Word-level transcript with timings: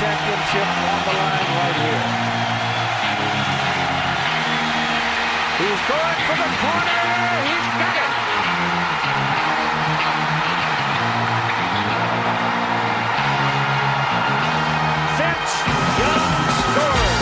championship 0.00 0.68
on 0.68 1.00
the 1.04 1.12
line 1.12 1.48
right 1.58 1.76
here. 1.82 2.02
He's 5.62 5.82
going 5.88 6.18
for 6.26 6.36
the 6.36 6.50
corner. 6.60 7.02
He's 7.46 7.68
got 7.78 7.96
it. 7.96 8.12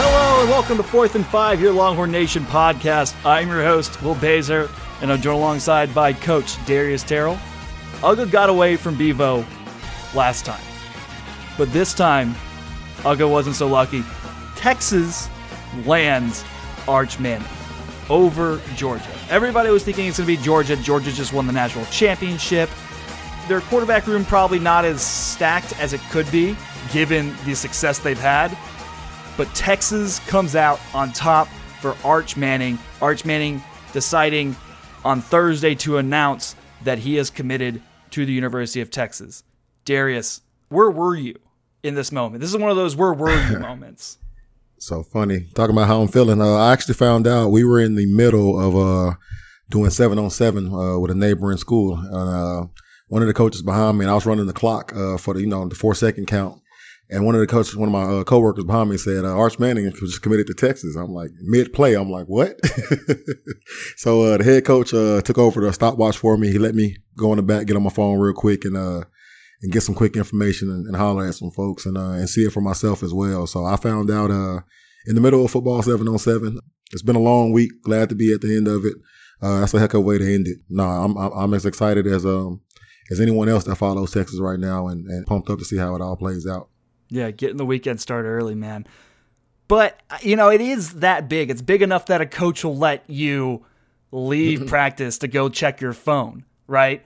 Hello 0.03 0.41
and 0.41 0.49
welcome 0.51 0.77
to 0.79 0.83
Fourth 0.83 1.15
and 1.15 1.27
Five, 1.27 1.61
your 1.61 1.73
Longhorn 1.73 2.11
Nation 2.11 2.45
podcast. 2.45 3.15
I'm 3.27 3.49
your 3.49 3.63
host, 3.63 4.01
Will 4.03 4.15
Bazer, 4.15 4.71
and 5.03 5.13
I'm 5.13 5.21
joined 5.21 5.39
alongside 5.39 5.95
by 5.95 6.15
Coach 6.15 6.57
Darius 6.65 7.03
Terrell. 7.03 7.39
Uga 8.01 8.31
got 8.31 8.49
away 8.49 8.77
from 8.77 8.97
Bevo 8.97 9.45
last 10.15 10.47
time, 10.47 10.63
but 11.59 11.71
this 11.73 11.93
time, 11.93 12.35
Uga 13.03 13.31
wasn't 13.31 13.57
so 13.57 13.67
lucky. 13.67 14.03
Texas 14.57 15.29
lands 15.85 16.45
Arch 16.89 17.19
Manning 17.19 17.47
over 18.09 18.61
Georgia. 18.75 19.11
Everybody 19.29 19.71
was 19.71 19.85
thinking 19.85 20.07
it's 20.07 20.19
going 20.19 20.29
to 20.29 20.37
be 20.37 20.43
Georgia. 20.43 20.77
Georgia 20.77 21.13
just 21.13 21.33
won 21.33 21.47
the 21.47 21.53
national 21.53 21.85
championship. 21.87 22.69
Their 23.49 23.61
quarterback 23.63 24.07
room 24.07 24.25
probably 24.25 24.59
not 24.59 24.85
as 24.85 25.01
stacked 25.01 25.79
as 25.81 25.93
it 25.93 26.01
could 26.11 26.31
be, 26.31 26.57
given 26.93 27.35
the 27.45 27.55
success 27.55 27.99
they've 27.99 28.19
had 28.19 28.57
but 29.41 29.49
Texas 29.55 30.19
comes 30.29 30.55
out 30.55 30.79
on 30.93 31.13
top 31.13 31.49
for 31.81 31.97
Arch 32.05 32.37
Manning. 32.37 32.79
Arch 33.01 33.25
Manning 33.25 33.63
deciding 33.95 34.55
on 35.03 35.23
Thursday 35.23 35.75
to 35.77 35.97
announce 35.97 36.55
that 36.85 36.99
he 36.99 37.17
is 37.17 37.31
committed 37.31 37.81
to 38.11 38.27
the 38.27 38.35
University 38.35 38.83
of 38.83 38.91
Texas. 38.91 39.43
Darius, 39.87 40.43
where 40.69 40.91
were 40.91 41.15
you 41.15 41.37
in 41.83 41.95
this 41.95 42.13
moment? 42.13 42.41
This 42.41 42.51
is 42.51 42.57
one 42.57 42.71
of 42.71 42.77
those 42.77 42.97
where 42.97 43.13
were 43.13 43.51
you 43.51 43.59
moments. 43.61 44.19
So 44.79 45.03
funny. 45.03 45.47
Talking 45.55 45.77
about 45.77 45.89
how 45.89 46.01
I'm 46.01 46.09
feeling. 46.09 46.41
Uh, 46.41 46.57
I 46.57 46.73
actually 46.73 46.95
found 46.95 47.27
out 47.27 47.51
we 47.51 47.65
were 47.65 47.81
in 47.81 47.97
the 47.97 48.07
middle 48.07 48.59
of 48.59 48.77
uh, 48.77 49.15
doing 49.69 49.91
seven 49.91 50.19
on 50.19 50.31
seven 50.31 50.73
uh, 50.73 50.99
with 50.99 51.11
a 51.11 51.15
neighboring 51.15 51.59
school. 51.59 51.95
Uh, 52.13 52.67
one 53.09 53.23
of 53.23 53.29
the 53.29 53.35
coaches 53.35 53.63
behind 53.63 53.99
me, 53.99 54.05
and 54.05 54.11
I 54.11 54.15
was 54.15 54.25
running 54.25 54.47
the 54.47 54.53
clock 54.53 54.93
uh, 54.95 55.19
for 55.19 55.35
the 55.35 55.41
you 55.41 55.47
know 55.47 55.69
the 55.69 55.75
four 55.75 55.95
second 55.95 56.27
count. 56.27 56.61
And 57.13 57.27
one 57.27 57.35
of 57.35 57.41
the 57.41 57.47
coaches, 57.49 57.77
one 57.77 57.89
of 57.89 57.93
my 57.93 58.21
uh, 58.21 58.25
coworkers 58.25 58.65
behind 58.65 58.89
me 58.89 58.97
said, 58.97 59.25
uh, 59.25 59.37
Arch 59.37 59.59
Manning 59.59 59.85
was 59.85 59.99
just 59.99 60.23
committed 60.23 60.47
to 60.47 60.55
Texas. 60.55 60.95
I'm 60.95 61.13
like, 61.13 61.31
mid 61.41 61.73
play. 61.73 61.95
I'm 61.95 62.09
like, 62.09 62.27
what? 62.27 62.65
so 63.97 64.23
uh, 64.23 64.37
the 64.39 64.45
head 64.45 64.65
coach 64.65 64.95
uh, 64.95 65.21
took 65.21 65.37
over 65.37 65.61
the 65.61 65.73
stopwatch 65.73 66.17
for 66.17 66.37
me. 66.37 66.53
He 66.53 66.59
let 66.61 66.77
me 66.77 66.99
go 67.17 67.33
in 67.33 67.39
the 67.39 67.43
back, 67.43 67.67
get 67.67 67.77
on 67.77 67.83
my 67.83 67.91
phone 67.91 68.21
real 68.21 68.33
quick, 68.33 68.65
and 68.65 68.77
uh, 68.77 69.03
and 69.63 69.73
get 69.73 69.83
some 69.83 69.95
quick 69.95 70.17
information 70.17 70.71
and, 70.71 70.87
and 70.87 70.97
holler 70.97 71.27
at 71.27 71.35
some 71.35 71.51
folks 71.51 71.87
and 71.87 71.97
uh, 71.97 72.13
and 72.13 72.29
see 72.29 72.43
it 72.43 72.53
for 72.53 72.61
myself 72.61 73.03
as 73.03 73.13
well. 73.13 73.47
So 73.47 73.65
I 73.65 73.77
found 73.77 74.11
out 74.11 74.31
uh, 74.31 74.61
in 75.07 75.15
the 75.15 75.21
middle 75.21 75.45
of 75.45 75.51
football 75.51 75.83
seven 75.83 76.09
on 76.09 76.19
seven. 76.19 76.59
It's 76.93 77.03
been 77.03 77.17
a 77.17 77.21
long 77.21 77.53
week. 77.53 77.71
Glad 77.85 78.09
to 78.09 78.15
be 78.15 78.33
at 78.33 78.41
the 78.41 78.57
end 78.57 78.67
of 78.67 78.85
it. 78.85 78.95
Uh, 79.41 79.61
that's 79.61 79.73
a 79.75 79.79
heck 79.79 79.95
of 79.95 80.01
a 80.01 80.03
way 80.03 80.19
to 80.19 80.35
end 80.35 80.49
it. 80.49 80.59
No, 80.69 80.85
I'm 80.85 81.17
I'm 81.17 81.33
I'm 81.33 81.55
as 81.55 81.65
excited 81.65 82.07
as 82.07 82.27
um 82.27 82.61
as 83.11 83.21
anyone 83.21 83.49
else 83.49 83.65
that 83.65 83.77
follows 83.77 84.13
Texas 84.13 84.39
right 84.41 84.59
now, 84.59 84.89
and, 84.89 85.07
and 85.07 85.27
pumped 85.27 85.51
up 85.51 85.59
to 85.59 85.65
see 85.65 85.77
how 85.77 85.95
it 85.95 86.01
all 86.01 86.17
plays 86.17 86.47
out. 86.47 86.69
Yeah, 87.09 87.31
getting 87.33 87.57
the 87.57 87.67
weekend 87.67 88.01
started 88.01 88.29
early, 88.29 88.55
man. 88.55 88.87
But, 89.71 90.01
you 90.23 90.35
know, 90.35 90.49
it 90.49 90.61
is 90.61 90.95
that 90.95 91.29
big. 91.29 91.51
It's 91.51 91.63
big 91.63 91.83
enough 91.83 92.07
that 92.07 92.21
a 92.21 92.27
coach 92.27 92.65
will 92.65 92.77
let 92.77 93.09
you 93.09 93.65
leave 94.11 94.67
practice 94.69 95.19
to 95.19 95.29
go 95.29 95.49
check 95.49 95.81
your 95.81 95.93
phone, 95.93 96.45
right? 96.67 97.05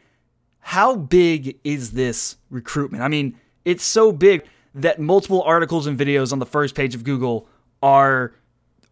How 0.66 0.96
big 0.96 1.58
is 1.62 1.90
this 1.90 2.38
recruitment? 2.48 3.02
I 3.02 3.08
mean, 3.08 3.38
it's 3.66 3.84
so 3.84 4.10
big 4.10 4.44
that 4.74 4.98
multiple 4.98 5.42
articles 5.42 5.86
and 5.86 5.96
videos 5.96 6.32
on 6.32 6.38
the 6.38 6.46
first 6.46 6.74
page 6.74 6.94
of 6.94 7.04
Google 7.04 7.46
are 7.82 8.34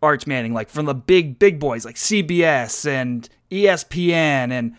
Arch 0.03 0.27
Manning, 0.27 0.53
like 0.53 0.69
from 0.69 0.85
the 0.85 0.95
big, 0.95 1.39
big 1.39 1.59
boys 1.59 1.87
like 1.87 1.97
CBS 1.97 2.87
and 2.87 3.27
ESPN. 3.51 4.53
And 4.53 4.77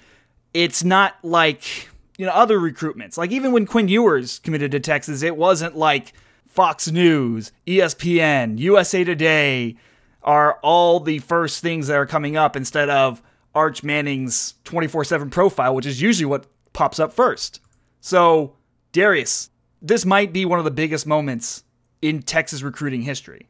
it's 0.54 0.84
not 0.84 1.16
like, 1.24 1.90
you 2.20 2.28
know, 2.28 2.32
other 2.32 2.60
recruitments. 2.60 3.18
Like 3.18 3.32
even 3.32 3.52
when 3.52 3.66
Quinn 3.66 3.88
Ewers 3.88 4.38
committed 4.38 4.72
to 4.72 4.80
Texas, 4.80 5.24
it 5.24 5.36
wasn't 5.36 5.76
like 5.76 6.14
Fox 6.48 6.92
News, 6.92 7.52
ESPN, 7.66 8.60
USA 8.60 9.04
Today 9.04 9.78
are 10.22 10.60
all 10.62 11.00
the 11.00 11.18
first 11.18 11.64
things 11.64 11.88
that 11.88 11.98
are 11.98 12.06
coming 12.06 12.38
up 12.38 12.56
instead 12.56 12.90
of 12.90 13.24
Arch 13.56 13.84
Manning's 13.84 14.54
24 14.64 15.06
7 15.06 15.32
profile, 15.32 15.74
which 15.74 15.88
is 15.88 16.00
usually 16.00 16.28
what 16.28 16.46
pops 16.74 17.00
up 17.00 17.14
first. 17.14 17.60
So, 18.02 18.56
Darius, 18.92 19.50
this 19.82 20.06
might 20.06 20.34
be 20.34 20.46
one 20.46 20.60
of 20.60 20.66
the 20.66 20.72
biggest 20.72 21.08
moments 21.08 21.64
in 22.02 22.22
Texas 22.22 22.62
recruiting 22.62 23.04
history. 23.04 23.48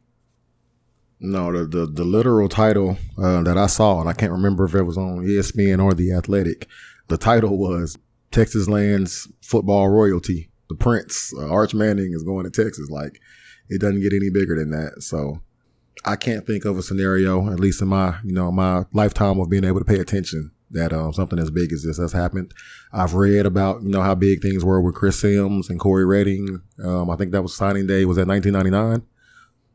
No, 1.20 1.52
the 1.52 1.66
the, 1.66 1.86
the 1.86 2.04
literal 2.04 2.50
title 2.50 2.98
uh, 3.18 3.42
that 3.44 3.58
I 3.58 3.68
saw, 3.68 4.02
and 4.02 4.10
I 4.10 4.14
can't 4.14 4.32
remember 4.32 4.66
if 4.66 4.76
it 4.76 4.84
was 4.84 4.98
on 4.98 5.26
ESPN 5.26 5.82
or 5.82 5.94
The 5.94 6.14
Athletic. 6.14 6.68
The 7.08 7.18
title 7.18 7.58
was 7.58 7.98
Texas 8.32 8.68
lands 8.68 9.28
football 9.42 9.90
royalty. 9.90 10.50
The 10.70 10.76
Prince, 10.76 11.34
uh, 11.38 11.50
Arch 11.50 11.74
Manning, 11.74 12.12
is 12.14 12.24
going 12.24 12.44
to 12.44 12.50
Texas. 12.50 12.90
Like 12.90 13.22
it 13.70 13.80
doesn't 13.80 14.02
get 14.02 14.14
any 14.14 14.30
bigger 14.30 14.58
than 14.58 14.72
that. 14.72 15.02
So 15.02 15.42
I 16.06 16.16
can't 16.16 16.46
think 16.46 16.66
of 16.66 16.78
a 16.78 16.84
scenario, 16.84 17.52
at 17.52 17.60
least 17.60 17.82
in 17.82 17.88
my 17.88 18.18
you 18.24 18.34
know 18.34 18.52
my 18.52 18.84
lifetime 18.92 19.40
of 19.40 19.50
being 19.50 19.64
able 19.64 19.80
to 19.80 19.86
pay 19.86 20.00
attention, 20.00 20.52
that 20.74 20.94
um, 20.94 21.14
something 21.14 21.40
as 21.40 21.50
big 21.50 21.72
as 21.72 21.84
this 21.84 21.98
has 21.98 22.12
happened. 22.12 22.54
I've 22.92 23.14
read 23.14 23.46
about 23.46 23.84
you 23.84 23.90
know 23.90 24.02
how 24.02 24.16
big 24.16 24.42
things 24.42 24.64
were 24.66 24.82
with 24.82 24.96
Chris 24.96 25.20
Sims 25.20 25.70
and 25.70 25.80
Corey 25.80 26.06
Redding. 26.06 26.62
Um, 26.84 27.10
I 27.10 27.16
think 27.16 27.32
that 27.32 27.42
was 27.42 27.56
signing 27.56 27.88
day 27.88 28.06
was 28.06 28.18
at 28.18 28.28
1999 28.28 29.08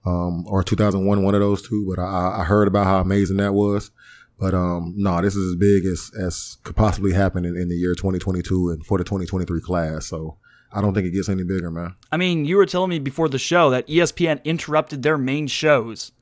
um, 0.05 0.47
or 0.47 0.63
2001, 0.63 1.23
one 1.23 1.35
of 1.35 1.41
those 1.41 1.67
two. 1.67 1.87
But 1.89 2.01
I, 2.01 2.41
I 2.41 2.45
heard 2.45 2.69
about 2.69 2.87
how 2.87 3.01
amazing 3.01 3.39
that 3.39 3.55
was. 3.55 3.91
But 4.39 4.55
um, 4.55 4.95
no, 4.97 5.21
this 5.21 5.35
is 5.35 5.53
as 5.53 5.57
big 5.57 5.85
as 5.85 6.11
as 6.21 6.59
could 6.63 6.77
possibly 6.77 7.13
happen 7.13 7.45
in, 7.45 7.57
in 7.57 7.69
the 7.69 7.75
year 7.75 7.95
2022 7.95 8.71
and 8.71 8.87
for 8.87 8.99
the 8.99 9.05
2023 9.05 9.61
class. 9.61 10.07
So 10.07 10.37
I 10.73 10.81
don't 10.81 10.95
think 10.95 11.07
it 11.07 11.13
gets 11.13 11.29
any 11.29 11.45
bigger, 11.45 11.71
man. 11.71 11.95
I 12.13 12.17
mean, 12.19 12.45
you 12.45 12.57
were 12.57 12.67
telling 12.67 12.91
me 12.91 12.99
before 12.99 13.29
the 13.29 13.39
show 13.39 13.71
that 13.71 13.89
ESPN 13.89 14.43
interrupted 14.45 15.03
their 15.03 15.19
main 15.19 15.47
shows 15.47 16.13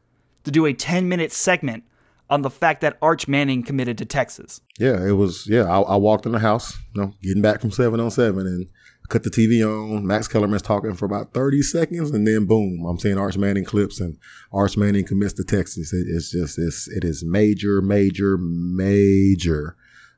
to 0.44 0.50
do 0.50 0.64
a 0.66 0.72
10 0.72 1.08
minute 1.08 1.32
segment 1.32 1.84
on 2.28 2.42
the 2.42 2.50
fact 2.50 2.80
that 2.80 2.96
Arch 3.00 3.28
Manning 3.28 3.62
committed 3.62 3.98
to 3.98 4.04
Texas. 4.04 4.60
Yeah, 4.78 5.04
it 5.04 5.12
was. 5.12 5.46
Yeah, 5.46 5.64
I, 5.64 5.80
I 5.80 5.96
walked 5.96 6.26
in 6.26 6.32
the 6.32 6.38
house, 6.38 6.76
you 6.94 7.02
know, 7.02 7.12
getting 7.22 7.42
back 7.42 7.60
from 7.60 7.70
seven 7.70 8.00
on 8.00 8.10
seven, 8.10 8.46
and 8.46 8.66
cut 9.08 9.22
the 9.22 9.30
TV 9.30 9.64
on. 9.64 10.06
Max 10.06 10.28
Kellerman's 10.28 10.62
talking 10.62 10.94
for 10.94 11.04
about 11.04 11.32
thirty 11.32 11.62
seconds, 11.62 12.10
and 12.10 12.26
then 12.26 12.46
boom, 12.46 12.84
I'm 12.86 12.98
seeing 12.98 13.18
Arch 13.18 13.36
Manning 13.36 13.64
clips, 13.64 14.00
and 14.00 14.18
Arch 14.52 14.76
Manning 14.76 15.04
commits 15.04 15.34
to 15.34 15.44
Texas. 15.44 15.92
It, 15.92 16.06
it's 16.08 16.30
just 16.30 16.58
it's 16.58 16.88
it 16.88 17.04
is 17.04 17.24
major, 17.24 17.80
major, 17.80 18.36
major 18.38 19.76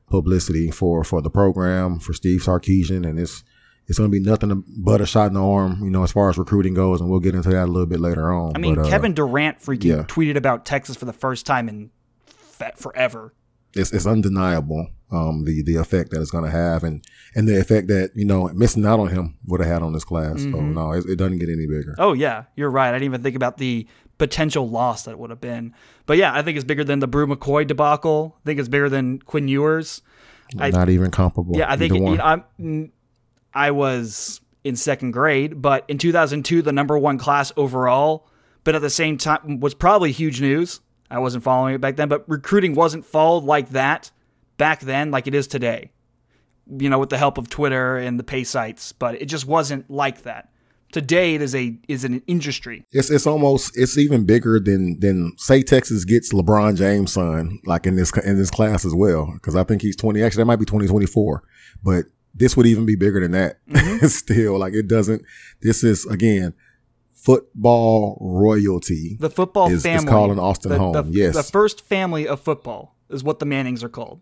publicity 0.09 0.71
for 0.71 1.03
for 1.03 1.21
the 1.21 1.29
program 1.29 1.99
for 1.99 2.13
Steve 2.13 2.41
Sarkisian, 2.41 3.07
and 3.07 3.19
it's 3.19 3.43
it's 3.87 3.97
going 3.97 4.09
to 4.09 4.15
be 4.15 4.23
nothing 4.23 4.63
but 4.77 5.01
a 5.01 5.05
shot 5.05 5.27
in 5.27 5.33
the 5.33 5.43
arm, 5.43 5.79
you 5.83 5.89
know, 5.89 6.03
as 6.03 6.11
far 6.11 6.29
as 6.29 6.37
recruiting 6.37 6.75
goes, 6.75 7.01
and 7.01 7.09
we'll 7.09 7.19
get 7.19 7.33
into 7.33 7.49
that 7.49 7.63
a 7.63 7.71
little 7.71 7.87
bit 7.87 7.99
later 7.99 8.31
on. 8.31 8.55
I 8.55 8.59
mean, 8.59 8.75
But, 8.75 8.85
uh, 8.85 8.89
Kevin 8.89 9.13
Durant 9.15 9.59
freaking 9.59 9.83
yeah. 9.83 10.03
tweeted 10.03 10.35
about 10.35 10.63
Texas 10.63 10.95
for 10.95 11.05
the 11.05 11.13
first 11.13 11.47
time 11.47 11.67
in 11.67 11.89
fe- 12.59 12.71
forever. 12.75 13.33
it's 13.75 13.91
it's 13.93 14.05
undeniable 14.05 14.87
um, 15.11 15.43
the 15.45 15.63
the 15.63 15.75
effect 15.75 16.11
that 16.11 16.21
it's 16.21 16.29
going 16.31 16.43
to 16.43 16.51
have, 16.51 16.83
and 16.83 17.03
and 17.35 17.47
the 17.47 17.59
effect 17.59 17.87
that 17.87 18.11
you 18.15 18.25
know 18.25 18.47
missing 18.49 18.85
out 18.85 18.99
on 18.99 19.07
him 19.09 19.37
would 19.47 19.59
have 19.59 19.69
had 19.69 19.81
on 19.81 19.93
this 19.93 20.03
class. 20.03 20.41
So 20.43 20.49
no, 20.49 20.91
it, 20.91 21.05
it 21.07 21.15
doesn't 21.17 21.39
get 21.39 21.49
any 21.49 21.65
bigger. 21.65 21.95
Oh 21.97 22.13
yeah, 22.13 22.43
you're 22.55 22.69
right. 22.69 22.89
I 22.89 22.93
didn't 22.93 23.05
even 23.05 23.23
think 23.23 23.35
about 23.35 23.57
the 23.57 23.87
potential 24.19 24.69
loss 24.69 25.05
that 25.05 25.17
would 25.17 25.29
have 25.31 25.41
been. 25.41 25.73
But 26.05 26.17
yeah, 26.17 26.31
I 26.33 26.41
think 26.43 26.57
it's 26.57 26.65
bigger 26.65 26.83
than 26.83 26.99
the 26.99 27.07
Bru 27.07 27.25
McCoy 27.25 27.65
debacle. 27.65 28.35
I 28.37 28.45
think 28.45 28.59
it's 28.59 28.69
bigger 28.69 28.89
than 28.89 29.19
Quinn 29.19 29.47
Ewers. 29.47 30.01
I- 30.59 30.69
Not 30.71 30.89
even 30.89 31.09
comparable. 31.11 31.57
Yeah, 31.57 31.71
I 31.71 31.77
think 31.77 31.93
either 31.93 32.03
you 32.05 32.17
know, 32.17 32.23
I'm, 32.59 32.91
I 33.53 33.71
was 33.71 34.41
in 34.63 34.75
second 34.75 35.11
grade, 35.11 35.61
but 35.61 35.85
in 35.87 35.97
2002, 35.97 36.61
the 36.61 36.71
number 36.71 36.97
one 36.97 37.17
class 37.17 37.51
overall, 37.57 38.27
but 38.63 38.75
at 38.75 38.81
the 38.81 38.89
same 38.89 39.17
time 39.17 39.59
was 39.59 39.73
probably 39.73 40.11
huge 40.11 40.41
news. 40.41 40.81
I 41.11 41.19
wasn't 41.19 41.43
following 41.43 41.75
it 41.75 41.81
back 41.81 41.95
then, 41.95 42.09
but 42.09 42.27
recruiting 42.27 42.75
wasn't 42.75 43.05
followed 43.05 43.43
like 43.43 43.69
that 43.69 44.11
back 44.57 44.81
then, 44.81 45.11
like 45.11 45.27
it 45.27 45.33
is 45.33 45.47
today. 45.47 45.91
You 46.67 46.89
know, 46.89 46.99
with 46.99 47.09
the 47.09 47.17
help 47.17 47.39
of 47.39 47.49
Twitter 47.49 47.97
and 47.97 48.19
the 48.19 48.23
pay 48.23 48.43
sites, 48.43 48.91
but 48.91 49.19
it 49.19 49.25
just 49.25 49.47
wasn't 49.47 49.89
like 49.89 50.21
that. 50.23 50.49
Today, 50.91 51.35
it 51.35 51.41
is 51.41 51.55
a 51.55 51.77
is 51.87 52.03
an 52.03 52.21
industry. 52.27 52.85
It's 52.91 53.09
it's 53.09 53.25
almost 53.25 53.75
it's 53.75 53.97
even 53.97 54.25
bigger 54.25 54.59
than 54.59 54.99
than 54.99 55.33
say 55.37 55.63
Texas 55.63 56.05
gets 56.05 56.31
LeBron 56.31 56.77
James' 56.77 57.13
son 57.13 57.59
like 57.65 57.87
in 57.87 57.95
this 57.95 58.11
in 58.23 58.37
this 58.37 58.51
class 58.51 58.85
as 58.85 58.93
well 58.93 59.31
because 59.33 59.55
I 59.55 59.63
think 59.63 59.81
he's 59.81 59.95
twenty. 59.95 60.23
Actually, 60.23 60.41
that 60.41 60.47
might 60.47 60.57
be 60.57 60.65
twenty 60.65 60.87
twenty 60.87 61.05
four, 61.05 61.43
but 61.83 62.05
this 62.33 62.55
would 62.55 62.65
even 62.65 62.85
be 62.85 62.95
bigger 62.95 63.19
than 63.19 63.31
that. 63.31 63.57
Mm-hmm. 63.67 64.05
Still, 64.07 64.59
like 64.59 64.73
it 64.73 64.87
doesn't. 64.87 65.23
This 65.61 65.83
is 65.83 66.05
again 66.07 66.53
football 67.23 68.17
royalty. 68.21 69.17
The 69.19 69.29
football 69.29 69.67
Is- 69.67 69.77
is 69.77 69.83
family 69.83 70.07
calling 70.09 70.39
Austin 70.39 70.71
the, 70.71 70.77
home, 70.77 70.93
The, 70.93 71.03
yes. 71.11 71.35
the 71.35 71.43
first 71.43 71.81
family 71.81 72.27
of 72.27 72.39
football 72.39 72.95
is 73.09 73.23
what 73.23 73.39
the 73.39 73.45
Mannings 73.45 73.83
are 73.83 73.89
called. 73.89 74.21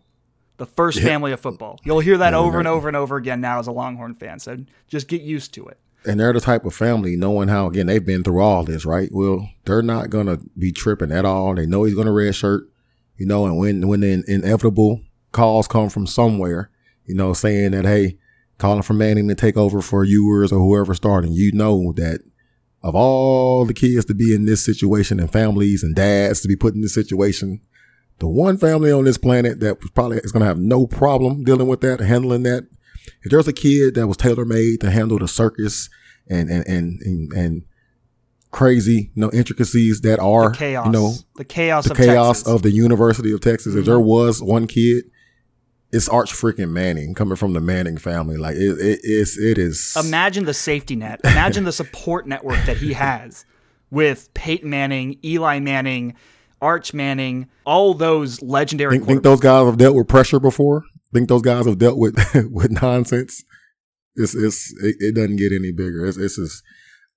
The 0.56 0.66
first 0.66 1.00
family 1.00 1.30
of 1.32 1.38
football. 1.40 1.78
You'll 1.84 2.00
hear 2.00 2.18
that 2.18 2.34
over 2.34 2.58
and 2.58 2.66
over 2.66 2.88
and 2.88 2.96
over 2.96 3.16
again 3.16 3.40
now 3.40 3.60
as 3.60 3.68
a 3.68 3.72
Longhorn 3.72 4.14
fan. 4.14 4.40
So 4.40 4.58
just 4.88 5.06
get 5.06 5.22
used 5.22 5.54
to 5.54 5.66
it. 5.68 5.78
and 6.04 6.18
they're 6.18 6.32
the 6.32 6.40
type 6.40 6.64
of 6.64 6.74
family, 6.74 7.16
knowing 7.16 7.48
how 7.48 7.66
again 7.68 7.86
they've 7.86 8.04
been 8.04 8.24
through 8.24 8.40
all 8.40 8.64
this, 8.64 8.84
right? 8.84 9.08
Well, 9.12 9.48
they're 9.66 9.82
not 9.82 10.10
gonna 10.10 10.38
be 10.58 10.72
tripping 10.72 11.12
at 11.12 11.24
all. 11.24 11.54
They 11.54 11.66
know 11.66 11.84
he's 11.84 11.94
gonna 11.94 12.12
red 12.12 12.34
shirt, 12.34 12.68
you 13.16 13.26
know, 13.26 13.46
and 13.46 13.56
when 13.58 13.86
when 13.86 14.00
the 14.00 14.24
inevitable 14.26 15.02
calls 15.32 15.68
come 15.68 15.88
from 15.90 16.06
somewhere, 16.06 16.70
you 17.06 17.14
know, 17.14 17.32
saying 17.34 17.70
that 17.72 17.84
hey, 17.84 18.16
calling 18.58 18.82
for 18.82 18.94
Manning 18.94 19.28
to 19.28 19.34
take 19.36 19.56
over 19.56 19.80
for 19.80 20.02
Ewers 20.04 20.50
or 20.50 20.58
whoever 20.58 20.94
starting, 20.94 21.32
you 21.32 21.52
know 21.52 21.92
that 21.96 22.20
of 22.82 22.94
all 22.94 23.64
the 23.64 23.74
kids 23.74 24.04
to 24.06 24.14
be 24.14 24.34
in 24.34 24.44
this 24.44 24.64
situation 24.64 25.18
and 25.18 25.32
families 25.32 25.82
and 25.82 25.94
dads 25.94 26.40
to 26.42 26.48
be 26.48 26.56
put 26.56 26.74
in 26.74 26.80
this 26.80 26.94
situation, 26.94 27.60
the 28.18 28.28
one 28.28 28.56
family 28.56 28.92
on 28.92 29.04
this 29.04 29.18
planet 29.18 29.60
that 29.60 29.80
probably 29.94 30.18
is 30.18 30.32
going 30.32 30.40
to 30.40 30.46
have 30.46 30.58
no 30.58 30.86
problem 30.86 31.44
dealing 31.44 31.68
with 31.68 31.80
that, 31.80 32.00
handling 32.00 32.42
that. 32.44 32.68
If 33.22 33.30
there's 33.30 33.48
a 33.48 33.52
kid 33.52 33.94
that 33.94 34.06
was 34.06 34.16
tailor 34.16 34.44
made 34.44 34.80
to 34.80 34.90
handle 34.90 35.18
the 35.18 35.28
circus 35.28 35.88
and, 36.28 36.50
and, 36.50 36.66
and, 36.66 37.00
and, 37.02 37.32
and 37.32 37.62
crazy, 38.50 39.10
you 39.14 39.20
know, 39.20 39.30
intricacies 39.32 40.00
that 40.02 40.18
are, 40.20 40.50
chaos, 40.50 40.86
you 40.86 40.92
know, 40.92 41.12
the 41.36 41.44
chaos, 41.44 41.84
the 41.84 41.92
of 41.92 41.96
chaos 41.96 42.38
Texas. 42.40 42.54
of 42.54 42.62
the 42.62 42.70
University 42.70 43.32
of 43.32 43.40
Texas. 43.40 43.74
If 43.74 43.84
there 43.84 43.96
mm-hmm. 43.96 44.08
was 44.08 44.42
one 44.42 44.66
kid, 44.66 45.04
it's 45.92 46.08
Arch 46.08 46.32
freaking 46.32 46.70
Manning 46.70 47.14
coming 47.14 47.36
from 47.36 47.52
the 47.52 47.60
Manning 47.60 47.96
family. 47.96 48.36
Like 48.36 48.56
it, 48.56 48.78
it 48.78 49.00
is, 49.02 49.38
it 49.38 49.58
is. 49.58 49.96
Imagine 49.98 50.44
the 50.44 50.54
safety 50.54 50.96
net. 50.96 51.20
Imagine 51.24 51.64
the 51.64 51.72
support 51.72 52.26
network 52.26 52.62
that 52.66 52.76
he 52.76 52.92
has 52.92 53.46
with 53.90 54.32
Peyton 54.34 54.68
Manning, 54.68 55.18
Eli 55.24 55.60
Manning, 55.60 56.14
Arch 56.60 56.92
Manning, 56.92 57.48
all 57.64 57.94
those 57.94 58.42
legendary. 58.42 58.96
think, 58.96 59.06
think 59.06 59.22
those 59.22 59.40
guys 59.40 59.64
have 59.64 59.78
dealt 59.78 59.96
with 59.96 60.08
pressure 60.08 60.40
before. 60.40 60.82
Think 61.12 61.28
those 61.28 61.42
guys 61.42 61.66
have 61.66 61.78
dealt 61.78 61.98
with 61.98 62.16
with 62.50 62.70
nonsense. 62.70 63.44
It's 64.14 64.34
it's 64.34 64.72
it, 64.82 64.96
it 65.00 65.14
doesn't 65.14 65.36
get 65.36 65.52
any 65.52 65.72
bigger. 65.72 66.04
It's 66.06 66.18
it's 66.18 66.36
just 66.36 66.62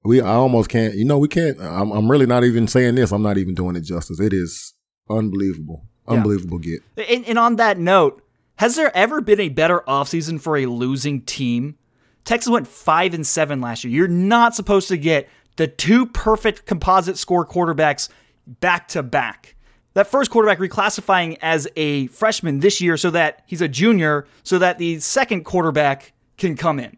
we 0.03 0.21
I 0.21 0.33
almost 0.33 0.69
can't. 0.69 0.93
You 0.95 1.05
know 1.05 1.17
we 1.17 1.27
can't. 1.27 1.59
I'm 1.59 1.91
I'm 1.91 2.09
really 2.09 2.25
not 2.25 2.45
even 2.45 2.67
saying 2.67 2.95
this. 2.95 3.11
I'm 3.11 3.23
not 3.23 3.37
even 3.37 3.53
doing 3.53 3.75
it 3.75 3.81
justice. 3.81 4.19
It 4.21 4.33
is 4.33 4.73
unbelievable, 5.09 5.83
unbelievable 6.07 6.59
get. 6.59 6.81
And, 7.09 7.25
and 7.25 7.37
on 7.37 7.57
that 7.57 7.77
note, 7.77 8.23
has 8.61 8.75
there 8.75 8.95
ever 8.95 9.21
been 9.21 9.39
a 9.39 9.49
better 9.49 9.79
offseason 9.87 10.39
for 10.39 10.55
a 10.55 10.67
losing 10.67 11.21
team? 11.21 11.79
Texas 12.25 12.51
went 12.51 12.67
five 12.67 13.15
and 13.15 13.25
seven 13.25 13.59
last 13.59 13.83
year. 13.83 13.91
You're 13.91 14.07
not 14.07 14.53
supposed 14.53 14.87
to 14.89 14.97
get 14.97 15.27
the 15.55 15.65
two 15.65 16.05
perfect 16.05 16.67
composite 16.67 17.17
score 17.17 17.43
quarterbacks 17.43 18.09
back 18.45 18.87
to 18.89 19.01
back. 19.01 19.55
That 19.95 20.05
first 20.05 20.29
quarterback 20.29 20.59
reclassifying 20.59 21.39
as 21.41 21.67
a 21.75 22.05
freshman 22.09 22.59
this 22.59 22.79
year 22.79 22.97
so 22.97 23.09
that 23.09 23.41
he's 23.47 23.61
a 23.61 23.67
junior, 23.67 24.27
so 24.43 24.59
that 24.59 24.77
the 24.77 24.99
second 24.99 25.43
quarterback 25.43 26.13
can 26.37 26.55
come 26.55 26.79
in. 26.79 26.97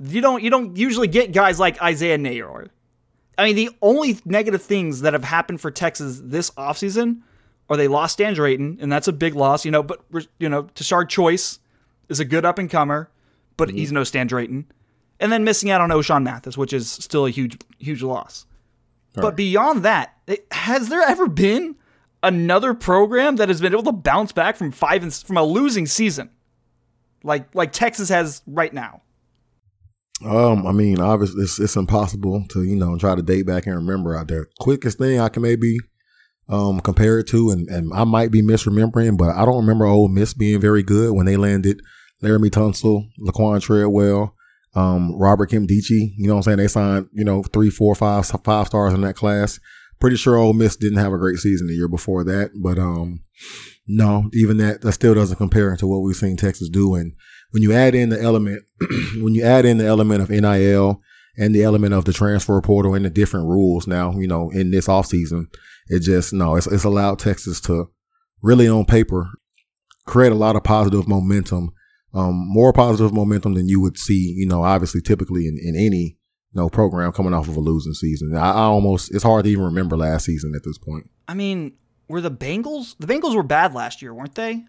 You 0.00 0.20
don't 0.20 0.42
you 0.42 0.50
don't 0.50 0.76
usually 0.76 1.08
get 1.08 1.32
guys 1.32 1.58
like 1.58 1.80
Isaiah 1.80 2.18
Neyor. 2.18 2.68
I 3.38 3.46
mean, 3.46 3.56
the 3.56 3.70
only 3.80 4.18
negative 4.26 4.60
things 4.60 5.00
that 5.00 5.14
have 5.14 5.24
happened 5.24 5.62
for 5.62 5.70
Texas 5.70 6.20
this 6.22 6.50
offseason 6.50 7.22
are 7.72 7.76
they 7.76 7.88
lost 7.88 8.14
Stan 8.14 8.34
Drayton, 8.34 8.78
and 8.80 8.90
that's 8.90 9.08
a 9.08 9.12
big 9.12 9.34
loss, 9.34 9.64
you 9.64 9.70
know, 9.70 9.82
but 9.82 10.00
you 10.38 10.48
know, 10.48 10.64
Tashard 10.74 11.08
Choice 11.08 11.58
is 12.08 12.20
a 12.20 12.24
good 12.24 12.44
up 12.44 12.58
and 12.58 12.70
comer, 12.70 13.10
but 13.56 13.68
mm-hmm. 13.68 13.78
he's 13.78 13.92
no 13.92 14.04
Stan 14.04 14.26
Drayton. 14.26 14.66
And 15.20 15.30
then 15.30 15.44
missing 15.44 15.70
out 15.70 15.80
on 15.80 15.92
O'Shawn 15.92 16.24
Mathis, 16.24 16.58
which 16.58 16.72
is 16.72 16.90
still 16.90 17.26
a 17.26 17.30
huge, 17.30 17.56
huge 17.78 18.02
loss. 18.02 18.46
All 19.16 19.22
but 19.22 19.28
right. 19.28 19.36
beyond 19.36 19.84
that, 19.84 20.16
it, 20.26 20.46
has 20.50 20.88
there 20.88 21.02
ever 21.02 21.28
been 21.28 21.76
another 22.22 22.74
program 22.74 23.36
that 23.36 23.48
has 23.48 23.60
been 23.60 23.72
able 23.72 23.82
to 23.84 23.92
bounce 23.92 24.32
back 24.32 24.56
from 24.56 24.72
five 24.72 25.02
and 25.02 25.12
from 25.12 25.36
a 25.36 25.44
losing 25.44 25.86
season, 25.86 26.30
like 27.22 27.54
like 27.54 27.72
Texas 27.72 28.08
has 28.08 28.42
right 28.46 28.72
now? 28.72 29.02
Um, 30.24 30.66
I 30.66 30.72
mean, 30.72 31.00
obviously, 31.00 31.42
it's, 31.42 31.58
it's 31.58 31.76
impossible 31.76 32.44
to 32.50 32.62
you 32.62 32.76
know 32.76 32.96
try 32.96 33.14
to 33.14 33.22
date 33.22 33.46
back 33.46 33.66
and 33.66 33.76
remember 33.76 34.16
out 34.16 34.28
there. 34.28 34.48
Quickest 34.60 34.98
thing 34.98 35.20
I 35.20 35.28
can 35.28 35.42
maybe 35.42 35.78
um 36.52 36.80
compare 36.80 37.18
it 37.18 37.26
to, 37.28 37.50
and, 37.50 37.68
and 37.68 37.92
I 37.94 38.04
might 38.04 38.30
be 38.30 38.42
misremembering, 38.42 39.16
but 39.16 39.30
I 39.30 39.44
don't 39.44 39.56
remember 39.56 39.86
Ole 39.86 40.08
Miss 40.08 40.34
being 40.34 40.60
very 40.60 40.82
good 40.82 41.12
when 41.12 41.26
they 41.26 41.36
landed 41.36 41.80
Laremy 42.22 42.50
Tunsil, 42.50 43.08
Laquan 43.18 43.60
Treadwell, 43.60 44.34
um, 44.74 45.14
Robert 45.16 45.50
Nkemdiche. 45.50 46.12
You 46.16 46.28
know 46.28 46.34
what 46.34 46.38
I'm 46.38 46.42
saying? 46.42 46.58
They 46.58 46.68
signed, 46.68 47.08
you 47.12 47.24
know, 47.24 47.42
three, 47.42 47.70
four, 47.70 47.94
five, 47.94 48.26
five 48.44 48.66
stars 48.66 48.92
in 48.92 49.00
that 49.00 49.16
class. 49.16 49.58
Pretty 49.98 50.16
sure 50.16 50.36
Ole 50.36 50.52
Miss 50.52 50.76
didn't 50.76 50.98
have 50.98 51.12
a 51.12 51.18
great 51.18 51.38
season 51.38 51.68
the 51.68 51.74
year 51.74 51.88
before 51.88 52.24
that, 52.24 52.50
but 52.60 52.78
um, 52.78 53.20
no, 53.86 54.28
even 54.32 54.58
that 54.58 54.82
that 54.82 54.92
still 54.92 55.14
doesn't 55.14 55.36
compare 55.36 55.76
to 55.76 55.86
what 55.86 56.00
we've 56.00 56.16
seen 56.16 56.36
Texas 56.36 56.68
do. 56.68 56.94
And 56.94 57.12
when 57.50 57.62
you 57.62 57.72
add 57.72 57.94
in 57.94 58.08
the 58.08 58.20
element, 58.20 58.62
when 59.20 59.34
you 59.34 59.42
add 59.42 59.64
in 59.64 59.78
the 59.78 59.86
element 59.86 60.22
of 60.22 60.30
NIL 60.30 61.00
and 61.38 61.54
the 61.54 61.62
element 61.62 61.94
of 61.94 62.04
the 62.04 62.12
transfer 62.12 62.60
portal 62.60 62.94
and 62.94 63.04
the 63.04 63.10
different 63.10 63.46
rules 63.46 63.86
now, 63.86 64.12
you 64.18 64.26
know, 64.26 64.50
in 64.50 64.70
this 64.70 64.86
offseason, 64.86 65.46
it 65.88 66.00
just 66.00 66.32
no, 66.32 66.56
it's 66.56 66.66
it's 66.66 66.84
allowed 66.84 67.18
Texas 67.18 67.60
to 67.62 67.90
really 68.42 68.68
on 68.68 68.84
paper 68.84 69.28
create 70.06 70.32
a 70.32 70.36
lot 70.36 70.56
of 70.56 70.64
positive 70.64 71.06
momentum 71.06 71.72
um, 72.14 72.34
more 72.34 72.72
positive 72.72 73.12
momentum 73.12 73.54
than 73.54 73.68
you 73.68 73.80
would 73.80 73.98
see, 73.98 74.34
you 74.36 74.46
know, 74.46 74.64
obviously 74.64 75.00
typically 75.00 75.46
in, 75.46 75.58
in 75.62 75.74
any, 75.76 76.18
you 76.52 76.60
know, 76.60 76.68
program 76.68 77.12
coming 77.12 77.32
off 77.32 77.48
of 77.48 77.56
a 77.56 77.60
losing 77.60 77.94
season. 77.94 78.36
I, 78.36 78.50
I, 78.50 78.62
almost, 78.64 79.14
it's 79.14 79.24
hard 79.24 79.44
to 79.44 79.50
even 79.50 79.64
remember 79.64 79.96
last 79.96 80.26
season 80.26 80.52
at 80.54 80.62
this 80.64 80.78
point. 80.78 81.08
I 81.26 81.34
mean, 81.34 81.72
were 82.08 82.20
the 82.20 82.30
Bengals, 82.30 82.96
the 82.98 83.06
Bengals 83.06 83.34
were 83.34 83.42
bad 83.42 83.72
last 83.72 84.02
year, 84.02 84.12
weren't 84.12 84.34
they? 84.34 84.64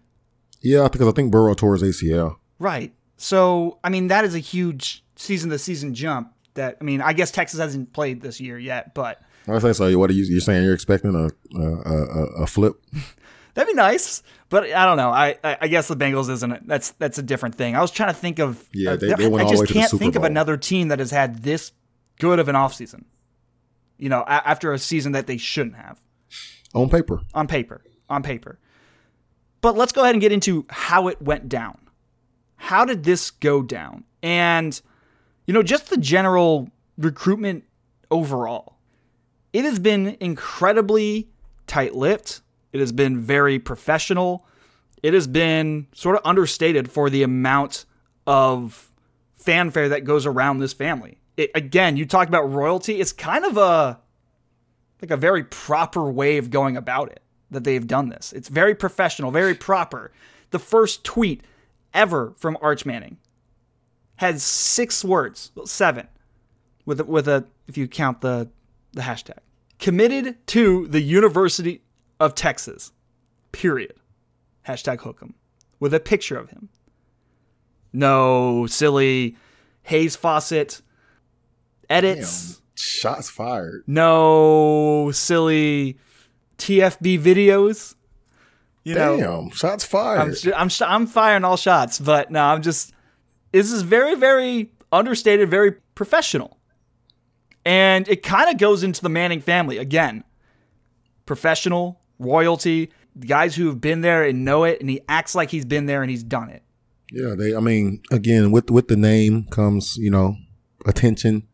Yeah, 0.62 0.88
because 0.88 1.06
I 1.06 1.12
think 1.12 1.30
Burrow 1.30 1.54
tore 1.54 1.76
his 1.76 1.82
ACL. 1.82 2.36
Right. 2.58 2.94
So, 3.18 3.78
I 3.84 3.90
mean, 3.90 4.08
that 4.08 4.24
is 4.24 4.34
a 4.34 4.38
huge 4.38 5.04
season 5.16 5.50
to 5.50 5.58
season 5.58 5.94
jump 5.94 6.32
that, 6.54 6.78
I 6.80 6.84
mean, 6.84 7.02
I 7.02 7.12
guess 7.12 7.30
Texas 7.30 7.60
hasn't 7.60 7.92
played 7.92 8.22
this 8.22 8.40
year 8.40 8.58
yet, 8.58 8.94
but. 8.94 9.20
I 9.48 9.58
say 9.58 9.72
so. 9.72 9.98
What 9.98 10.10
are 10.10 10.14
you, 10.14 10.24
you're 10.24 10.40
saying 10.40 10.64
you're 10.64 10.74
expecting 10.74 11.14
a, 11.14 11.58
a, 11.58 11.64
a, 11.64 12.24
a 12.42 12.46
flip? 12.46 12.74
That'd 13.54 13.72
be 13.72 13.76
nice, 13.76 14.22
but 14.48 14.64
I 14.72 14.84
don't 14.84 14.96
know. 14.96 15.10
I, 15.10 15.36
I 15.44 15.68
guess 15.68 15.86
the 15.86 15.94
Bengals 15.96 16.28
isn't. 16.28 16.66
That's 16.66 16.90
that's 16.92 17.18
a 17.18 17.22
different 17.22 17.54
thing. 17.54 17.76
I 17.76 17.80
was 17.80 17.92
trying 17.92 18.08
to 18.12 18.18
think 18.18 18.40
of. 18.40 18.68
Yeah, 18.72 18.96
they, 18.96 19.12
they 19.14 19.28
went 19.28 19.46
I 19.46 19.50
just 19.50 19.68
can't 19.68 19.90
think 19.92 20.14
Bowl. 20.14 20.24
of 20.24 20.30
another 20.30 20.56
team 20.56 20.88
that 20.88 20.98
has 20.98 21.12
had 21.12 21.44
this 21.44 21.70
good 22.18 22.40
of 22.40 22.48
an 22.48 22.56
offseason. 22.56 23.04
You 23.96 24.08
know, 24.08 24.22
a- 24.22 24.48
after 24.48 24.72
a 24.72 24.78
season 24.78 25.12
that 25.12 25.28
they 25.28 25.36
shouldn't 25.36 25.76
have. 25.76 26.00
On 26.74 26.88
paper. 26.88 27.20
On 27.32 27.46
paper. 27.46 27.84
On 28.10 28.24
paper. 28.24 28.58
But 29.60 29.76
let's 29.76 29.92
go 29.92 30.02
ahead 30.02 30.14
and 30.16 30.20
get 30.20 30.32
into 30.32 30.66
how 30.68 31.06
it 31.06 31.22
went 31.22 31.48
down. 31.48 31.78
How 32.56 32.84
did 32.84 33.04
this 33.04 33.30
go 33.30 33.62
down? 33.62 34.04
And, 34.22 34.78
you 35.46 35.54
know, 35.54 35.62
just 35.62 35.90
the 35.90 35.96
general 35.96 36.70
recruitment 36.98 37.64
overall. 38.10 38.73
It 39.54 39.64
has 39.64 39.78
been 39.78 40.18
incredibly 40.20 41.30
tight 41.66 41.94
lipped 41.94 42.42
it 42.74 42.80
has 42.80 42.90
been 42.90 43.20
very 43.20 43.60
professional. 43.60 44.44
It 45.00 45.14
has 45.14 45.28
been 45.28 45.86
sort 45.94 46.16
of 46.16 46.22
understated 46.24 46.90
for 46.90 47.08
the 47.08 47.22
amount 47.22 47.84
of 48.26 48.90
fanfare 49.32 49.90
that 49.90 50.02
goes 50.02 50.26
around 50.26 50.58
this 50.58 50.72
family. 50.72 51.20
It, 51.36 51.52
again, 51.54 51.96
you 51.96 52.04
talk 52.04 52.26
about 52.26 52.50
royalty. 52.52 53.00
It's 53.00 53.12
kind 53.12 53.44
of 53.44 53.56
a 53.56 54.00
like 55.00 55.12
a 55.12 55.16
very 55.16 55.44
proper 55.44 56.10
way 56.10 56.36
of 56.36 56.50
going 56.50 56.76
about 56.76 57.12
it 57.12 57.20
that 57.52 57.62
they've 57.62 57.86
done 57.86 58.08
this. 58.08 58.32
It's 58.32 58.48
very 58.48 58.74
professional, 58.74 59.30
very 59.30 59.54
proper. 59.54 60.10
The 60.50 60.58
first 60.58 61.04
tweet 61.04 61.44
ever 61.92 62.32
from 62.36 62.58
Arch 62.60 62.84
Manning 62.84 63.18
had 64.16 64.40
six 64.40 65.04
words, 65.04 65.52
seven, 65.64 66.08
with 66.84 67.00
with 67.02 67.28
a 67.28 67.46
if 67.68 67.78
you 67.78 67.86
count 67.86 68.20
the 68.20 68.48
the 68.92 69.02
hashtag. 69.02 69.43
Committed 69.78 70.44
to 70.48 70.86
the 70.88 71.00
University 71.00 71.82
of 72.20 72.34
Texas. 72.34 72.92
Period. 73.52 73.94
Hashtag 74.66 75.00
Hook 75.00 75.18
'em. 75.22 75.34
With 75.80 75.92
a 75.92 76.00
picture 76.00 76.36
of 76.38 76.50
him. 76.50 76.68
No 77.92 78.66
silly 78.66 79.36
Hayes 79.82 80.16
Fawcett 80.16 80.80
edits. 81.90 82.54
Damn. 82.54 82.60
Shots 82.76 83.30
fired. 83.30 83.84
No 83.86 85.10
silly 85.12 85.96
TFB 86.58 87.18
videos. 87.20 87.94
You 88.82 88.94
Damn, 88.94 89.20
know, 89.20 89.50
shots 89.54 89.84
fired. 89.84 90.36
I'm, 90.46 90.54
I'm, 90.54 90.70
I'm 90.86 91.06
firing 91.06 91.44
all 91.44 91.56
shots, 91.56 91.98
but 91.98 92.30
no, 92.30 92.42
I'm 92.42 92.62
just. 92.62 92.92
This 93.52 93.72
is 93.72 93.82
very, 93.82 94.14
very 94.14 94.72
understated, 94.92 95.48
very 95.48 95.72
professional. 95.94 96.58
And 97.64 98.06
it 98.08 98.22
kind 98.22 98.50
of 98.50 98.58
goes 98.58 98.82
into 98.82 99.02
the 99.02 99.08
Manning 99.08 99.40
family 99.40 99.78
again. 99.78 100.24
Professional, 101.26 102.00
royalty, 102.18 102.90
guys 103.20 103.56
who 103.56 103.66
have 103.68 103.80
been 103.80 104.00
there 104.00 104.24
and 104.24 104.44
know 104.44 104.64
it, 104.64 104.80
and 104.80 104.90
he 104.90 105.00
acts 105.08 105.34
like 105.34 105.50
he's 105.50 105.64
been 105.64 105.86
there 105.86 106.02
and 106.02 106.10
he's 106.10 106.22
done 106.22 106.50
it. 106.50 106.62
Yeah, 107.10 107.34
they. 107.38 107.54
I 107.54 107.60
mean, 107.60 108.02
again, 108.10 108.50
with 108.50 108.70
with 108.70 108.88
the 108.88 108.96
name 108.96 109.46
comes 109.50 109.96
you 109.96 110.10
know 110.10 110.36
attention. 110.86 111.46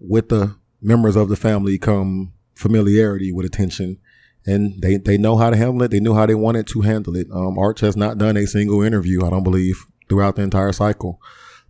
With 0.00 0.28
the 0.28 0.56
members 0.80 1.16
of 1.16 1.28
the 1.28 1.36
family 1.36 1.78
come 1.78 2.32
familiarity 2.54 3.32
with 3.32 3.46
attention, 3.46 3.98
and 4.46 4.80
they 4.82 4.96
they 4.96 5.18
know 5.18 5.36
how 5.36 5.50
to 5.50 5.56
handle 5.56 5.82
it. 5.82 5.90
They 5.90 6.00
knew 6.00 6.14
how 6.14 6.26
they 6.26 6.34
wanted 6.34 6.66
to 6.68 6.80
handle 6.82 7.16
it. 7.16 7.28
Um, 7.32 7.58
Arch 7.58 7.80
has 7.80 7.96
not 7.96 8.18
done 8.18 8.36
a 8.36 8.46
single 8.46 8.82
interview, 8.82 9.24
I 9.24 9.30
don't 9.30 9.44
believe, 9.44 9.86
throughout 10.08 10.36
the 10.36 10.42
entire 10.42 10.72
cycle. 10.72 11.20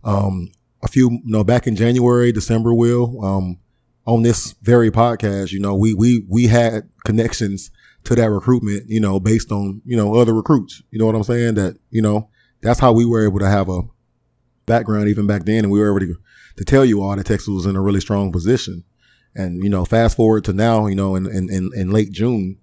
Um, 0.03 0.51
a 0.81 0.87
few, 0.87 1.11
you 1.11 1.21
know, 1.25 1.43
back 1.43 1.67
in 1.67 1.75
January, 1.75 2.31
December, 2.31 2.73
will 2.73 3.23
um, 3.23 3.59
on 4.09 4.23
this 4.23 4.55
very 4.63 4.89
podcast, 4.89 5.51
you 5.51 5.59
know, 5.59 5.75
we 5.75 5.93
we 5.93 6.25
we 6.27 6.47
had 6.47 6.89
connections 7.05 7.69
to 8.05 8.15
that 8.15 8.31
recruitment, 8.31 8.89
you 8.89 8.99
know, 8.99 9.19
based 9.19 9.51
on 9.51 9.81
you 9.85 9.95
know 9.95 10.15
other 10.15 10.33
recruits. 10.33 10.81
You 10.89 10.97
know 10.97 11.05
what 11.05 11.15
I'm 11.15 11.23
saying? 11.23 11.55
That 11.55 11.77
you 11.91 12.01
know 12.01 12.27
that's 12.61 12.79
how 12.79 12.91
we 12.91 13.05
were 13.05 13.23
able 13.23 13.37
to 13.39 13.47
have 13.47 13.69
a 13.69 13.81
background 14.65 15.09
even 15.09 15.27
back 15.27 15.45
then, 15.45 15.65
and 15.65 15.71
we 15.71 15.79
were 15.79 15.89
able 15.89 15.99
to, 15.99 16.19
to 16.57 16.65
tell 16.65 16.83
you 16.83 17.03
all 17.03 17.15
that 17.15 17.25
Texas 17.25 17.49
was 17.49 17.67
in 17.67 17.75
a 17.75 17.81
really 17.81 18.01
strong 18.01 18.31
position. 18.31 18.83
And 19.35 19.63
you 19.63 19.69
know, 19.69 19.85
fast 19.85 20.17
forward 20.17 20.43
to 20.45 20.53
now, 20.53 20.87
you 20.87 20.95
know, 20.95 21.15
in 21.15 21.27
in, 21.27 21.53
in, 21.53 21.69
in 21.75 21.91
late 21.91 22.11
June, 22.11 22.57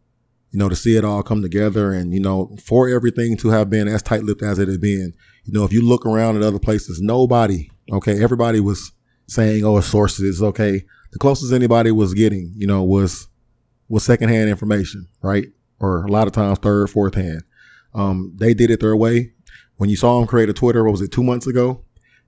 you 0.51 0.59
know, 0.59 0.69
to 0.69 0.75
see 0.75 0.97
it 0.97 1.05
all 1.05 1.23
come 1.23 1.43
together, 1.43 1.93
and 1.93 2.13
you 2.13 2.21
know, 2.21 2.57
for 2.61 2.89
everything 2.89 3.37
to 3.37 3.51
have 3.51 3.71
been 3.71 3.87
as 3.87 4.03
tight-lipped 4.03 4.43
as 4.43 4.59
it 4.59 4.67
had 4.67 4.81
been, 4.81 5.15
you 5.45 5.53
know, 5.53 5.65
if 5.65 5.73
you 5.73 5.81
look 5.81 6.05
around 6.05 6.35
at 6.35 6.43
other 6.43 6.59
places, 6.59 7.01
nobody, 7.01 7.71
okay, 7.93 8.21
everybody 8.21 8.59
was 8.59 8.91
saying, 9.29 9.65
"Oh, 9.65 9.81
sources, 9.81 10.43
okay." 10.43 10.83
The 11.13 11.19
closest 11.19 11.53
anybody 11.53 11.91
was 11.93 12.15
getting, 12.15 12.53
you 12.57 12.67
know, 12.67 12.83
was 12.83 13.29
was 13.89 14.05
secondhand 14.05 14.51
information, 14.51 15.09
right? 15.23 15.47
Or 15.79 16.05
a 16.05 16.09
lot 16.11 16.27
of 16.27 16.33
times 16.33 16.59
third, 16.59 16.91
fourth 16.91 17.15
hand. 17.15 17.43
Um, 17.95 18.33
they 18.37 18.53
did 18.55 18.71
it 18.71 18.81
their 18.81 18.97
way. 18.97 19.33
When 19.77 19.89
you 19.91 19.97
saw 19.97 20.21
him 20.21 20.27
create 20.27 20.49
a 20.49 20.53
Twitter, 20.53 20.83
what 20.85 20.93
was 20.93 21.01
it, 21.03 21.13
two 21.13 21.23
months 21.23 21.47
ago? 21.47 21.83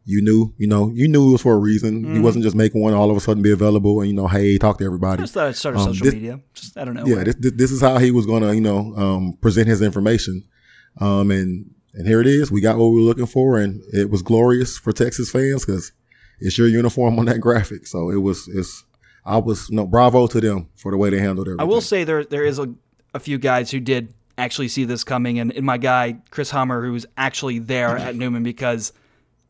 You 0.04 0.22
knew, 0.22 0.54
you 0.56 0.66
know, 0.66 0.90
you 0.94 1.06
knew 1.08 1.28
it 1.28 1.32
was 1.32 1.42
for 1.42 1.54
a 1.54 1.58
reason. 1.58 2.02
Mm-hmm. 2.02 2.14
He 2.14 2.20
wasn't 2.20 2.44
just 2.44 2.56
making 2.56 2.80
one 2.80 2.94
all 2.94 3.10
of 3.10 3.16
a 3.16 3.20
sudden 3.20 3.42
be 3.42 3.50
available 3.52 4.00
and, 4.00 4.08
you 4.08 4.14
know, 4.16 4.26
hey, 4.26 4.56
talk 4.56 4.78
to 4.78 4.84
everybody. 4.84 5.22
Just 5.22 5.36
I'd 5.36 5.54
start 5.56 5.74
a 5.74 5.78
Um, 5.78 5.84
social 5.86 6.04
this- 6.06 6.14
media. 6.14 6.40
Just 6.54 6.78
I 6.78 6.84
don't 6.84 6.94
know. 6.94 7.04
Yeah, 7.04 7.24
this, 7.24 7.34
this, 7.34 7.52
this 7.52 7.70
is 7.72 7.80
how 7.82 7.98
he 7.98 8.10
was 8.10 8.24
going 8.24 8.42
to, 8.42 8.54
you 8.54 8.60
know, 8.62 8.94
um, 8.96 9.36
present 9.42 9.66
his 9.68 9.82
information. 9.82 10.44
Um, 11.00 11.30
and, 11.30 11.70
and 11.94 12.06
here 12.06 12.20
it 12.20 12.26
is. 12.26 12.50
We 12.50 12.60
got 12.62 12.78
what 12.78 12.86
we 12.88 12.96
were 13.00 13.06
looking 13.06 13.26
for 13.26 13.58
and 13.58 13.82
it 13.92 14.08
was 14.10 14.22
glorious 14.22 14.78
for 14.78 14.92
Texas 14.92 15.30
fans 15.30 15.64
because 15.66 15.92
it's 16.40 16.58
your 16.58 16.68
uniform 16.68 17.18
on 17.18 17.26
that 17.26 17.40
graphic. 17.40 17.86
So 17.86 18.10
it 18.10 18.16
was, 18.16 18.48
it's, 18.48 18.84
I 19.24 19.38
was, 19.38 19.70
no, 19.70 19.86
bravo 19.86 20.26
to 20.26 20.40
them 20.40 20.68
for 20.76 20.90
the 20.90 20.96
way 20.96 21.10
they 21.10 21.18
handled 21.18 21.48
everything. 21.48 21.60
I 21.60 21.64
will 21.64 21.80
say 21.80 22.04
there 22.04 22.24
there 22.24 22.44
is 22.44 22.58
a, 22.58 22.72
a 23.14 23.20
few 23.20 23.38
guys 23.38 23.70
who 23.70 23.80
did 23.80 24.12
actually 24.38 24.68
see 24.68 24.84
this 24.84 25.04
coming, 25.04 25.38
and, 25.38 25.52
and 25.52 25.66
my 25.66 25.76
guy 25.76 26.16
Chris 26.30 26.50
Hummer, 26.50 26.84
who 26.84 26.92
was 26.92 27.04
actually 27.16 27.58
there 27.58 27.98
at 27.98 28.16
Newman 28.16 28.42
because 28.42 28.92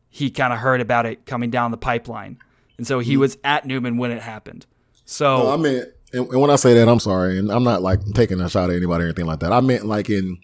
he 0.09 0.29
kind 0.31 0.51
of 0.51 0.59
heard 0.59 0.81
about 0.81 1.05
it 1.05 1.25
coming 1.25 1.49
down 1.49 1.71
the 1.71 1.77
pipeline, 1.77 2.37
and 2.77 2.85
so 2.85 2.99
he 2.99 3.13
mm-hmm. 3.13 3.21
was 3.21 3.37
at 3.43 3.65
Newman 3.65 3.97
when 3.97 4.11
it 4.11 4.21
happened. 4.21 4.65
So 5.05 5.37
No, 5.37 5.51
I 5.51 5.57
mean, 5.57 5.83
and, 6.11 6.27
and 6.29 6.41
when 6.41 6.49
I 6.49 6.55
say 6.55 6.73
that, 6.73 6.89
I'm 6.89 6.99
sorry, 6.99 7.37
and 7.37 7.51
I'm 7.51 7.63
not 7.63 7.81
like 7.81 8.03
taking 8.13 8.41
a 8.41 8.49
shot 8.49 8.69
at 8.69 8.75
anybody 8.75 9.03
or 9.03 9.07
anything 9.07 9.27
like 9.27 9.39
that. 9.39 9.53
I 9.53 9.61
meant 9.61 9.85
like 9.85 10.09
in, 10.09 10.39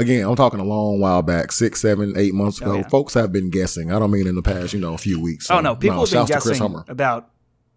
again, 0.00 0.26
I'm 0.26 0.36
talking 0.36 0.60
a 0.60 0.64
long 0.64 1.00
while 1.00 1.22
back, 1.22 1.52
six, 1.52 1.80
seven, 1.80 2.14
eight 2.16 2.34
months 2.34 2.60
ago. 2.60 2.72
Oh, 2.72 2.76
yeah. 2.76 2.88
Folks 2.88 3.14
have 3.14 3.32
been 3.32 3.50
guessing. 3.50 3.92
I 3.92 3.98
don't 3.98 4.10
mean 4.10 4.26
in 4.26 4.34
the 4.34 4.42
past, 4.42 4.72
you 4.72 4.80
know, 4.80 4.94
a 4.94 4.98
few 4.98 5.20
weeks. 5.20 5.50
oh 5.50 5.56
So, 5.56 5.60
no, 5.60 5.76
people 5.76 6.00
have 6.00 6.10
been 6.10 6.26
guessing 6.26 6.82
about 6.88 7.30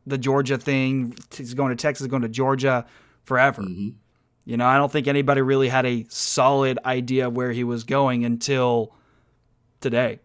the 0.05 0.17
Georgia 0.17 0.57
thing. 0.57 1.15
He's 1.35 1.53
going 1.53 1.69
to 1.69 1.81
Texas, 1.81 2.07
going 2.07 2.21
to 2.23 2.29
Georgia 2.29 2.85
forever. 3.23 3.61
Mm-hmm. 3.61 3.89
You 4.45 4.57
know, 4.57 4.65
I 4.65 4.77
don't 4.77 4.91
think 4.91 5.07
anybody 5.07 5.41
really 5.41 5.69
had 5.69 5.85
a 5.85 6.05
solid 6.09 6.77
idea 6.85 7.27
of 7.27 7.35
where 7.35 7.51
he 7.51 7.63
was 7.63 7.85
going 7.85 8.25
until 8.25 8.93
today, 9.79 10.19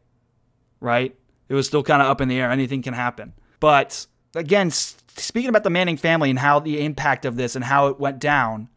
right? 0.80 1.14
It 1.48 1.54
was 1.54 1.66
still 1.66 1.82
kind 1.82 2.02
of 2.02 2.08
up 2.08 2.20
in 2.20 2.28
the 2.28 2.38
air. 2.40 2.50
Anything 2.50 2.82
can 2.82 2.94
happen. 2.94 3.32
But 3.60 4.06
again, 4.34 4.70
speaking 4.70 5.48
about 5.48 5.62
the 5.64 5.70
Manning 5.70 5.96
family 5.96 6.30
and 6.30 6.38
how 6.38 6.58
the 6.58 6.84
impact 6.84 7.24
of 7.24 7.36
this 7.36 7.54
and 7.54 7.64
how 7.64 7.86
it 7.88 8.00
went 8.00 8.18
down, 8.18 8.68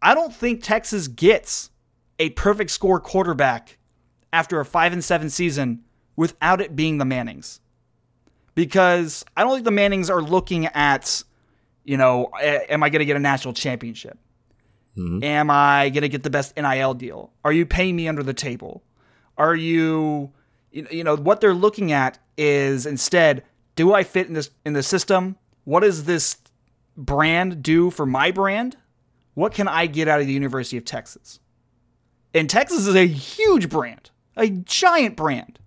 I 0.00 0.14
don't 0.14 0.34
think 0.34 0.62
Texas 0.62 1.06
gets 1.06 1.70
a 2.22 2.30
perfect 2.30 2.70
score 2.70 3.00
quarterback 3.00 3.78
after 4.32 4.60
a 4.60 4.64
5 4.64 4.92
and 4.92 5.02
7 5.02 5.28
season 5.28 5.82
without 6.14 6.60
it 6.60 6.76
being 6.76 6.98
the 6.98 7.04
Mannings. 7.04 7.60
Because 8.54 9.24
I 9.36 9.42
don't 9.42 9.54
think 9.54 9.64
the 9.64 9.72
Mannings 9.72 10.08
are 10.08 10.22
looking 10.22 10.66
at, 10.66 11.24
you 11.84 11.96
know, 11.96 12.30
am 12.40 12.84
I 12.84 12.90
going 12.90 13.00
to 13.00 13.04
get 13.04 13.16
a 13.16 13.20
national 13.20 13.54
championship? 13.54 14.18
Mm-hmm. 14.96 15.24
Am 15.24 15.50
I 15.50 15.88
going 15.88 16.02
to 16.02 16.08
get 16.08 16.22
the 16.22 16.30
best 16.30 16.56
NIL 16.56 16.94
deal? 16.94 17.32
Are 17.44 17.52
you 17.52 17.66
paying 17.66 17.96
me 17.96 18.06
under 18.06 18.22
the 18.22 18.34
table? 18.34 18.84
Are 19.36 19.56
you, 19.56 20.30
you 20.70 20.86
you 20.92 21.02
know, 21.02 21.16
what 21.16 21.40
they're 21.40 21.54
looking 21.54 21.90
at 21.90 22.18
is 22.36 22.86
instead, 22.86 23.42
do 23.74 23.94
I 23.94 24.04
fit 24.04 24.28
in 24.28 24.34
this 24.34 24.50
in 24.64 24.74
the 24.74 24.82
system? 24.84 25.38
What 25.64 25.80
does 25.80 26.04
this 26.04 26.36
brand 26.96 27.64
do 27.64 27.90
for 27.90 28.06
my 28.06 28.30
brand? 28.30 28.76
What 29.34 29.54
can 29.54 29.66
I 29.66 29.86
get 29.86 30.06
out 30.06 30.20
of 30.20 30.28
the 30.28 30.32
University 30.32 30.76
of 30.76 30.84
Texas? 30.84 31.40
And 32.34 32.48
Texas 32.48 32.86
is 32.86 32.94
a 32.94 33.06
huge 33.06 33.68
brand, 33.68 34.10
a 34.36 34.48
giant 34.48 35.16
brand. 35.16 35.58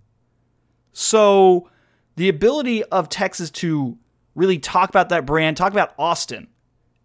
So 0.92 1.68
the 2.16 2.28
ability 2.28 2.82
of 2.84 3.08
Texas 3.08 3.50
to 3.52 3.98
really 4.34 4.58
talk 4.58 4.88
about 4.88 5.08
that 5.10 5.26
brand, 5.26 5.56
talk 5.56 5.72
about 5.72 5.94
Austin 5.98 6.48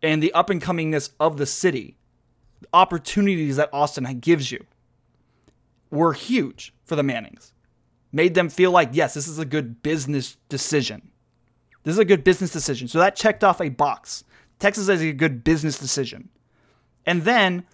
and 0.01 0.21
the 0.21 0.33
up 0.33 0.49
and 0.49 0.61
comingness 0.61 1.11
of 1.19 1.37
the 1.37 1.45
city, 1.45 1.97
the 2.61 2.67
opportunities 2.73 3.57
that 3.57 3.69
Austin 3.71 4.03
gives 4.19 4.51
you 4.51 4.65
were 5.89 6.13
huge 6.13 6.73
for 6.83 6.95
the 6.95 7.03
Mannings. 7.03 7.53
Made 8.11 8.33
them 8.33 8.49
feel 8.49 8.71
like, 8.71 8.89
yes, 8.93 9.13
this 9.13 9.27
is 9.27 9.39
a 9.39 9.45
good 9.45 9.83
business 9.83 10.37
decision. 10.49 11.11
This 11.83 11.93
is 11.93 11.99
a 11.99 12.05
good 12.05 12.23
business 12.23 12.51
decision. 12.51 12.87
So 12.87 12.99
that 12.99 13.15
checked 13.15 13.43
off 13.43 13.61
a 13.61 13.69
box. 13.69 14.23
Texas 14.59 14.89
is 14.89 15.01
a 15.01 15.13
good 15.13 15.43
business 15.43 15.77
decision. 15.79 16.29
And 17.05 17.23
then, 17.23 17.65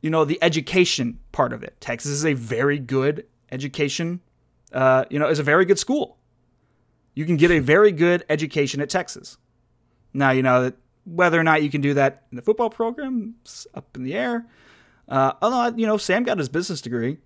you 0.00 0.10
know, 0.10 0.24
the 0.24 0.38
education 0.42 1.18
part 1.32 1.52
of 1.52 1.62
it. 1.62 1.76
Texas 1.80 2.12
is 2.12 2.24
a 2.24 2.34
very 2.34 2.78
good 2.78 3.26
education, 3.52 4.20
uh, 4.72 5.04
you 5.10 5.18
know, 5.18 5.28
is 5.28 5.38
a 5.38 5.42
very 5.42 5.64
good 5.64 5.78
school. 5.78 6.18
You 7.14 7.26
can 7.26 7.36
get 7.36 7.50
a 7.50 7.58
very 7.58 7.92
good 7.92 8.24
education 8.28 8.80
at 8.80 8.88
Texas. 8.88 9.36
Now, 10.14 10.30
you 10.30 10.42
know, 10.42 10.72
whether 11.04 11.38
or 11.38 11.44
not 11.44 11.62
you 11.62 11.70
can 11.70 11.80
do 11.80 11.94
that 11.94 12.24
in 12.30 12.36
the 12.36 12.42
football 12.42 12.70
program, 12.70 13.34
up 13.74 13.96
in 13.96 14.04
the 14.04 14.14
air. 14.14 14.46
Uh, 15.08 15.32
although, 15.42 15.76
you 15.76 15.86
know, 15.86 15.96
Sam 15.96 16.22
got 16.22 16.38
his 16.38 16.48
business 16.48 16.80
degree. 16.80 17.18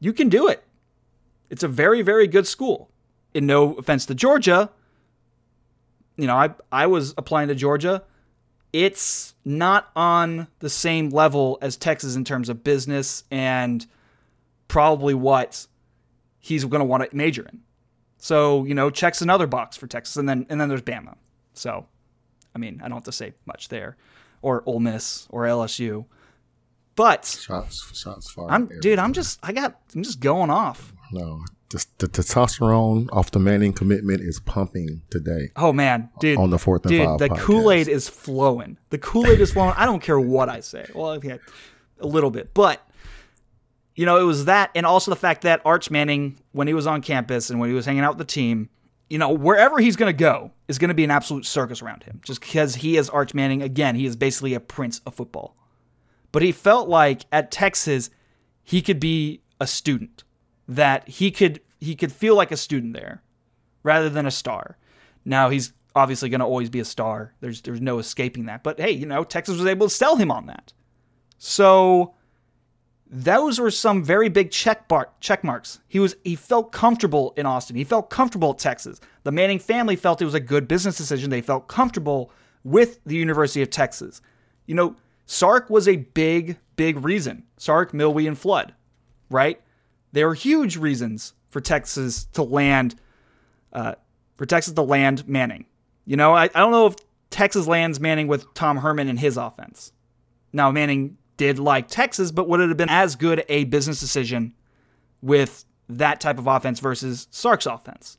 You 0.00 0.12
can 0.12 0.28
do 0.28 0.48
it. 0.48 0.62
It's 1.48 1.62
a 1.62 1.68
very, 1.68 2.02
very 2.02 2.26
good 2.26 2.46
school. 2.46 2.90
In 3.32 3.46
no 3.46 3.74
offense 3.74 4.06
to 4.06 4.14
Georgia, 4.14 4.70
you 6.16 6.26
know, 6.26 6.34
I 6.36 6.50
I 6.72 6.86
was 6.86 7.14
applying 7.16 7.48
to 7.48 7.54
Georgia. 7.54 8.02
It's 8.72 9.34
not 9.44 9.90
on 9.96 10.46
the 10.60 10.70
same 10.70 11.10
level 11.10 11.58
as 11.60 11.76
Texas 11.76 12.14
in 12.14 12.24
terms 12.24 12.48
of 12.48 12.62
business 12.62 13.24
and 13.30 13.86
probably 14.68 15.14
what 15.14 15.66
he's 16.38 16.64
going 16.64 16.80
to 16.80 16.84
want 16.84 17.08
to 17.08 17.16
major 17.16 17.42
in. 17.42 17.60
So, 18.18 18.64
you 18.64 18.74
know, 18.74 18.90
checks 18.90 19.22
another 19.22 19.46
box 19.46 19.76
for 19.76 19.86
Texas 19.86 20.16
and 20.16 20.28
then 20.28 20.46
and 20.48 20.60
then 20.60 20.68
there's 20.68 20.82
Bama. 20.82 21.16
So, 21.54 21.86
I 22.54 22.58
mean, 22.58 22.80
I 22.82 22.88
don't 22.88 22.96
have 22.96 23.04
to 23.04 23.12
say 23.12 23.32
much 23.46 23.68
there 23.68 23.96
or 24.42 24.62
Ole 24.66 24.80
Miss 24.80 25.26
or 25.30 25.44
LSU. 25.44 26.04
But 26.96 27.24
Shots, 27.24 27.98
shots 27.98 28.30
fired. 28.30 28.50
I'm 28.50 28.70
dude, 28.80 28.98
I'm 28.98 29.12
just 29.12 29.38
I 29.42 29.52
got 29.52 29.80
I'm 29.94 30.02
just 30.02 30.20
going 30.20 30.50
off. 30.50 30.92
No, 31.12 31.42
just 31.70 31.98
the 31.98 32.08
testosterone 32.08 33.08
off 33.12 33.30
the 33.30 33.38
Manning 33.38 33.72
commitment 33.72 34.20
is 34.20 34.40
pumping 34.40 35.02
today. 35.08 35.50
Oh 35.56 35.72
man, 35.72 36.10
dude. 36.18 36.38
On 36.38 36.50
the 36.50 36.58
Fourth 36.58 36.84
and 36.84 36.90
dude, 36.90 37.06
Five 37.06 37.18
the. 37.20 37.28
Kool-Aid 37.28 37.88
is 37.88 38.08
flowing. 38.08 38.76
The 38.90 38.98
Kool-Aid 38.98 39.40
is 39.40 39.52
flowing. 39.52 39.74
I 39.76 39.86
don't 39.86 40.02
care 40.02 40.18
what 40.18 40.48
I 40.48 40.60
say. 40.60 40.84
Well, 40.94 41.10
okay, 41.12 41.38
a 42.00 42.06
little 42.06 42.30
bit. 42.30 42.52
But 42.52 42.84
you 43.94 44.04
know, 44.04 44.18
it 44.18 44.24
was 44.24 44.46
that 44.46 44.70
and 44.74 44.84
also 44.84 45.10
the 45.10 45.16
fact 45.16 45.42
that 45.42 45.62
Arch 45.64 45.90
Manning 45.90 46.38
when 46.52 46.66
he 46.66 46.74
was 46.74 46.86
on 46.86 47.02
campus 47.02 47.50
and 47.50 47.60
when 47.60 47.68
he 47.68 47.74
was 47.74 47.86
hanging 47.86 48.02
out 48.02 48.16
with 48.16 48.26
the 48.26 48.32
team, 48.32 48.68
you 49.08 49.18
know, 49.18 49.30
wherever 49.30 49.78
he's 49.78 49.96
going 49.96 50.12
to 50.12 50.16
go 50.16 50.50
is 50.66 50.78
going 50.78 50.88
to 50.88 50.94
be 50.94 51.04
an 51.04 51.10
absolute 51.10 51.46
circus 51.46 51.82
around 51.82 52.02
him 52.02 52.20
just 52.24 52.40
because 52.40 52.74
he 52.76 52.96
is 52.96 53.08
Arch 53.08 53.32
Manning 53.32 53.62
again, 53.62 53.94
he 53.94 54.06
is 54.06 54.16
basically 54.16 54.54
a 54.54 54.60
prince 54.60 55.00
of 55.06 55.14
football. 55.14 55.56
But 56.32 56.42
he 56.42 56.50
felt 56.50 56.88
like 56.88 57.26
at 57.30 57.52
Texas 57.52 58.10
he 58.64 58.82
could 58.82 58.98
be 58.98 59.42
a 59.60 59.68
student 59.68 60.24
that 60.70 61.08
he 61.08 61.30
could 61.30 61.60
he 61.80 61.96
could 61.96 62.12
feel 62.12 62.36
like 62.36 62.52
a 62.52 62.56
student 62.56 62.94
there 62.94 63.22
rather 63.82 64.08
than 64.08 64.24
a 64.24 64.30
star. 64.30 64.78
Now 65.24 65.50
he's 65.50 65.72
obviously 65.96 66.28
going 66.28 66.40
to 66.40 66.46
always 66.46 66.70
be 66.70 66.80
a 66.80 66.84
star. 66.84 67.34
There's 67.40 67.60
there's 67.62 67.80
no 67.80 67.98
escaping 67.98 68.46
that. 68.46 68.62
But 68.62 68.80
hey, 68.80 68.92
you 68.92 69.04
know, 69.04 69.24
Texas 69.24 69.58
was 69.58 69.66
able 69.66 69.88
to 69.88 69.94
sell 69.94 70.16
him 70.16 70.30
on 70.30 70.46
that. 70.46 70.72
So 71.38 72.14
those 73.10 73.58
were 73.58 73.72
some 73.72 74.04
very 74.04 74.28
big 74.28 74.52
check 74.52 74.86
bar- 74.86 75.10
check 75.18 75.42
marks. 75.42 75.80
He 75.88 75.98
was 75.98 76.14
he 76.22 76.36
felt 76.36 76.70
comfortable 76.70 77.34
in 77.36 77.46
Austin. 77.46 77.74
He 77.74 77.84
felt 77.84 78.08
comfortable 78.08 78.50
at 78.50 78.58
Texas. 78.58 79.00
The 79.24 79.32
Manning 79.32 79.58
family 79.58 79.96
felt 79.96 80.22
it 80.22 80.26
was 80.26 80.34
a 80.34 80.40
good 80.40 80.68
business 80.68 80.96
decision. 80.96 81.30
They 81.30 81.40
felt 81.40 81.66
comfortable 81.66 82.30
with 82.62 83.00
the 83.04 83.16
University 83.16 83.60
of 83.60 83.70
Texas. 83.70 84.22
You 84.66 84.76
know, 84.76 84.96
Sark 85.26 85.68
was 85.68 85.88
a 85.88 85.96
big 85.96 86.58
big 86.76 87.04
reason. 87.04 87.42
Sark, 87.56 87.92
Milwee, 87.92 88.28
and 88.28 88.38
Flood, 88.38 88.74
right? 89.28 89.60
There 90.12 90.26
were 90.26 90.34
huge 90.34 90.76
reasons 90.76 91.34
for 91.48 91.60
Texas 91.60 92.24
to 92.32 92.42
land 92.42 92.96
uh, 93.72 93.94
for 94.36 94.46
Texas 94.46 94.74
to 94.74 94.82
land 94.82 95.28
Manning. 95.28 95.66
You 96.04 96.16
know, 96.16 96.34
I, 96.34 96.44
I 96.44 96.48
don't 96.48 96.72
know 96.72 96.86
if 96.86 96.96
Texas 97.30 97.66
lands 97.66 98.00
Manning 98.00 98.26
with 98.26 98.52
Tom 98.54 98.78
Herman 98.78 99.08
and 99.08 99.18
his 99.18 99.36
offense. 99.36 99.92
Now, 100.52 100.70
Manning 100.70 101.18
did 101.36 101.58
like 101.58 101.88
Texas, 101.88 102.32
but 102.32 102.48
would 102.48 102.60
it 102.60 102.68
have 102.68 102.76
been 102.76 102.88
as 102.90 103.16
good 103.16 103.44
a 103.48 103.64
business 103.64 104.00
decision 104.00 104.54
with 105.22 105.64
that 105.88 106.20
type 106.20 106.38
of 106.38 106.46
offense 106.46 106.80
versus 106.80 107.28
Sark's 107.30 107.66
offense? 107.66 108.18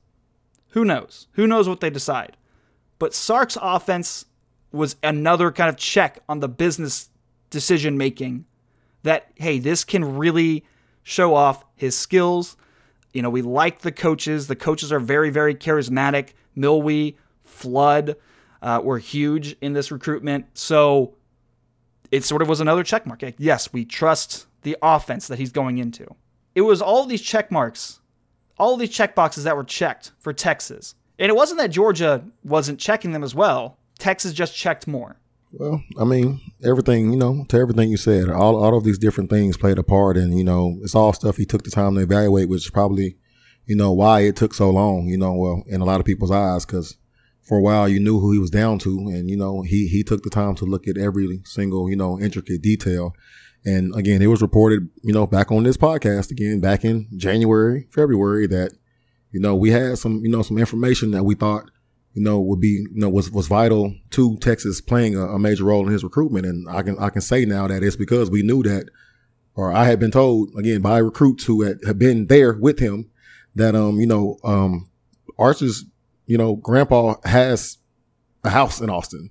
Who 0.69 0.85
knows? 0.85 1.27
Who 1.33 1.47
knows 1.47 1.67
what 1.67 1.81
they 1.81 1.89
decide? 1.89 2.37
But 2.99 3.13
Sark's 3.13 3.57
offense 3.61 4.25
was 4.71 4.95
another 5.03 5.51
kind 5.51 5.69
of 5.69 5.75
check 5.75 6.19
on 6.29 6.39
the 6.39 6.47
business 6.47 7.09
decision 7.49 7.97
making 7.97 8.45
that, 9.03 9.31
hey, 9.35 9.59
this 9.59 9.83
can 9.83 10.17
really 10.17 10.65
show 11.03 11.35
off 11.35 11.63
his 11.75 11.97
skills. 11.97 12.57
You 13.13 13.21
know, 13.21 13.29
we 13.29 13.41
like 13.41 13.81
the 13.81 13.91
coaches. 13.91 14.47
The 14.47 14.55
coaches 14.55 14.91
are 14.91 14.99
very, 14.99 15.29
very 15.29 15.55
charismatic. 15.55 16.29
Milwee, 16.55 17.17
Flood 17.43 18.15
uh, 18.61 18.81
were 18.83 18.97
huge 18.97 19.55
in 19.61 19.73
this 19.73 19.91
recruitment. 19.91 20.45
So 20.53 21.15
it 22.11 22.23
sort 22.23 22.41
of 22.41 22.49
was 22.49 22.61
another 22.61 22.83
check 22.83 23.05
mark. 23.05 23.21
Like, 23.21 23.35
yes, 23.37 23.73
we 23.73 23.85
trust 23.85 24.47
the 24.61 24.77
offense 24.81 25.27
that 25.27 25.39
he's 25.39 25.51
going 25.51 25.77
into. 25.77 26.05
It 26.55 26.61
was 26.61 26.81
all 26.81 27.05
these 27.05 27.21
check 27.21 27.51
marks, 27.51 27.99
all 28.57 28.77
these 28.77 28.89
check 28.89 29.15
boxes 29.15 29.45
that 29.45 29.55
were 29.55 29.63
checked 29.63 30.11
for 30.19 30.33
Texas. 30.33 30.95
And 31.17 31.29
it 31.29 31.35
wasn't 31.35 31.59
that 31.59 31.71
Georgia 31.71 32.23
wasn't 32.43 32.79
checking 32.79 33.11
them 33.11 33.23
as 33.23 33.35
well. 33.35 33.77
Texas 33.97 34.33
just 34.33 34.55
checked 34.55 34.87
more. 34.87 35.17
Well, 35.53 35.83
I 35.99 36.05
mean, 36.05 36.39
everything, 36.63 37.11
you 37.11 37.17
know, 37.17 37.45
to 37.49 37.57
everything 37.57 37.89
you 37.89 37.97
said, 37.97 38.29
all, 38.29 38.63
all 38.63 38.77
of 38.77 38.85
these 38.85 38.97
different 38.97 39.29
things 39.29 39.57
played 39.57 39.77
a 39.77 39.83
part. 39.83 40.15
And, 40.15 40.37
you 40.37 40.45
know, 40.45 40.77
it's 40.81 40.95
all 40.95 41.11
stuff 41.11 41.37
he 41.37 41.45
took 41.45 41.63
the 41.63 41.71
time 41.71 41.95
to 41.95 42.01
evaluate, 42.01 42.47
which 42.47 42.65
is 42.65 42.71
probably, 42.71 43.17
you 43.65 43.75
know, 43.75 43.91
why 43.91 44.21
it 44.21 44.37
took 44.37 44.53
so 44.53 44.69
long, 44.69 45.07
you 45.07 45.17
know, 45.17 45.33
well, 45.33 45.63
in 45.67 45.81
a 45.81 45.85
lot 45.85 45.99
of 45.99 46.05
people's 46.05 46.31
eyes, 46.31 46.65
because 46.65 46.95
for 47.41 47.57
a 47.57 47.61
while 47.61 47.89
you 47.89 47.99
knew 47.99 48.19
who 48.19 48.31
he 48.31 48.39
was 48.39 48.49
down 48.49 48.79
to. 48.79 48.97
And, 49.09 49.29
you 49.29 49.35
know, 49.35 49.61
he, 49.61 49.87
he 49.87 50.03
took 50.03 50.23
the 50.23 50.29
time 50.29 50.55
to 50.55 50.65
look 50.65 50.87
at 50.87 50.97
every 50.97 51.41
single, 51.43 51.89
you 51.89 51.97
know, 51.97 52.17
intricate 52.19 52.61
detail. 52.61 53.13
And 53.65 53.93
again, 53.93 54.21
it 54.21 54.27
was 54.27 54.41
reported, 54.41 54.89
you 55.03 55.13
know, 55.13 55.27
back 55.27 55.51
on 55.51 55.63
this 55.63 55.77
podcast 55.77 56.31
again, 56.31 56.61
back 56.61 56.85
in 56.85 57.07
January, 57.17 57.87
February, 57.91 58.47
that, 58.47 58.71
you 59.31 59.39
know, 59.41 59.55
we 59.55 59.71
had 59.71 59.97
some, 59.97 60.23
you 60.23 60.29
know, 60.29 60.43
some 60.43 60.57
information 60.57 61.11
that 61.11 61.23
we 61.23 61.35
thought 61.35 61.69
you 62.13 62.21
know, 62.21 62.39
would 62.39 62.59
be, 62.59 62.67
you 62.67 62.89
know, 62.93 63.09
was, 63.09 63.31
was 63.31 63.47
vital 63.47 63.95
to 64.11 64.37
Texas 64.37 64.81
playing 64.81 65.15
a, 65.15 65.25
a, 65.27 65.39
major 65.39 65.63
role 65.65 65.85
in 65.85 65.93
his 65.93 66.03
recruitment. 66.03 66.45
And 66.45 66.67
I 66.69 66.81
can, 66.81 66.97
I 66.99 67.09
can 67.09 67.21
say 67.21 67.45
now 67.45 67.67
that 67.67 67.83
it's 67.83 67.95
because 67.95 68.29
we 68.29 68.43
knew 68.43 68.63
that, 68.63 68.89
or 69.55 69.71
I 69.71 69.85
had 69.85 69.99
been 69.99 70.11
told 70.11 70.49
again 70.57 70.81
by 70.81 70.97
recruits 70.97 71.45
who 71.45 71.61
had, 71.61 71.79
had 71.85 71.97
been 71.97 72.27
there 72.27 72.53
with 72.53 72.79
him 72.79 73.09
that, 73.55 73.75
um, 73.75 73.99
you 73.99 74.07
know, 74.07 74.37
um, 74.43 74.89
Archer's, 75.37 75.85
you 76.25 76.37
know, 76.37 76.55
grandpa 76.55 77.15
has 77.23 77.77
a 78.43 78.49
house 78.49 78.81
in 78.81 78.89
Austin 78.89 79.29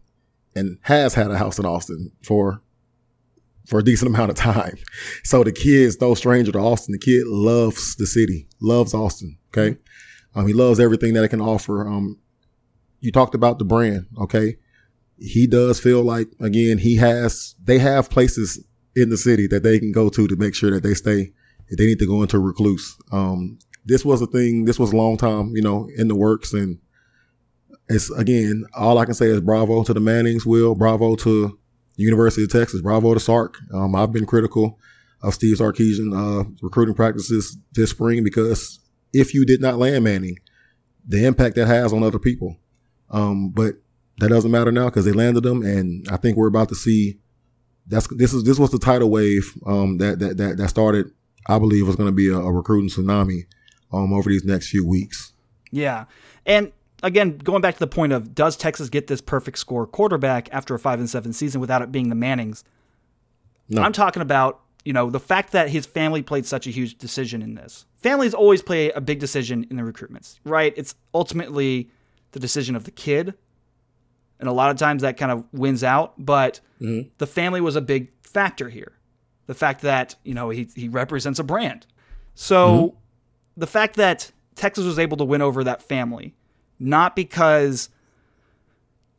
and 0.55 0.79
has 0.83 1.15
had 1.15 1.31
a 1.31 1.39
house 1.39 1.59
in 1.59 1.67
Austin 1.67 2.13
for, 2.23 2.63
for 3.67 3.81
a 3.81 3.85
decent 3.85 4.09
amount 4.15 4.31
of 4.31 4.37
time. 4.37 4.79
So 5.23 5.45
the 5.45 5.53
kid's 5.53 6.01
no 6.01 6.15
stranger 6.15 6.53
to 6.53 6.59
Austin. 6.59 6.93
The 6.93 6.99
kid 6.99 7.27
loves 7.27 7.95
the 7.97 8.07
city, 8.07 8.49
loves 8.61 8.95
Austin. 8.95 9.37
Okay. 9.49 9.79
Um, 10.35 10.47
he 10.47 10.53
loves 10.55 10.81
everything 10.81 11.13
that 11.15 11.25
it 11.25 11.29
can 11.29 11.41
offer. 11.41 11.87
Um, 11.87 12.19
you 13.01 13.13
talked 13.13 13.35
about 13.35 13.59
the 13.59 13.65
brand, 13.65 14.07
okay? 14.19 14.57
He 15.19 15.47
does 15.47 15.81
feel 15.81 16.03
like 16.03 16.29
again 16.41 16.79
he 16.79 16.97
has 16.97 17.55
they 17.63 17.79
have 17.79 18.11
places 18.11 18.65
in 18.97 19.11
the 19.11 19.17
city 19.17 19.47
that 19.49 19.63
they 19.63 19.79
can 19.79 19.93
go 19.93 20.09
to 20.09 20.27
to 20.27 20.37
make 20.37 20.55
sure 20.55 20.71
that 20.71 20.83
they 20.83 20.95
stay. 20.95 21.33
If 21.69 21.79
they 21.79 21.87
need 21.87 22.01
to 22.01 22.07
go 22.07 22.23
into 22.23 22.39
recluse, 22.39 22.97
um, 23.13 23.59
this 23.85 24.05
was 24.05 24.21
a 24.21 24.27
thing. 24.27 24.65
This 24.65 24.79
was 24.79 24.93
a 24.93 24.97
long 24.97 25.17
time, 25.17 25.53
you 25.55 25.63
know, 25.63 25.89
in 25.97 26.09
the 26.09 26.17
works, 26.17 26.53
and 26.53 26.79
it's 27.89 28.11
again 28.11 28.65
all 28.75 28.99
I 28.99 29.05
can 29.05 29.15
say 29.15 29.27
is 29.27 29.41
bravo 29.41 29.85
to 29.85 29.95
the 29.95 30.01
Mannings. 30.01 30.47
Will 30.47 30.75
bravo 30.75 31.15
to 31.17 31.59
University 31.97 32.45
of 32.45 32.51
Texas. 32.51 32.81
Bravo 32.81 33.15
to 33.15 33.21
Sark. 33.21 33.57
Um, 33.73 33.95
I've 33.95 34.13
been 34.13 34.27
critical 34.27 34.79
of 35.23 35.35
Steve 35.35 35.59
Sarkisian 35.59 36.15
uh, 36.17 36.49
recruiting 36.63 36.95
practices 36.95 37.57
this 37.73 37.91
spring 37.91 38.25
because 38.25 38.81
if 39.13 39.35
you 39.35 39.45
did 39.45 39.61
not 39.61 39.77
land 39.77 40.05
Manning, 40.05 40.39
the 41.07 41.27
impact 41.27 41.57
that 41.57 41.67
has 41.67 41.93
on 41.93 42.03
other 42.03 42.19
people. 42.19 42.57
Um, 43.11 43.51
but 43.51 43.75
that 44.19 44.29
doesn't 44.29 44.51
matter 44.51 44.71
now 44.71 44.87
because 44.87 45.05
they 45.05 45.13
landed 45.13 45.43
them, 45.43 45.63
and 45.63 46.07
I 46.11 46.17
think 46.17 46.37
we're 46.37 46.49
about 46.49 46.69
to 46.69 46.75
see. 46.75 47.19
That's 47.87 48.07
this 48.09 48.33
is 48.33 48.45
this 48.45 48.59
was 48.59 48.71
the 48.71 48.79
tidal 48.79 49.11
wave 49.11 49.53
um, 49.67 49.99
that 49.99 50.19
that 50.21 50.37
that 50.37 50.57
that 50.59 50.69
started. 50.69 51.11
I 51.49 51.59
believe 51.59 51.87
was 51.87 51.97
going 51.97 52.09
to 52.09 52.15
be 52.15 52.29
a, 52.29 52.37
a, 52.37 52.53
recruiting 52.53 52.91
tsunami 52.91 53.47
um, 53.93 54.13
over 54.13 54.29
these 54.29 54.45
next 54.45 54.69
few 54.69 54.87
weeks. 54.87 55.33
Yeah, 55.71 56.05
and 56.47 56.71
again, 57.03 57.39
going 57.39 57.63
back 57.63 57.75
to 57.75 57.81
the 57.81 57.87
point 57.87 58.13
of 58.13 58.35
does 58.35 58.57
Texas 58.57 58.91
get 58.91 59.07
this 59.07 59.21
perfect 59.21 59.59
score 59.59 59.87
quarterback 59.87 60.49
after 60.53 60.75
a 60.75 60.79
five 60.79 60.99
and 60.99 61.09
seven 61.09 61.33
season 61.33 61.61
without 61.61 61.83
it 61.83 61.91
being 61.91 62.11
the 62.11 62.15
Mannings? 62.15 62.63
No. 63.69 63.83
I'm 63.83 63.93
talking 63.93 64.23
about 64.23 64.61
you 64.85 64.93
know 64.93 65.11
the 65.11 65.21
fact 65.21 65.53
that 65.53 65.71
his 65.71 65.87
family 65.87 66.23
played 66.23 66.47
such 66.47 66.67
a 66.67 66.71
huge 66.71 66.99
decision 66.99 67.43
in 67.43 67.55
this. 67.55 67.87
Families 67.97 68.35
always 68.35 68.63
play 68.63 68.91
a 68.91 69.01
big 69.01 69.19
decision 69.19 69.67
in 69.71 69.77
the 69.77 69.83
recruitments, 69.83 70.39
right? 70.45 70.75
It's 70.77 70.95
ultimately 71.15 71.91
the 72.33 72.41
decision 72.41 72.77
of 72.77 72.85
the 72.85 72.91
kid. 72.91 73.35
And 74.39 74.49
a 74.49 74.53
lot 74.53 74.71
of 74.71 74.77
times 74.79 75.03
that 75.03 75.17
kind 75.17 75.31
of 75.31 75.45
wins 75.53 75.85
out, 75.85 76.15
but 76.19 76.61
mm-hmm. 76.81 77.09
the 77.19 77.27
family 77.27 77.61
was 77.61 77.77
a 77.77 77.81
big 77.81 78.11
factor 78.23 78.69
here. 78.69 78.93
The 79.47 79.55
fact 79.55 79.83
that, 79.83 80.15
you 80.25 80.33
know, 80.35 80.51
he, 80.51 80.69
he 80.75 80.89
represents 80.89 81.39
a 81.39 81.45
brand. 81.45 81.87
So 82.35 82.69
mm-hmm. 82.69 82.97
the 83.61 83.67
fact 83.67 83.97
that 83.97 84.31
Texas 84.55 84.85
was 84.85 84.99
able 84.99 85.17
to 85.19 85.25
win 85.25 85.43
over 85.43 85.65
that 85.65 85.83
family, 85.83 86.35
not 86.79 87.15
because 87.15 87.91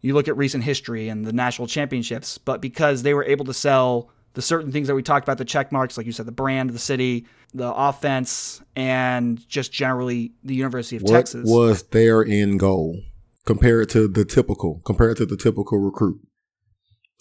you 0.02 0.14
look 0.14 0.28
at 0.28 0.36
recent 0.36 0.64
history 0.64 1.10
and 1.10 1.26
the 1.26 1.34
national 1.34 1.68
championships, 1.68 2.38
but 2.38 2.62
because 2.62 3.04
they 3.04 3.14
were 3.14 3.24
able 3.24 3.46
to 3.46 3.54
sell 3.54 4.10
the 4.34 4.42
certain 4.42 4.72
things 4.72 4.88
that 4.88 4.96
we 4.96 5.04
talked 5.04 5.26
about 5.26 5.38
the 5.38 5.46
check 5.46 5.72
marks, 5.72 5.98
like 5.98 6.06
you 6.06 6.12
said, 6.12 6.26
the 6.26 6.32
brand, 6.32 6.70
the 6.70 6.80
city, 6.80 7.26
the 7.54 7.74
offense, 7.74 8.62
and 8.76 9.48
just 9.50 9.72
generally 9.72 10.32
the 10.44 10.56
University 10.56 10.96
of 10.96 11.04
what 11.04 11.12
Texas. 11.12 11.50
was 11.50 11.84
their 11.84 12.24
end 12.24 12.60
goal 12.60 13.02
compared 13.46 13.90
to 13.90 14.08
the 14.08 14.24
typical, 14.24 14.82
compared 14.86 15.18
to 15.18 15.26
the 15.26 15.36
typical 15.36 15.80
recruit? 15.80 16.20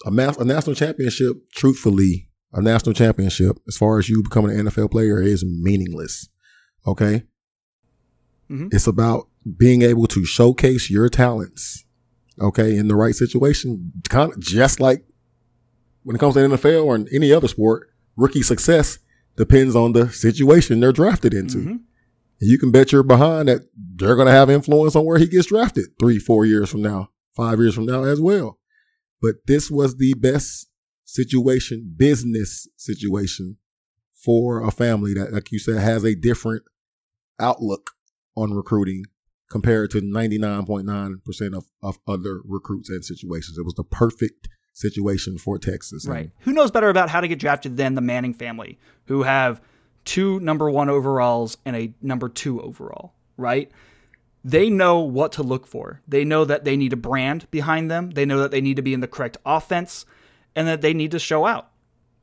A, 0.05 0.09
a 0.09 0.45
national 0.45 0.75
championship, 0.75 1.51
truthfully, 1.51 2.29
a 2.53 2.61
national 2.61 2.93
championship, 2.93 3.57
as 3.67 3.77
far 3.77 3.99
as 3.99 4.09
you 4.09 4.23
becoming 4.23 4.57
an 4.57 4.67
NFL 4.67 4.91
player, 4.91 5.21
is 5.21 5.43
meaningless. 5.45 6.29
Okay? 6.87 7.23
Mm-hmm. 8.49 8.69
It's 8.71 8.87
about 8.87 9.27
being 9.57 9.81
able 9.81 10.07
to 10.07 10.25
showcase 10.25 10.89
your 10.89 11.09
talents, 11.09 11.85
okay, 12.39 12.75
in 12.75 12.87
the 12.87 12.95
right 12.95 13.15
situation, 13.15 13.91
kind 14.09 14.31
of 14.31 14.39
just 14.39 14.79
like 14.79 15.03
when 16.03 16.15
it 16.15 16.19
comes 16.19 16.35
to 16.35 16.39
NFL 16.41 16.85
or 16.85 17.05
any 17.13 17.31
other 17.31 17.47
sport, 17.47 17.89
rookie 18.15 18.41
success 18.43 18.99
depends 19.35 19.75
on 19.75 19.93
the 19.93 20.09
situation 20.09 20.79
they're 20.79 20.91
drafted 20.91 21.33
into. 21.33 21.57
Mm-hmm. 21.57 21.75
You 22.39 22.57
can 22.57 22.71
bet 22.71 22.91
your 22.91 23.03
behind 23.03 23.47
that 23.47 23.61
they're 23.75 24.15
going 24.15 24.27
to 24.27 24.33
have 24.33 24.49
influence 24.49 24.95
on 24.95 25.05
where 25.05 25.19
he 25.19 25.27
gets 25.27 25.47
drafted 25.47 25.85
three, 25.99 26.17
four 26.17 26.45
years 26.45 26.69
from 26.69 26.81
now, 26.81 27.09
five 27.35 27.59
years 27.59 27.75
from 27.75 27.85
now 27.85 28.03
as 28.03 28.19
well. 28.19 28.57
But 29.21 29.35
this 29.45 29.69
was 29.69 29.97
the 29.97 30.15
best 30.15 30.67
situation, 31.05 31.93
business 31.95 32.67
situation 32.77 33.57
for 34.13 34.63
a 34.63 34.71
family 34.71 35.13
that, 35.13 35.31
like 35.31 35.51
you 35.51 35.59
said, 35.59 35.77
has 35.77 36.03
a 36.03 36.15
different 36.15 36.63
outlook 37.39 37.91
on 38.35 38.53
recruiting 38.53 39.05
compared 39.49 39.91
to 39.91 40.01
99.9% 40.01 41.57
of, 41.57 41.65
of 41.83 41.99
other 42.07 42.41
recruits 42.45 42.89
and 42.89 43.03
situations. 43.03 43.57
It 43.57 43.65
was 43.65 43.73
the 43.75 43.83
perfect 43.83 44.47
situation 44.73 45.37
for 45.37 45.57
Texas. 45.57 46.07
Right. 46.07 46.19
And, 46.19 46.31
who 46.39 46.53
knows 46.53 46.71
better 46.71 46.89
about 46.89 47.09
how 47.09 47.21
to 47.21 47.27
get 47.27 47.39
drafted 47.39 47.77
than 47.77 47.95
the 47.95 48.01
Manning 48.01 48.33
family, 48.33 48.79
who 49.05 49.23
have 49.23 49.61
two 50.05 50.39
number 50.39 50.69
one 50.69 50.89
overalls 50.89 51.57
and 51.65 51.75
a 51.75 51.93
number 52.01 52.29
two 52.29 52.61
overall, 52.61 53.13
right? 53.37 53.71
They 54.43 54.69
know 54.69 54.99
what 54.99 55.33
to 55.33 55.43
look 55.43 55.67
for. 55.67 56.01
They 56.07 56.25
know 56.25 56.45
that 56.45 56.63
they 56.63 56.75
need 56.75 56.93
a 56.93 56.97
brand 56.97 57.49
behind 57.51 57.91
them. 57.91 58.11
They 58.11 58.25
know 58.25 58.39
that 58.39 58.51
they 58.51 58.61
need 58.61 58.77
to 58.77 58.81
be 58.81 58.93
in 58.93 58.99
the 58.99 59.07
correct 59.07 59.37
offense 59.45 60.05
and 60.55 60.67
that 60.67 60.81
they 60.81 60.93
need 60.93 61.11
to 61.11 61.19
show 61.19 61.45
out. 61.45 61.69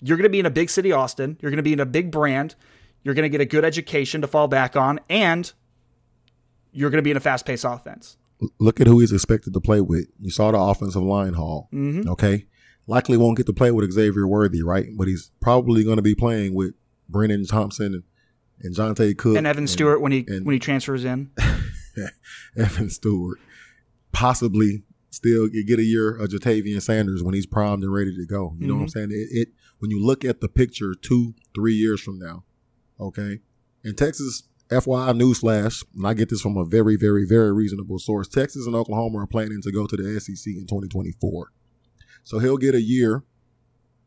You're 0.03 0.17
going 0.17 0.25
to 0.25 0.31
be 0.31 0.41
in 0.41 0.47
a 0.47 0.51
big 0.51 0.71
city, 0.71 0.93
Austin. 0.93 1.39
You're 1.41 1.51
going 1.51 1.59
to 1.59 1.63
be 1.63 1.73
in 1.73 1.81
a 1.81 1.87
big 1.87 2.11
brand. 2.11 2.55
You're 3.03 3.15
going 3.15 3.25
to 3.25 3.29
get 3.29 3.41
a 3.41 3.47
good 3.47 3.65
education 3.65 4.21
to 4.23 4.27
fall 4.27 4.49
back 4.49 4.77
on, 4.77 5.01
and 5.09 5.53
you're 6.73 6.91
going 6.91 6.99
to 6.99 7.03
be 7.03 7.11
in 7.11 7.17
a 7.17 7.21
fast 7.21 7.47
paced 7.47 7.65
offense 7.65 8.17
look 8.59 8.81
at 8.81 8.87
who 8.87 9.01
he's 9.01 9.13
expected 9.13 9.53
to 9.53 9.61
play 9.61 9.81
with. 9.81 10.07
You 10.21 10.31
saw 10.31 10.51
the 10.51 10.59
offensive 10.59 11.03
line 11.03 11.35
haul. 11.35 11.69
Mm-hmm. 11.73 12.09
Okay. 12.11 12.47
Likely 12.87 13.17
won't 13.17 13.37
get 13.37 13.47
to 13.47 13.53
play 13.53 13.71
with 13.71 13.91
Xavier 13.93 14.27
Worthy, 14.27 14.63
right? 14.63 14.87
But 14.97 15.09
he's 15.09 15.31
probably 15.41 15.85
going 15.85 15.97
to 15.97 16.03
be 16.03 16.15
playing 16.15 16.55
with 16.55 16.75
Brenen 17.11 17.49
Thompson 17.49 17.95
and, 17.95 18.03
and 18.63 18.75
Johntay 18.75 19.17
Cook. 19.17 19.37
And 19.37 19.47
Evan 19.47 19.63
and, 19.63 19.71
Stewart 19.71 20.01
when 20.01 20.13
he 20.13 20.25
and, 20.27 20.47
when 20.47 20.55
he 20.55 20.59
transfers 20.59 21.05
in. 21.05 21.31
Evan 22.57 22.91
Stewart. 22.91 23.39
Possibly 24.13 24.85
still 25.11 25.49
get 25.49 25.79
a 25.79 25.85
year 25.85 26.17
of 26.17 26.31
Ja'Tavion 26.31 26.81
Sanders 26.81 27.23
when 27.23 27.35
he's 27.35 27.47
primed 27.47 27.83
and 27.83 27.93
ready 27.93 28.15
to 28.17 28.27
go. 28.27 28.55
You 28.59 28.61
mm-hmm. 28.61 28.67
know 28.69 28.75
what 28.75 28.81
I'm 28.81 28.87
mm-hmm. 28.87 28.99
saying? 28.99 29.09
It, 29.11 29.29
it 29.31 29.49
when 29.81 29.91
you 29.91 30.05
look 30.05 30.25
at 30.25 30.41
the 30.41 30.49
picture 30.49 30.95
two, 30.95 31.35
three 31.55 31.75
years 31.75 32.01
from 32.01 32.19
now, 32.19 32.45
okay? 32.99 33.41
And 33.85 33.97
Texas 33.97 34.48
FYI 34.71 35.19
newsflash, 35.19 35.85
and 35.97 36.07
I 36.07 36.15
get 36.15 36.29
this 36.29 36.41
from 36.41 36.57
a 36.57 36.65
very, 36.65 36.97
very, 36.97 37.25
very 37.27 37.53
reasonable 37.53 37.99
source. 37.99 38.29
Texas 38.29 38.67
and 38.67 38.75
Oklahoma 38.75 39.19
are 39.19 39.27
planning 39.27 39.63
to 39.63 39.73
go 39.73 39.87
to 39.87 39.97
the 39.97 40.21
SEC 40.21 40.53
in 40.55 40.67
2024. 40.67 41.53
So 42.23 42.39
he'll 42.39 42.59
get 42.59 42.75
a 42.75 42.81
year. 42.81 43.25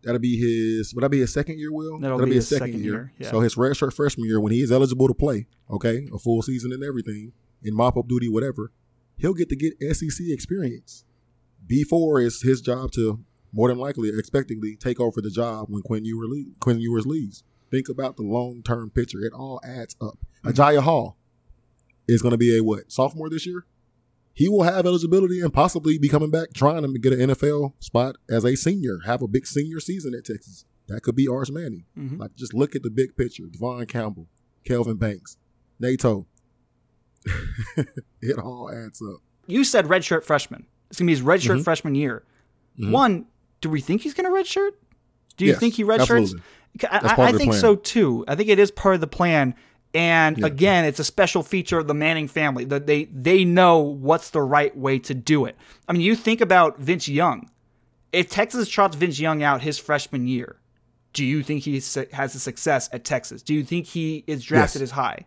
That'll 0.03 0.19
be 0.19 0.37
his. 0.37 0.93
Would 0.93 1.03
that 1.03 1.09
be 1.09 1.19
his 1.19 1.33
second 1.33 1.59
year? 1.59 1.71
Will 1.71 1.99
that'll, 1.99 2.17
that'll 2.17 2.29
be, 2.29 2.35
his, 2.35 2.47
second, 2.47 2.67
second 2.67 2.83
year. 2.83 2.93
year. 2.93 3.13
Yeah. 3.19 3.31
So 3.31 3.39
his 3.39 3.55
redshirt 3.55 3.93
freshman 3.93 4.27
year, 4.27 4.39
when 4.39 4.51
he 4.51 4.61
is 4.61 4.71
eligible 4.71 5.07
to 5.07 5.13
play, 5.13 5.47
okay, 5.69 6.07
a 6.13 6.19
full 6.19 6.41
season 6.41 6.71
and 6.71 6.83
everything, 6.83 7.33
in 7.63 7.75
mop 7.75 7.97
up 7.97 8.07
duty, 8.07 8.29
whatever, 8.29 8.71
he'll 9.17 9.33
get 9.33 9.49
to 9.49 9.55
get 9.55 9.73
SEC 9.95 10.27
experience. 10.29 11.05
B4 11.67 12.23
is 12.23 12.41
his 12.41 12.61
job 12.61 12.91
to 12.93 13.23
more 13.53 13.67
than 13.67 13.77
likely, 13.77 14.09
expectedly, 14.17 14.75
take 14.75 14.99
over 14.99 15.21
the 15.21 15.29
job 15.29 15.67
when 15.69 15.81
Quinn 15.81 16.05
Ewers, 16.05 17.05
leaves. 17.05 17.43
Quinn 17.71 17.79
Ewers 17.79 17.81
leaves. 17.83 17.87
Think 17.87 17.89
about 17.89 18.17
the 18.17 18.23
long 18.23 18.61
term 18.63 18.89
picture. 18.89 19.19
It 19.19 19.33
all 19.33 19.59
adds 19.63 19.95
up. 20.01 20.17
Agiye 20.43 20.81
Hall 20.81 21.17
is 22.07 22.21
going 22.21 22.31
to 22.31 22.37
be 22.37 22.57
a 22.57 22.63
what 22.63 22.91
sophomore 22.91 23.29
this 23.29 23.45
year. 23.45 23.65
He 24.33 24.47
will 24.47 24.63
have 24.63 24.85
eligibility 24.85 25.41
and 25.41 25.53
possibly 25.53 25.97
be 25.97 26.07
coming 26.09 26.31
back 26.31 26.53
trying 26.53 26.81
to 26.83 26.99
get 26.99 27.13
an 27.13 27.29
NFL 27.31 27.73
spot 27.79 28.15
as 28.29 28.45
a 28.45 28.55
senior, 28.55 28.99
have 29.05 29.21
a 29.21 29.27
big 29.27 29.45
senior 29.45 29.79
season 29.79 30.13
at 30.15 30.25
Texas. 30.25 30.65
That 30.87 31.01
could 31.03 31.15
be 31.15 31.27
Arch 31.27 31.51
Manning. 31.51 31.83
Mm-hmm. 31.97 32.17
Like 32.21 32.35
just 32.35 32.53
look 32.53 32.75
at 32.75 32.81
the 32.83 32.89
big 32.89 33.15
picture. 33.17 33.43
Devon 33.51 33.85
Campbell, 33.87 34.27
Kelvin 34.65 34.97
Banks, 34.97 35.37
Nato. 35.79 36.27
it 38.21 38.37
all 38.39 38.71
adds 38.73 39.01
up. 39.01 39.21
You 39.47 39.63
said 39.63 39.85
redshirt 39.85 40.23
freshman. 40.23 40.65
It's 40.89 40.99
gonna 40.99 41.07
be 41.07 41.13
his 41.13 41.21
redshirt 41.21 41.59
Mhm. 41.59 41.63
freshman 41.63 41.95
year. 41.95 42.23
Mhm. 42.79 42.91
One, 42.91 43.25
do 43.61 43.69
we 43.69 43.81
think 43.81 44.01
he's 44.01 44.13
gonna 44.13 44.29
redshirt? 44.29 44.71
Do 45.37 45.45
you 45.45 45.51
Yes, 45.51 45.59
think 45.59 45.75
he 45.75 45.83
redshirts? 45.83 45.99
absolutely. 46.01 46.41
I, 46.89 47.15
I 47.17 47.31
think 47.33 47.51
plan. 47.51 47.59
so 47.61 47.75
too. 47.75 48.23
I 48.27 48.35
think 48.35 48.49
it 48.49 48.59
is 48.59 48.71
part 48.71 48.95
of 48.95 49.01
the 49.01 49.07
plan. 49.07 49.55
And 49.93 50.37
Yeah. 50.37 50.45
again, 50.47 50.85
it's 50.85 50.99
a 50.99 51.03
special 51.03 51.43
feature 51.43 51.77
of 51.77 51.87
the 51.87 51.93
Manning 51.93 52.27
family 52.29 52.63
that 52.65 52.87
they 52.87 53.05
they 53.05 53.43
know 53.43 53.79
what's 53.79 54.29
the 54.29 54.41
right 54.41 54.75
way 54.77 54.99
to 54.99 55.13
do 55.13 55.45
it. 55.45 55.57
I 55.87 55.93
mean, 55.93 56.01
you 56.01 56.15
think 56.15 56.39
about 56.41 56.79
Vince 56.79 57.07
Young. 57.09 57.49
If 58.13 58.29
Texas 58.29 58.69
trots 58.69 58.95
Vince 58.95 59.19
Young 59.19 59.43
out 59.43 59.61
his 59.61 59.77
freshman 59.77 60.27
year, 60.27 60.57
do 61.13 61.25
you 61.25 61.43
think 61.43 61.63
he 61.63 61.73
has 62.13 62.35
a 62.35 62.39
success 62.39 62.89
at 62.93 63.03
Texas? 63.03 63.41
Do 63.41 63.53
you 63.53 63.63
think 63.63 63.85
he 63.85 64.23
is 64.27 64.43
drafted 64.43 64.81
Yes. 64.81 64.89
as 64.89 64.91
high? 64.91 65.25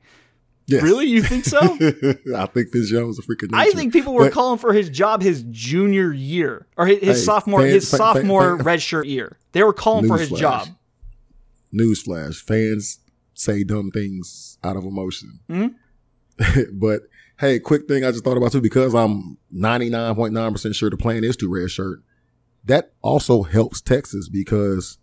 Yes. 0.66 0.82
Really, 0.82 1.04
you 1.06 1.22
think 1.22 1.44
so? 1.44 1.58
I 2.34 2.46
think 2.46 2.72
Vince 2.72 2.90
Young 2.90 3.06
was 3.06 3.18
a 3.18 3.22
freaking. 3.22 3.50
I 3.52 3.70
think 3.72 3.92
people 3.92 4.14
were 4.14 4.24
But- 4.24 4.32
calling 4.32 4.58
for 4.58 4.72
his 4.72 4.88
job 4.88 5.20
his 5.20 5.44
junior 5.50 6.10
year 6.10 6.66
or 6.78 6.86
his, 6.86 7.00
his 7.00 7.18
Hey, 7.18 7.24
sophomore 7.24 7.60
his 7.66 7.86
sophomore 7.86 8.56
redshirt 8.58 9.04
year. 9.06 9.36
They 9.52 9.62
were 9.62 9.74
calling 9.74 10.08
for 10.08 10.16
his 10.16 10.30
Newsflash. 10.30 10.38
job. 10.38 10.68
Newsflash: 11.74 12.36
fans 12.36 13.00
say 13.34 13.64
dumb 13.64 13.90
things 13.90 14.58
out 14.62 14.76
of 14.76 14.84
emotion. 14.84 15.40
Mhm. 15.48 15.74
but 16.72 17.02
hey, 17.38 17.58
quick 17.58 17.86
thing 17.88 18.04
I 18.04 18.10
just 18.10 18.24
thought 18.24 18.36
about 18.36 18.52
too 18.52 18.60
because 18.60 18.94
I'm 18.94 19.38
99.9 19.54 20.52
percent 20.52 20.74
sure 20.74 20.90
the 20.90 20.96
plan 20.96 21.24
is 21.24 21.36
to 21.38 21.48
redshirt. 21.48 21.96
That 22.64 22.92
also 23.02 23.42
helps 23.42 23.80
Texas 23.80 24.28
because 24.28 24.98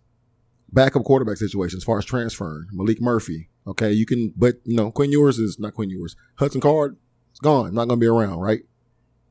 backup 0.72 1.04
quarterback 1.04 1.36
situation 1.36 1.76
as 1.76 1.84
far 1.84 1.98
as 1.98 2.04
transferring 2.04 2.66
Maalik 2.74 3.00
Murphy. 3.00 3.48
Okay, 3.66 3.92
you 3.92 4.06
can, 4.06 4.32
but 4.36 4.56
you 4.64 4.76
know 4.76 4.90
Quinn 4.90 5.12
Ewers 5.12 5.38
is 5.38 5.58
not 5.58 5.74
Quinn 5.74 5.90
Ewers. 5.90 6.16
Hudson 6.36 6.60
Card 6.60 6.96
is 7.32 7.38
gone, 7.38 7.74
not 7.74 7.86
going 7.86 8.00
to 8.00 8.04
be 8.04 8.08
around, 8.08 8.40
right? 8.40 8.62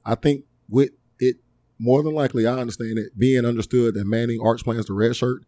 I 0.06 0.16
think 0.16 0.46
with 0.70 0.92
it 1.20 1.38
more 1.78 2.02
than 2.04 2.14
likely, 2.14 2.48
I 2.48 2.58
understand 2.58 2.98
it 2.98 3.18
being 3.18 3.46
understood 3.46 3.96
that 3.96 4.06
Manning 4.06 4.40
Arch 4.42 4.64
plans 4.64 4.86
to 4.86 4.94
redshirt 4.94 5.40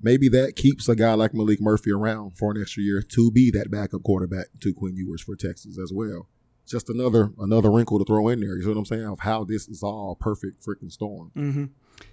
maybe 0.00 0.28
that 0.30 0.56
keeps 0.56 0.88
a 0.88 0.96
guy 0.96 1.14
like 1.14 1.32
Maalik 1.32 1.60
Murphy 1.60 1.90
around 1.90 2.36
for 2.36 2.50
an 2.50 2.60
extra 2.60 2.82
year 2.82 3.02
to 3.02 3.30
be 3.30 3.50
that 3.50 3.70
backup 3.70 4.02
quarterback 4.02 4.46
to 4.60 4.72
Quinn 4.72 4.96
Ewers 4.96 5.22
for 5.22 5.36
Texas 5.36 5.78
as 5.78 5.92
well. 5.92 6.28
Just 6.66 6.90
another 6.90 7.32
another 7.38 7.70
wrinkle 7.70 7.98
to 7.98 8.04
throw 8.04 8.28
in 8.28 8.40
there. 8.40 8.56
You 8.56 8.62
see 8.62 8.68
what 8.68 8.76
I'm 8.76 8.84
saying? 8.84 9.06
Of 9.06 9.20
how 9.20 9.44
this 9.44 9.68
is 9.68 9.82
all 9.82 10.16
perfect 10.20 10.64
freaking 10.64 10.92
storm. 10.92 11.30
hmm 11.34 11.64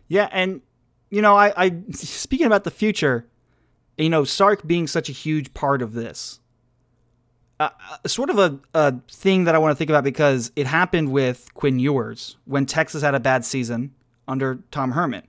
Yeah, 0.08 0.30
and 0.32 0.62
you 1.10 1.22
know, 1.22 1.36
I, 1.36 1.66
I 1.66 1.72
speaking 1.92 2.48
about 2.48 2.64
the 2.64 2.72
future, 2.72 3.28
you 3.98 4.10
know, 4.10 4.24
Sark 4.24 4.66
being 4.66 4.88
such 4.88 5.10
a 5.10 5.12
huge 5.12 5.54
part 5.54 5.82
of 5.82 5.94
this, 5.94 6.40
uh, 7.60 7.70
uh, 7.92 8.08
sort 8.08 8.30
of 8.30 8.40
a, 8.40 8.60
a 8.74 8.96
thing 9.10 9.44
that 9.46 9.56
I 9.56 9.58
want 9.58 9.72
to 9.72 9.76
think 9.76 9.90
about 9.90 10.04
because 10.04 10.52
it 10.56 10.68
happened 10.68 11.12
with 11.12 11.54
Quinn 11.54 11.80
Ewers 11.80 12.38
when 12.46 12.66
Texas 12.66 13.02
had 13.02 13.16
a 13.16 13.20
bad 13.20 13.46
season 13.46 13.94
under 14.28 14.60
Tom 14.72 14.92
Herman. 14.92 15.24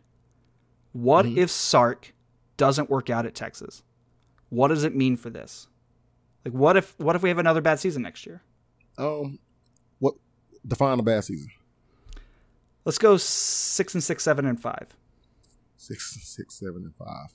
What 0.92 1.26
if 1.26 1.50
Sark 1.50 2.14
doesn't 2.56 2.90
work 2.90 3.10
out 3.10 3.26
at 3.26 3.34
Texas? 3.34 3.82
What 4.48 4.68
does 4.68 4.84
it 4.84 4.94
mean 4.94 5.16
for 5.16 5.30
this? 5.30 5.68
Like, 6.44 6.54
what 6.54 6.76
if 6.76 6.94
what 6.98 7.16
if 7.16 7.22
we 7.22 7.28
have 7.28 7.38
another 7.38 7.60
bad 7.60 7.80
season 7.80 8.02
next 8.02 8.24
year? 8.26 8.42
Um, 8.98 9.38
what 9.98 10.14
define 10.66 10.98
a 10.98 11.02
bad 11.02 11.24
season? 11.24 11.50
Let's 12.84 12.98
go 12.98 13.16
six 13.16 13.94
and 13.94 14.02
six, 14.02 14.22
seven 14.22 14.46
and 14.46 14.60
five. 14.60 14.88
Six, 15.76 16.18
six, 16.22 16.54
seven, 16.54 16.84
and 16.84 16.94
five. 16.94 17.28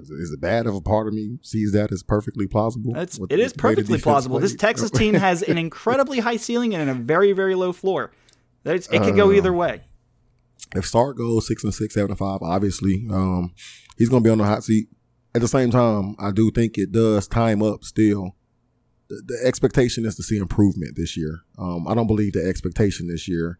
Is 0.00 0.30
it 0.32 0.40
bad 0.40 0.66
if 0.66 0.74
a 0.74 0.80
part 0.80 1.08
of 1.08 1.14
me 1.14 1.38
sees 1.42 1.72
that 1.72 1.90
as 1.90 2.02
perfectly 2.02 2.46
plausible? 2.46 2.96
It's, 2.96 3.18
it 3.18 3.28
the 3.28 3.40
is 3.40 3.52
the 3.52 3.58
perfectly 3.58 3.98
plausible. 3.98 4.38
This? 4.38 4.54
Texas 4.54 4.90
team 4.90 5.14
has 5.14 5.42
an 5.42 5.58
incredibly 5.66 6.20
high 6.20 6.36
ceiling 6.36 6.74
and 6.74 6.88
a 6.88 6.94
very, 6.94 7.32
very 7.32 7.54
low 7.54 7.72
floor. 7.72 8.12
It's, 8.64 8.86
it 8.88 9.02
could 9.02 9.16
go 9.16 9.30
Uh, 9.30 9.34
either 9.34 9.52
way. 9.52 9.82
If 10.74 10.86
Sark 10.86 11.18
goes 11.18 11.46
six 11.46 11.64
and 11.64 11.74
six, 11.74 11.94
seven 11.94 12.10
and 12.10 12.18
five, 12.18 12.40
obviously, 12.42 13.06
um, 13.10 13.52
he's 13.98 14.08
going 14.08 14.22
to 14.22 14.26
be 14.26 14.32
on 14.32 14.38
the 14.38 14.44
hot 14.44 14.64
seat. 14.64 14.88
At 15.34 15.40
the 15.40 15.48
same 15.48 15.70
time, 15.70 16.14
I 16.18 16.30
do 16.30 16.50
think 16.50 16.76
it 16.76 16.92
does 16.92 17.26
time 17.26 17.62
up 17.62 17.84
still. 17.84 18.36
The, 19.08 19.22
the 19.26 19.46
expectation 19.46 20.04
is 20.04 20.16
to 20.16 20.22
see 20.22 20.36
improvement 20.36 20.96
this 20.96 21.16
year. 21.16 21.40
Um, 21.58 21.86
I 21.88 21.94
don't 21.94 22.06
believe 22.06 22.34
the 22.34 22.46
expectation 22.46 23.08
this 23.08 23.28
year 23.28 23.58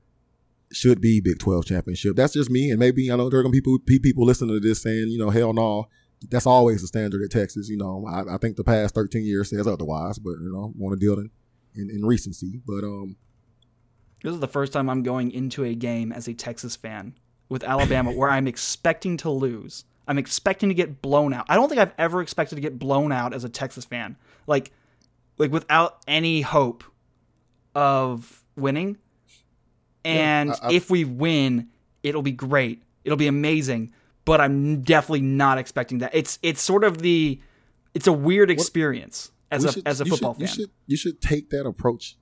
should 0.72 1.01
be 1.01 1.20
Big 1.20 1.38
12 1.38 1.66
championship. 1.66 2.16
That's 2.16 2.33
just 2.33 2.51
me. 2.51 2.70
And 2.70 2.79
maybe 2.79 3.11
I 3.11 3.16
know 3.16 3.29
there 3.29 3.40
are 3.40 3.42
going 3.42 3.53
to 3.53 3.57
be 3.57 3.61
people, 3.61 3.79
people 4.03 4.25
listening 4.25 4.55
to 4.55 4.61
this 4.61 4.83
saying, 4.83 5.09
you 5.09 5.18
know, 5.18 5.31
hell 5.31 5.53
no. 5.53 5.87
That's 6.31 6.46
always 6.46 6.81
the 6.81 6.87
standard 6.87 7.22
at 7.22 7.31
Texas. 7.31 7.68
You 7.68 7.77
know, 7.77 8.07
I, 8.09 8.35
I 8.35 8.38
think 8.38 8.57
the 8.57 8.64
past 8.64 8.94
13 8.94 9.25
years 9.25 9.51
says 9.51 9.66
otherwise, 9.66 10.18
but, 10.18 10.35
you 10.40 10.53
know, 10.53 10.72
want 10.77 10.98
to 10.98 11.05
deal 11.05 11.18
in, 11.18 11.31
in, 11.75 11.90
in 11.90 12.05
recency. 12.05 12.61
But, 12.66 12.85
um, 12.85 13.16
This 14.22 14.32
is 14.35 14.40
the 14.40 14.48
first 14.48 14.72
time 14.72 14.88
I'm 14.88 15.02
going 15.02 15.30
into 15.30 15.64
a 15.64 15.74
game 15.74 16.12
as 16.12 16.28
a 16.28 16.35
Texas 16.35 16.76
fan 16.76 17.14
with 17.48 17.64
Alabama 17.64 18.12
where 18.12 18.30
I'm 18.30 18.46
expecting 18.46 19.16
to 19.18 19.30
lose. 19.30 19.85
I'm 20.06 20.18
expecting 20.18 20.68
to 20.68 20.74
get 20.74 21.02
blown 21.02 21.32
out. 21.32 21.46
I 21.48 21.54
don't 21.56 21.68
think 21.68 21.80
I've 21.80 21.92
ever 21.98 22.22
expected 22.22 22.54
to 22.56 22.61
get 22.61 22.78
blown 22.78 23.12
out 23.12 23.35
as 23.35 23.44
a 23.44 23.48
Texas 23.48 23.85
fan. 23.85 24.16
Like 24.46 24.72
like 25.38 25.50
without 25.50 25.98
any 26.06 26.40
hope 26.42 26.85
of 27.74 28.42
winning. 28.56 28.98
And 30.04 30.50
I- 30.52 30.58
I- 30.68 30.72
if 30.72 30.90
we 30.90 31.04
win, 31.04 31.68
it'll 32.02 32.22
be 32.22 32.32
great. 32.32 32.82
It'll 33.04 33.16
be 33.18 33.26
amazing. 33.28 33.92
But 34.24 34.40
I'm 34.40 34.82
definitely 34.82 35.22
not 35.22 35.58
expecting 35.58 35.98
that. 35.98 36.14
It's 36.14 36.38
it's 36.42 36.61
sort 36.62 36.85
of 36.85 36.98
the 36.98 37.40
it's 37.94 38.06
a 38.06 38.12
weird 38.12 38.50
experience 38.50 39.32
as 39.50 39.62
we 39.64 39.68
a 39.68 39.72
should- 39.72 39.88
as 39.88 40.00
a 40.00 40.04
you 40.04 40.11
football 40.11 40.35
should, 40.35 40.40
You 40.42 40.46
fan. 40.46 40.56
should, 40.56 40.70
you 40.87 40.96
should 40.96 41.20
take 41.20 41.50
that 41.50 41.66
approach 41.66 42.16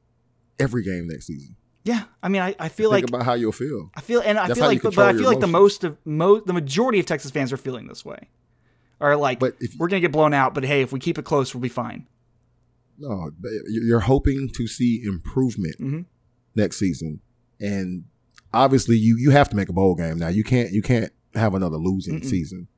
every 0.58 0.82
game 0.82 1.08
next 1.08 1.26
season. 1.26 1.56
Yeah, 1.90 2.04
I 2.22 2.28
mean, 2.28 2.42
I, 2.42 2.54
I 2.58 2.68
feel 2.68 2.90
Think 2.92 3.04
like 3.04 3.10
about 3.10 3.24
how 3.24 3.34
you'll 3.34 3.52
feel. 3.52 3.90
I 3.96 4.00
feel, 4.00 4.20
and 4.20 4.38
I 4.38 4.46
That's 4.48 4.58
feel 4.58 4.68
like, 4.68 4.78
but, 4.82 4.88
control 4.90 5.06
I 5.08 5.12
feel 5.12 5.26
like 5.26 5.40
the 5.40 5.46
most 5.46 5.84
of 5.84 5.96
mo- 6.04 6.40
the 6.40 6.52
majority 6.52 6.98
of 7.00 7.06
Texas 7.06 7.30
fans 7.30 7.52
are 7.52 7.56
feeling 7.56 7.86
this 7.88 8.04
way, 8.04 8.28
are 9.00 9.16
like 9.16 9.38
But 9.40 9.56
if- 9.60 9.74
we're 9.78 9.88
gonna 9.88 10.00
get 10.00 10.12
blown 10.12 10.32
out, 10.34 10.54
but 10.54 10.64
hey, 10.64 10.82
if 10.82 10.92
we 10.92 10.98
keep 11.00 11.18
it 11.18 11.24
close, 11.24 11.54
we'll 11.54 11.60
be 11.62 11.68
fine. 11.68 12.06
No, 12.98 13.30
you're 13.68 14.00
hoping 14.00 14.50
to 14.56 14.66
see 14.66 15.02
improvement 15.04 15.76
Mhm. 15.80 16.04
next 16.54 16.76
season, 16.78 17.20
and 17.58 18.04
obviously 18.52 18.96
you 18.96 19.16
you 19.18 19.30
have 19.30 19.48
to 19.50 19.56
make 19.56 19.68
a 19.68 19.72
bowl 19.72 19.94
game 19.94 20.18
now. 20.18 20.28
You 20.28 20.44
can't 20.44 20.70
you 20.72 20.82
can't 20.82 21.10
have 21.34 21.54
another 21.54 21.76
losing 21.78 22.20
Mm-mm. 22.20 22.24
season. 22.26 22.68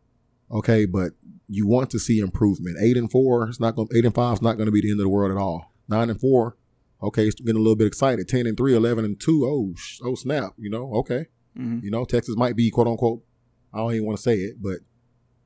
Okay, 0.51 0.85
but 0.85 1.14
you 1.48 1.66
want 1.66 1.90
to 1.90 1.98
see 1.98 2.18
improvement. 2.18 2.77
Eight 2.81 2.96
and 2.96 3.11
four, 3.11 3.48
it's 3.48 3.59
not 3.59 3.75
going. 3.75 3.88
Eight 3.96 4.05
and 4.05 4.14
five 4.14 4.35
is 4.35 4.42
not 4.42 4.57
going 4.57 4.66
to 4.66 4.72
be 4.72 4.81
the 4.81 4.90
end 4.90 5.01
of 5.01 5.05
the 5.05 5.09
world 5.09 5.31
at 5.33 5.38
all. 5.38 5.72
Nine 5.88 6.09
and 6.11 6.20
four, 6.20 6.57
okay, 7.02 7.26
it's 7.26 7.40
getting 7.40 7.56
a 7.56 7.62
little 7.62 7.76
bit 7.76 7.86
excited. 7.86 8.28
Ten 8.28 8.46
and 8.46 8.56
three, 8.56 8.74
11 8.74 9.04
and 9.04 9.18
two, 9.20 9.44
oh 9.44 9.74
sh- 9.76 10.00
oh 10.04 10.14
snap, 10.14 10.52
you 10.58 10.70
know, 10.70 10.92
okay, 10.94 11.26
Mhm. 11.58 11.82
you 11.82 11.90
know 11.90 12.04
Texas 12.04 12.36
might 12.36 12.56
be 12.56 12.70
quote 12.70 12.86
unquote. 12.86 13.22
I 13.72 13.78
don't 13.78 13.92
even 13.94 14.06
want 14.06 14.18
to 14.18 14.22
say 14.22 14.36
it, 14.36 14.56
but 14.62 14.78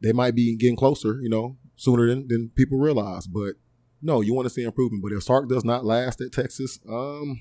they 0.01 0.13
might 0.13 0.35
be 0.35 0.57
getting 0.57 0.77
closer, 0.77 1.21
you 1.23 1.29
know, 1.29 1.57
sooner 1.77 2.07
than 2.09 2.29
than 2.29 2.51
people 2.55 2.79
realize. 2.79 3.27
But 3.27 3.55
no, 4.03 4.21
you 4.21 4.35
want 4.35 4.47
to 4.47 4.51
see 4.51 4.63
improvement. 4.63 5.03
But 5.03 5.13
if 5.13 5.23
Sark 5.23 5.49
does 5.49 5.65
not 5.65 5.85
last 5.85 6.21
at 6.21 6.33
Texas, 6.33 6.79
um, 6.89 7.41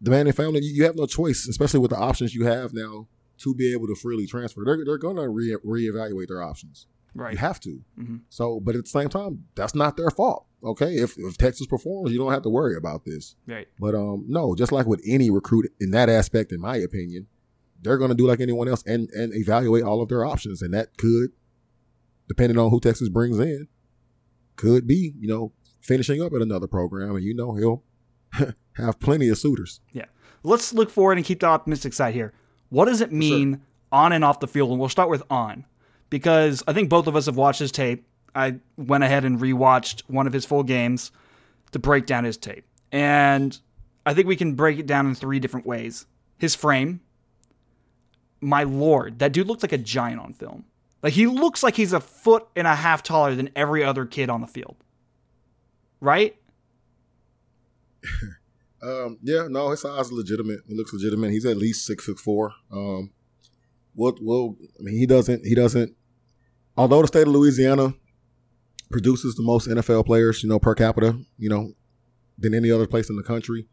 the 0.00 0.10
Manning 0.10 0.32
family, 0.32 0.60
you, 0.62 0.72
you 0.74 0.84
have 0.84 0.96
no 0.96 1.06
choice, 1.06 1.46
especially 1.48 1.80
with 1.80 1.90
the 1.90 1.96
options 1.98 2.34
you 2.34 2.44
have 2.44 2.72
now 2.72 3.08
to 3.38 3.54
be 3.54 3.72
able 3.72 3.86
to 3.86 3.94
freely 3.94 4.26
transfer. 4.26 4.62
They're 4.64 4.84
they're 4.84 4.98
going 4.98 5.16
to 5.16 5.28
re- 5.28 5.56
reevaluate 5.64 6.28
their 6.28 6.42
options. 6.42 6.86
Right. 7.14 7.32
You 7.32 7.38
have 7.38 7.60
to. 7.60 7.82
Mhm. 7.98 8.20
So, 8.28 8.60
but 8.60 8.76
at 8.76 8.84
the 8.84 8.90
same 8.90 9.08
time, 9.08 9.44
that's 9.54 9.74
not 9.74 9.96
their 9.96 10.10
fault. 10.10 10.46
Okay, 10.62 10.96
if 10.96 11.16
if 11.18 11.36
Texas 11.38 11.66
performs, 11.66 12.12
you 12.12 12.18
don't 12.18 12.32
have 12.32 12.42
to 12.42 12.50
worry 12.50 12.76
about 12.76 13.04
this. 13.04 13.34
Right. 13.46 13.66
But 13.78 13.94
um, 13.94 14.24
no, 14.28 14.54
just 14.54 14.72
like 14.72 14.86
with 14.86 15.00
any 15.06 15.30
recruit 15.30 15.72
in 15.80 15.90
that 15.92 16.08
aspect, 16.08 16.52
in 16.52 16.60
my 16.60 16.76
opinion, 16.76 17.26
they're 17.80 17.96
going 17.98 18.10
to 18.10 18.16
do 18.16 18.26
like 18.26 18.40
anyone 18.40 18.68
else 18.68 18.82
and 18.86 19.08
and 19.10 19.34
evaluate 19.34 19.82
all 19.84 20.02
of 20.02 20.08
their 20.08 20.24
options, 20.24 20.60
and 20.62 20.72
that 20.74 20.96
could, 20.98 21.30
depending 22.28 22.58
on 22.58 22.70
who 22.70 22.78
Texas 22.80 23.08
brings 23.08 23.38
in, 23.38 23.68
could 24.56 24.86
be 24.86 25.14
you 25.18 25.26
know 25.28 25.52
finishing 25.80 26.22
up 26.22 26.32
at 26.34 26.42
another 26.42 26.66
program, 26.66 27.16
and 27.16 27.24
you 27.24 27.34
know 27.34 27.54
he'll 27.54 27.82
have 28.76 29.00
plenty 29.00 29.28
of 29.28 29.38
suitors. 29.38 29.80
Yeah. 29.92 30.06
Let's 30.42 30.72
look 30.72 30.90
forward 30.90 31.18
and 31.18 31.24
keep 31.26 31.40
the 31.40 31.46
optimistic 31.46 31.92
side 31.92 32.14
here. 32.14 32.32
What 32.70 32.86
does 32.86 33.00
it 33.00 33.12
mean 33.12 33.60
on 33.92 34.12
and 34.12 34.24
off 34.24 34.40
the 34.40 34.46
field? 34.46 34.70
And 34.70 34.78
we'll 34.80 34.88
start 34.88 35.10
with 35.10 35.22
on, 35.30 35.64
because 36.10 36.62
I 36.66 36.72
think 36.72 36.88
both 36.88 37.06
of 37.06 37.16
us 37.16 37.26
have 37.26 37.36
watched 37.36 37.60
his 37.60 37.72
tape. 37.72 38.06
I 38.34 38.56
went 38.76 39.04
ahead 39.04 39.24
and 39.24 39.40
rewatched 39.40 40.02
one 40.08 40.26
of 40.26 40.32
his 40.32 40.44
full 40.44 40.62
games. 40.62 41.10
to 41.72 41.78
break 41.78 42.04
down 42.04 42.24
his 42.24 42.36
tape. 42.36 42.64
And 42.90 43.56
I 44.04 44.12
think 44.12 44.26
we 44.26 44.34
can 44.34 44.54
break 44.54 44.80
it 44.80 44.86
down 44.86 45.06
in 45.06 45.14
three 45.14 45.38
different 45.38 45.66
ways. 45.66 46.06
His 46.36 46.56
frame. 46.56 47.00
My 48.40 48.64
lord, 48.64 49.20
that 49.20 49.32
dude 49.32 49.46
looks 49.46 49.62
like 49.62 49.72
a 49.72 49.78
giant 49.78 50.20
on 50.20 50.32
film. 50.32 50.64
Like 51.02 51.12
he 51.12 51.26
looks 51.26 51.62
like 51.62 51.76
he's 51.76 51.92
a 51.92 52.00
foot 52.00 52.48
and 52.56 52.66
a 52.66 52.74
half 52.74 53.02
taller 53.02 53.34
than 53.34 53.50
every 53.54 53.84
other 53.84 54.04
kid 54.04 54.30
on 54.30 54.40
the 54.40 54.46
field. 54.46 54.76
Right? 56.00 56.36
Um, 58.82 59.18
yeah, 59.22 59.46
no, 59.48 59.70
his 59.70 59.82
size 59.82 60.06
is 60.06 60.12
legitimate. 60.12 60.60
It 60.66 60.74
looks 60.74 60.92
legitimate. 60.94 61.32
He's 61.32 61.44
at 61.44 61.58
least 61.58 61.84
six 61.84 62.06
foot 62.06 62.18
four. 62.18 62.54
Um, 62.72 63.10
what 63.94 64.22
will 64.22 64.56
I 64.78 64.82
mean? 64.82 64.96
He 64.96 65.06
doesn't. 65.06 65.44
He 65.44 65.54
doesn't. 65.54 65.94
Although 66.80 67.02
the 67.02 67.08
state 67.08 67.26
of 67.26 67.34
Louisiana 67.34 67.92
produces 68.90 69.34
the 69.34 69.42
most 69.42 69.68
NFL 69.68 70.06
players, 70.06 70.42
you 70.42 70.48
know, 70.48 70.58
per 70.58 70.74
capita, 70.74 71.20
you 71.36 71.50
know, 71.50 71.74
than 72.38 72.54
any 72.54 72.70
other 72.70 72.86
place 72.86 73.10
in 73.10 73.16
the 73.16 73.22
country, 73.22 73.68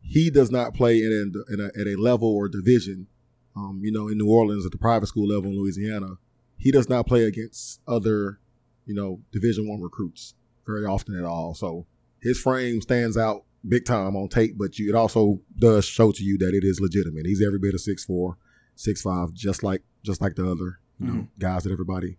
he 0.00 0.30
does 0.30 0.50
not 0.50 0.72
play 0.72 1.00
in 1.00 1.34
a, 1.34 1.52
in 1.52 1.60
a 1.60 1.66
at 1.78 1.86
a 1.86 2.00
level 2.00 2.34
or 2.34 2.48
division. 2.48 3.08
Um, 3.54 3.82
you 3.84 3.92
know, 3.92 4.08
in 4.08 4.16
New 4.16 4.30
Orleans 4.30 4.64
at 4.64 4.72
the 4.72 4.78
private 4.78 5.08
school 5.08 5.28
level 5.28 5.50
in 5.50 5.58
Louisiana, 5.58 6.16
he 6.56 6.70
does 6.70 6.88
not 6.88 7.06
play 7.06 7.24
against 7.24 7.82
other, 7.86 8.40
you 8.86 8.94
know, 8.94 9.20
Division 9.32 9.68
One 9.68 9.82
recruits 9.82 10.32
very 10.66 10.86
often 10.86 11.14
at 11.14 11.26
all. 11.26 11.52
So 11.52 11.84
his 12.22 12.40
frame 12.40 12.80
stands 12.80 13.18
out 13.18 13.44
big 13.68 13.84
time 13.84 14.16
on 14.16 14.30
tape, 14.30 14.56
but 14.56 14.78
you, 14.78 14.88
it 14.88 14.94
also 14.94 15.42
does 15.58 15.84
show 15.84 16.10
to 16.10 16.24
you 16.24 16.38
that 16.38 16.54
it 16.54 16.64
is 16.64 16.80
legitimate. 16.80 17.26
He's 17.26 17.44
every 17.46 17.58
bit 17.58 17.74
of 17.74 17.82
six 17.82 18.02
four, 18.02 18.38
six 18.76 19.02
five, 19.02 19.34
just 19.34 19.62
like 19.62 19.82
just 20.02 20.22
like 20.22 20.36
the 20.36 20.50
other 20.50 20.80
you 20.98 21.06
know, 21.06 21.28
guys 21.38 21.64
that 21.64 21.70
everybody 21.72 22.16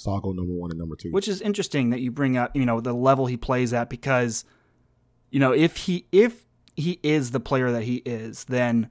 saw 0.00 0.18
go 0.18 0.32
number 0.32 0.54
one 0.54 0.70
and 0.70 0.78
number 0.78 0.96
two. 0.96 1.10
Which 1.10 1.28
is 1.28 1.42
interesting 1.42 1.90
that 1.90 2.00
you 2.00 2.10
bring 2.10 2.36
up, 2.36 2.56
you 2.56 2.64
know, 2.64 2.80
the 2.80 2.94
level 2.94 3.26
he 3.26 3.36
plays 3.36 3.74
at 3.74 3.90
because, 3.90 4.44
you 5.30 5.38
know, 5.38 5.52
if 5.52 5.76
he 5.76 6.06
if 6.10 6.46
he 6.74 6.98
is 7.02 7.32
the 7.32 7.40
player 7.40 7.70
that 7.70 7.82
he 7.82 7.96
is, 7.96 8.44
then 8.44 8.88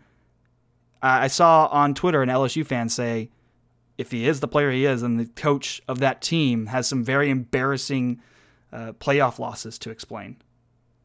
I 1.02 1.28
saw 1.28 1.68
on 1.68 1.96
Twitter 1.96 2.22
an 2.22 2.30
LSU 2.30 2.66
fan 2.66 2.90
say, 2.90 3.32
if 3.98 4.12
he 4.12 4.28
is 4.28 4.40
the 4.40 4.48
player 4.48 4.70
he 4.70 4.86
is, 4.86 5.02
and 5.02 5.20
the 5.20 5.26
coach 5.26 5.82
of 5.88 6.00
that 6.00 6.22
team 6.22 6.68
has 6.68 6.88
some 6.88 7.04
very 7.04 7.30
embarrassing 7.30 8.22
uh, 8.72 8.92
playoff 8.94 9.40
losses 9.40 9.80
to 9.80 9.90
explain, 9.90 10.38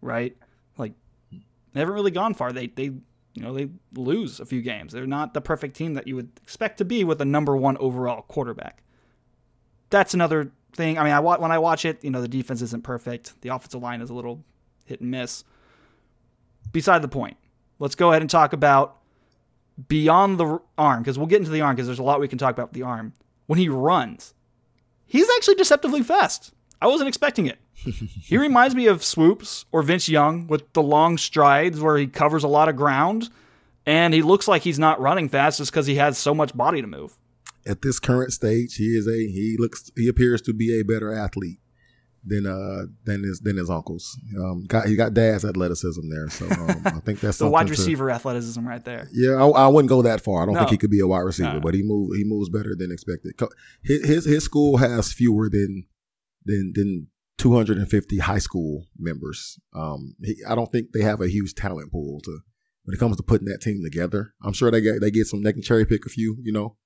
right? 0.02 0.36
Like 0.76 0.92
they 1.30 1.80
haven't 1.80 1.94
really 1.94 2.10
gone 2.10 2.34
far. 2.34 2.52
They 2.52 2.66
they 2.66 2.84
you 2.84 3.42
know 3.42 3.54
they 3.54 3.70
lose 3.94 4.38
a 4.38 4.44
few 4.44 4.60
games. 4.60 4.92
They're 4.92 5.06
not 5.06 5.32
the 5.32 5.40
perfect 5.40 5.76
team 5.76 5.94
that 5.94 6.06
you 6.06 6.14
would 6.16 6.30
expect 6.42 6.78
to 6.78 6.84
be 6.84 7.04
with 7.04 7.20
a 7.22 7.24
number 7.24 7.56
one 7.56 7.78
overall 7.78 8.22
quarterback. 8.22 8.83
That's 9.94 10.12
another 10.12 10.50
thing. 10.72 10.98
I 10.98 11.04
mean, 11.04 11.12
I 11.12 11.20
when 11.20 11.52
I 11.52 11.60
watch 11.60 11.84
it, 11.84 12.02
you 12.02 12.10
know, 12.10 12.20
the 12.20 12.26
defense 12.26 12.60
isn't 12.62 12.82
perfect. 12.82 13.40
The 13.42 13.50
offensive 13.50 13.80
line 13.80 14.00
is 14.00 14.10
a 14.10 14.14
little 14.14 14.42
hit 14.86 15.00
and 15.00 15.08
miss. 15.08 15.44
Beside 16.72 17.00
the 17.00 17.06
point, 17.06 17.36
let's 17.78 17.94
go 17.94 18.10
ahead 18.10 18.20
and 18.20 18.28
talk 18.28 18.52
about 18.52 18.96
beyond 19.86 20.40
the 20.40 20.58
arm 20.76 21.04
because 21.04 21.16
we'll 21.16 21.28
get 21.28 21.38
into 21.38 21.52
the 21.52 21.60
arm 21.60 21.76
because 21.76 21.86
there's 21.86 22.00
a 22.00 22.02
lot 22.02 22.18
we 22.18 22.26
can 22.26 22.38
talk 22.38 22.50
about 22.50 22.70
with 22.70 22.74
the 22.74 22.82
arm. 22.82 23.12
When 23.46 23.60
he 23.60 23.68
runs, 23.68 24.34
he's 25.06 25.28
actually 25.36 25.54
deceptively 25.54 26.02
fast. 26.02 26.52
I 26.82 26.88
wasn't 26.88 27.06
expecting 27.06 27.46
it. 27.46 27.60
he 27.74 28.36
reminds 28.36 28.74
me 28.74 28.86
of 28.86 29.04
Swoopes 29.04 29.64
or 29.70 29.82
Vince 29.82 30.08
Young 30.08 30.48
with 30.48 30.72
the 30.72 30.82
long 30.82 31.18
strides 31.18 31.80
where 31.80 31.98
he 31.98 32.08
covers 32.08 32.42
a 32.42 32.48
lot 32.48 32.68
of 32.68 32.74
ground 32.74 33.30
and 33.86 34.12
he 34.12 34.22
looks 34.22 34.48
like 34.48 34.62
he's 34.62 34.80
not 34.80 35.00
running 35.00 35.28
fast 35.28 35.58
just 35.58 35.70
because 35.70 35.86
he 35.86 35.94
has 35.94 36.18
so 36.18 36.34
much 36.34 36.52
body 36.56 36.80
to 36.80 36.88
move. 36.88 37.16
At 37.66 37.82
this 37.82 37.98
current 37.98 38.32
stage, 38.32 38.74
he 38.76 38.96
is 38.96 39.06
a 39.06 39.16
he 39.16 39.56
looks 39.58 39.90
he 39.96 40.08
appears 40.08 40.42
to 40.42 40.52
be 40.52 40.78
a 40.78 40.82
better 40.84 41.12
athlete 41.12 41.60
than 42.26 42.46
uh 42.46 42.86
than 43.04 43.22
his 43.22 43.40
than 43.40 43.56
his 43.56 43.68
uncles. 43.70 44.18
Um, 44.38 44.64
got 44.66 44.86
he 44.86 44.96
got 44.96 45.14
dad's 45.14 45.44
athleticism 45.44 46.08
there, 46.10 46.28
so 46.30 46.46
um, 46.46 46.82
I 46.84 47.00
think 47.00 47.20
that's 47.20 47.38
the 47.38 47.48
wide 47.48 47.66
to- 47.66 47.70
receiver 47.70 48.10
athleticism 48.10 48.66
right 48.66 48.84
there. 48.84 49.08
Yeah, 49.12 49.32
I, 49.42 49.46
I 49.48 49.68
wouldn't 49.68 49.88
go 49.88 50.02
that 50.02 50.20
far. 50.22 50.42
I 50.42 50.46
don't 50.46 50.54
No. 50.54 50.60
think 50.60 50.70
he 50.70 50.76
could 50.78 50.90
be 50.90 51.00
a 51.00 51.06
wide 51.06 51.20
receiver, 51.20 51.54
No. 51.54 51.60
but 51.60 51.74
he 51.74 51.82
moves 51.82 52.16
he 52.16 52.24
moves 52.24 52.48
better 52.50 52.74
than 52.76 52.92
expected. 52.92 53.32
His 53.82 54.04
his, 54.06 54.24
his 54.24 54.44
school 54.44 54.76
has 54.78 55.12
fewer 55.12 55.48
than 55.48 55.84
than 56.44 56.72
than 56.74 57.08
250 57.38 58.18
high 58.18 58.38
school 58.38 58.84
members. 58.98 59.58
Um, 59.74 60.14
he, 60.22 60.36
I 60.48 60.54
don't 60.54 60.70
think 60.70 60.92
they 60.92 61.02
have 61.02 61.20
a 61.20 61.28
huge 61.28 61.54
talent 61.54 61.90
pool 61.92 62.20
to 62.22 62.38
when 62.84 62.94
it 62.94 62.98
comes 62.98 63.16
to 63.16 63.22
putting 63.22 63.48
that 63.48 63.60
team 63.62 63.80
together. 63.82 64.34
I'm 64.42 64.52
sure 64.52 64.70
they 64.70 64.80
get 64.80 65.00
they 65.00 65.10
get 65.10 65.26
some 65.26 65.42
they 65.42 65.52
can 65.52 65.62
cherry 65.62 65.84
pick 65.86 66.06
a 66.06 66.10
few, 66.10 66.36
you 66.42 66.52
know, 66.52 66.76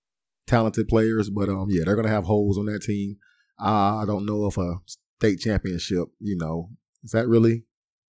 talented 0.48 0.88
players, 0.88 1.30
but 1.30 1.48
um, 1.48 1.66
yeah, 1.70 1.84
they're 1.84 1.96
gonna 1.96 2.08
have 2.08 2.24
holes 2.24 2.58
on 2.58 2.66
that 2.66 2.82
team. 2.82 3.16
Uh, 3.60 3.98
I 3.98 4.04
don't 4.06 4.26
know 4.26 4.46
if 4.46 4.56
a 4.56 4.80
state 4.86 5.40
championship, 5.40 6.08
you 6.20 6.36
know, 6.36 6.70
is 7.04 7.12
that 7.12 7.28
really? 7.28 7.64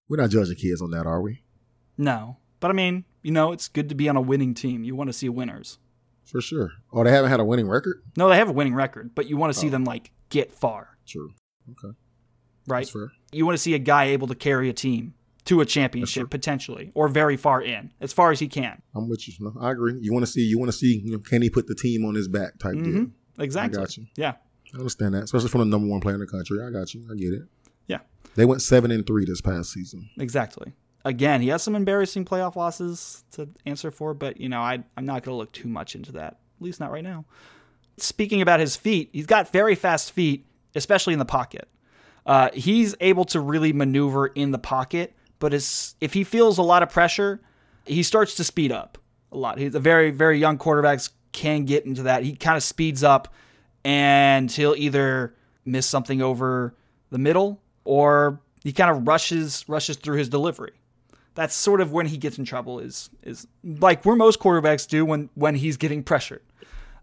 We're 0.07 0.17
not 0.17 0.29
judging 0.31 0.55
kids 0.55 0.81
on 0.81 0.91
that, 0.91 1.05
are 1.05 1.21
we? 1.21 1.43
No. 1.97 2.37
But 2.59 2.71
I 2.71 2.73
mean, 2.73 3.05
you 3.21 3.31
know, 3.31 3.51
it's 3.51 3.67
good 3.67 3.89
to 3.89 3.95
be 3.95 4.09
on 4.09 4.15
a 4.17 4.21
winning 4.21 4.53
team. 4.53 4.83
You 4.83 4.95
want 4.95 5.07
to 5.09 5.13
see 5.13 5.29
winners. 5.29 5.77
For 6.25 6.41
sure. 6.41 6.71
Oh, 6.91 7.03
they 7.03 7.11
haven't 7.11 7.31
had 7.31 7.39
a 7.39 7.45
winning 7.45 7.67
record. 7.67 8.03
No, 8.17 8.29
they 8.29 8.35
have 8.37 8.49
a 8.49 8.53
winning 8.53 8.75
record, 8.75 9.15
but 9.15 9.27
you 9.27 9.37
want 9.37 9.53
to 9.53 9.59
see 9.59 9.67
Oh. 9.67 9.71
them 9.71 9.83
like 9.85 10.11
get 10.29 10.51
far, 10.51 10.97
True. 11.07 11.31
Okay, 11.71 11.95
right? 12.67 12.79
that's 12.81 12.91
fair. 12.91 13.11
You 13.31 13.45
want 13.45 13.55
to 13.57 13.61
see 13.61 13.73
a 13.73 13.79
guy 13.79 14.05
able 14.05 14.27
to 14.27 14.35
carry 14.35 14.69
a 14.69 14.73
team 14.73 15.13
to 15.49 15.61
a 15.61 15.65
championship 15.65 16.29
potentially, 16.29 16.91
or 16.93 17.07
very 17.07 17.37
far 17.37 17.61
in, 17.61 17.91
as 18.01 18.13
far 18.13 18.31
as 18.31 18.39
he 18.39 18.47
can. 18.47 18.81
I'm 18.95 19.09
with 19.09 19.27
you. 19.27 19.33
No, 19.39 19.53
I 19.59 19.71
agree. 19.71 19.97
You 20.01 20.13
want 20.13 20.25
to 20.25 20.31
see, 20.31 20.41
you 20.41 20.57
want 20.57 20.71
to 20.71 20.77
see, 20.77 21.01
you 21.03 21.11
know, 21.11 21.19
can 21.19 21.41
he 21.41 21.49
put 21.49 21.67
the 21.67 21.75
team 21.75 22.05
on 22.05 22.15
his 22.15 22.27
back 22.27 22.57
type 22.59 22.73
deal. 22.75 22.83
Mhm. 22.85 23.11
Exactly. 23.39 23.77
I 23.77 23.81
got 23.81 23.97
you. 23.97 24.05
Yeah. 24.15 24.33
I 24.73 24.77
understand 24.77 25.13
that, 25.15 25.23
especially 25.23 25.49
from 25.49 25.59
the 25.61 25.65
number 25.65 25.87
one 25.87 25.99
player 26.01 26.15
in 26.15 26.21
the 26.21 26.27
country. 26.27 26.59
I 26.61 26.69
got 26.69 26.93
you. 26.93 27.03
I 27.11 27.15
get 27.15 27.33
it. 27.33 27.43
Yeah. 27.87 27.99
They 28.35 28.45
went 28.45 28.61
seven 28.61 28.91
and 28.91 29.05
three 29.07 29.25
this 29.25 29.41
past 29.41 29.71
season. 29.73 30.09
Exactly. 30.19 30.73
Again, 31.05 31.41
he 31.41 31.47
has 31.47 31.63
some 31.63 31.75
embarrassing 31.75 32.25
playoff 32.25 32.55
losses 32.55 33.23
to 33.31 33.49
answer 33.65 33.89
for, 33.89 34.13
but 34.13 34.39
you 34.39 34.49
know, 34.49 34.59
I, 34.61 34.83
I'm 34.97 35.05
not 35.05 35.23
going 35.23 35.33
to 35.33 35.37
look 35.37 35.51
too 35.53 35.67
much 35.69 35.95
into 35.95 36.11
that. 36.11 36.33
At 36.33 36.61
least 36.61 36.79
not 36.79 36.91
right 36.91 37.03
now. 37.03 37.25
Speaking 37.97 38.41
about 38.41 38.59
his 38.59 38.75
feet, 38.75 39.09
he's 39.13 39.25
got 39.25 39.51
very 39.51 39.75
fast 39.75 40.11
feet, 40.11 40.45
especially 40.75 41.13
in 41.13 41.19
the 41.19 41.25
pocket. 41.25 41.67
Uh, 42.25 42.49
he's 42.53 42.93
able 42.99 43.25
to 43.25 43.39
really 43.39 43.73
maneuver 43.73 44.27
in 44.27 44.51
the 44.51 44.59
pocket, 44.59 45.15
but 45.39 45.53
as, 45.53 45.95
if 45.99 46.13
he 46.13 46.23
feels 46.23 46.57
a 46.57 46.61
lot 46.61 46.83
of 46.83 46.89
pressure, 46.89 47.39
he 47.85 48.03
starts 48.03 48.35
to 48.35 48.43
speed 48.43 48.71
up 48.71 48.97
a 49.31 49.37
lot. 49.37 49.57
He's 49.57 49.75
a 49.75 49.79
very, 49.79 50.11
very 50.11 50.37
young 50.37 50.57
quarterbacks 50.57 51.09
can 51.31 51.65
get 51.65 51.85
into 51.85 52.03
that. 52.03 52.23
He 52.23 52.35
kind 52.35 52.57
of 52.57 52.63
speeds 52.63 53.03
up 53.03 53.33
and 53.83 54.51
he'll 54.51 54.75
either 54.75 55.33
miss 55.65 55.85
something 55.85 56.21
over 56.21 56.75
the 57.09 57.17
middle 57.17 57.61
or 57.85 58.39
he 58.63 58.73
kind 58.73 58.89
of 58.91 59.07
rushes 59.07 59.65
rushes 59.67 59.97
through 59.97 60.17
his 60.17 60.29
delivery. 60.29 60.73
That's 61.35 61.55
sort 61.55 61.79
of 61.79 61.91
when 61.91 62.07
he 62.07 62.17
gets 62.17 62.37
in 62.37 62.45
trouble 62.45 62.79
is 62.79 63.09
is 63.23 63.47
like 63.63 64.05
where 64.05 64.15
most 64.15 64.39
quarterbacks 64.39 64.87
do 64.87 65.05
when 65.05 65.29
when 65.35 65.55
he's 65.55 65.77
getting 65.77 66.03
pressured. 66.03 66.41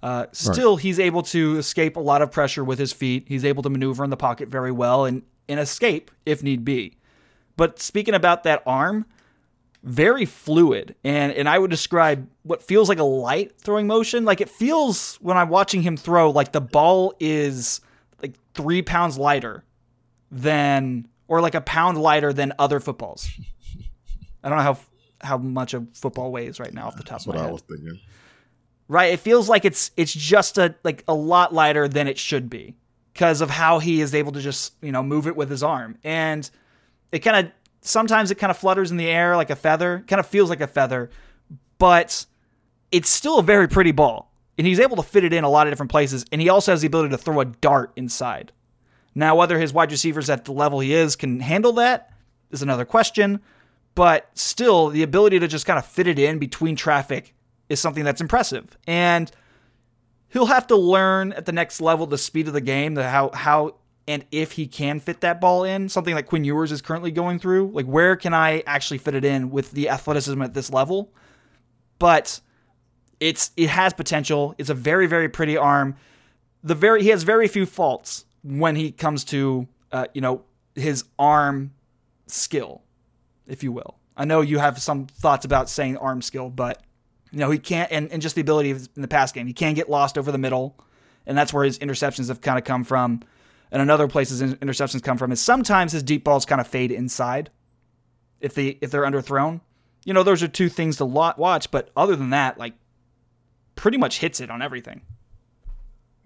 Uh, 0.03 0.27
still, 0.33 0.77
he's 0.77 1.01
able 1.01 1.23
to 1.23 1.57
escape 1.57 1.97
a 1.97 2.01
lot 2.01 2.23
of 2.23 2.31
pressure 2.31 2.63
with 2.63 2.79
his 2.79 2.93
feet. 2.93 3.25
He's 3.27 3.45
able 3.45 3.63
to 3.63 3.71
maneuver 3.71 4.05
in 4.05 4.11
the 4.11 4.17
pocket 4.17 4.49
very 4.49 4.71
well 4.71 5.05
and, 5.07 5.23
and 5.49 5.59
escape 5.59 6.11
if 6.27 6.43
need 6.43 6.65
be. 6.65 6.97
But 7.57 7.81
speaking 7.81 8.15
about 8.15 8.45
that 8.45 8.63
arm, 8.67 9.07
very 9.83 10.25
fluid 10.25 10.97
and 11.05 11.33
and 11.33 11.49
I 11.49 11.59
would 11.59 11.71
describe 11.71 12.29
what 12.43 12.63
feels 12.63 12.89
like 12.89 12.99
a 12.99 13.05
light 13.05 13.53
throwing 13.61 13.87
motion. 13.87 14.25
Like 14.25 14.41
it 14.41 14.49
feels 14.49 15.15
when 15.17 15.37
I'm 15.37 15.49
watching 15.49 15.83
him 15.83 15.97
throw, 15.97 16.31
like 16.31 16.53
the 16.53 16.61
ball 16.61 17.15
is 17.21 17.81
like 18.21 18.35
three 18.55 18.83
pounds 18.83 19.17
lighter 19.17 19.65
than 20.31 21.07
or 21.29 21.41
like 21.41 21.55
a 21.55 21.61
pound 21.61 21.99
lighter 21.99 22.33
than 22.33 22.53
other 22.59 22.81
footballs. 22.81 23.29
I 24.43 24.49
don't 24.49 24.59
know 24.59 24.65
how 24.65 24.79
how 25.23 25.39
much 25.39 25.73
a 25.73 25.87
football 25.95 26.31
weighs 26.33 26.59
right 26.61 26.75
now 26.75 26.89
off 26.89 26.97
the 26.97 27.03
top 27.03 27.19
That's 27.19 27.25
of 27.25 27.29
what 27.29 27.37
my 27.37 27.43
I 27.43 27.45
head. 27.45 27.53
was 27.53 27.63
thinking. 27.63 28.01
Right? 28.89 29.13
It 29.13 29.21
feels 29.21 29.49
like 29.49 29.65
it's 29.65 29.93
it's 29.97 30.13
just 30.13 30.59
a 30.59 30.75
like 30.85 31.05
a 31.09 31.15
lot 31.15 31.55
lighter 31.55 31.89
than 31.89 32.09
it 32.09 32.19
should 32.19 32.51
be 32.51 32.77
because 33.13 33.41
of 33.41 33.51
how 33.51 33.79
he 33.79 34.01
is 34.01 34.15
able 34.15 34.33
to 34.33 34.41
just 34.41 34.75
you 34.83 34.93
know 34.93 35.03
move 35.03 35.27
it 35.27 35.37
with 35.37 35.49
his 35.49 35.63
arm 35.63 35.97
and 36.05 36.51
it 37.13 37.21
kind 37.21 37.47
of 37.47 37.53
sometimes 37.81 38.31
it 38.31 38.37
kind 38.37 38.51
of 38.51 38.57
flutters 38.57 38.91
in 38.91 38.97
the 38.97 39.09
air 39.09 39.37
like 39.37 39.51
a 39.51 39.57
feather 39.57 40.05
kind 40.07 40.21
of 40.21 40.27
feels 40.27 40.51
like 40.51 40.61
a 40.61 40.67
feather 40.67 41.11
but 41.79 42.27
it's 42.91 43.11
still 43.11 43.39
a 43.39 43.43
very 43.43 43.69
pretty 43.69 43.93
ball. 43.93 44.31
And 44.59 44.67
he's 44.67 44.81
able 44.81 44.97
to 44.97 45.03
fit 45.03 45.25
it 45.25 45.35
in 45.35 45.45
a 45.45 45.51
lot 45.51 45.67
of 45.67 45.73
different 45.73 45.91
places 45.91 46.25
and 46.33 46.41
he 46.41 46.49
also 46.49 46.73
has 46.73 46.81
the 46.81 46.87
ability 46.87 47.11
to 47.11 47.19
throw 47.19 47.41
a 47.41 47.45
dart 47.45 47.93
inside. 47.97 48.53
Now 49.15 49.37
whether 49.37 49.59
his 49.59 49.73
wide 49.73 49.91
receivers 49.91 50.31
at 50.31 50.45
the 50.45 50.53
level 50.53 50.81
he 50.81 50.95
is 50.95 51.17
can 51.17 51.41
handle 51.41 51.73
that 51.75 52.13
is 52.51 52.63
another 52.63 52.85
question 52.85 53.41
but 53.97 54.29
still 54.35 54.91
the 54.91 55.03
ability 55.03 55.39
to 55.41 55.49
just 55.49 55.67
kind 55.67 55.79
of 55.79 55.87
fit 55.87 56.07
it 56.07 56.19
in 56.19 56.39
between 56.39 56.77
traffic 56.77 57.35
is 57.69 57.81
something 57.81 58.05
that's 58.05 58.21
impressive. 58.21 58.77
And 58.87 59.31
he'll 60.29 60.47
have 60.47 60.67
to 60.69 60.77
learn 60.77 61.33
at 61.33 61.47
the 61.47 61.53
next 61.53 61.81
level 61.81 62.07
the 62.07 62.19
speed 62.19 62.47
of 62.47 62.53
the 62.53 62.61
game, 62.61 62.95
the 62.95 63.09
how 63.09 63.31
how 63.33 63.77
and 64.09 64.25
if 64.31 64.53
he 64.53 64.67
can 64.67 65.01
fit 65.01 65.21
that 65.23 65.41
ball 65.41 65.65
in, 65.65 65.89
something 65.89 66.15
like 66.15 66.27
Quinn 66.27 66.45
Ewers 66.45 66.71
is 66.71 66.81
currently 66.81 67.11
going 67.11 67.39
through. 67.39 67.71
Like 67.73 67.87
where 67.87 68.17
can 68.17 68.35
I 68.35 68.63
actually 68.67 68.99
fit 68.99 69.15
it 69.15 69.25
in 69.25 69.51
with 69.51 69.73
the 69.73 69.89
athleticism 69.89 70.41
at 70.43 70.55
this 70.55 70.73
level? 70.73 71.13
But 71.99 72.41
it's 73.21 73.51
it 73.57 73.69
has 73.69 73.93
potential. 73.93 74.55
It's 74.59 74.71
a 74.71 74.75
very 74.75 75.07
very 75.07 75.29
pretty 75.29 75.57
arm. 75.57 75.97
The 76.63 76.75
very 76.75 77.03
he 77.03 77.09
has 77.09 77.23
very 77.23 77.49
few 77.49 77.67
faults 77.67 78.25
when 78.43 78.77
he 78.77 78.93
comes 78.93 79.25
to 79.25 79.67
uh, 79.93 80.07
you 80.15 80.21
know 80.21 80.45
his 80.75 81.05
arm 81.19 81.73
skill, 82.27 82.83
if 83.47 83.63
you 83.63 83.73
will. 83.73 83.99
I 84.17 84.25
know 84.25 84.41
you 84.41 84.59
have 84.59 84.81
some 84.81 85.07
thoughts 85.07 85.45
about 85.45 85.69
saying 85.69 85.97
arm 85.97 86.23
skill, 86.23 86.49
but 86.49 86.83
you 87.33 87.39
know 87.39 87.51
he 87.51 87.59
can't, 87.59 87.91
and, 87.91 88.11
and 88.13 88.23
just 88.23 88.35
the 88.35 88.41
ability 88.41 88.71
in 88.71 89.03
the 89.03 89.09
pass 89.09 89.33
game. 89.33 89.47
He 89.47 89.53
can't 89.53 89.77
get 89.77 89.91
lost 89.91 90.17
over 90.17 90.31
the 90.31 90.39
middle, 90.39 90.79
and 91.27 91.37
that's 91.37 91.53
where 91.53 91.65
his 91.65 91.79
interceptions 91.79 92.29
have 92.29 92.41
kind 92.41 92.59
of 92.59 92.65
come 92.65 92.85
from. 92.85 93.23
And 93.71 93.83
another 93.83 94.09
place 94.09 94.31
his 94.31 94.43
interceptions 94.43 95.03
come 95.03 95.19
from 95.19 95.33
is 95.33 95.41
sometimes 95.41 95.93
his 95.93 96.03
deep 96.03 96.25
balls 96.25 96.45
kind 96.45 96.61
of 96.61 96.67
fade 96.67 96.93
inside 96.93 97.51
if 98.41 98.55
they 98.55 98.79
if 98.81 98.91
they're 98.91 99.03
underthrown. 99.03 99.61
You 100.05 100.15
know, 100.15 100.23
those 100.23 100.43
are 100.43 100.49
two 100.49 100.69
things 100.69 100.99
to 100.99 101.05
watch, 101.05 101.71
but 101.71 101.91
other 101.97 102.15
than 102.15 102.31
that, 102.31 102.59
like 102.59 102.75
pretty 103.75 103.99
much 103.99 104.19
hits 104.19 104.41
it 104.41 104.51
on 104.51 104.63
everything. 104.63 105.03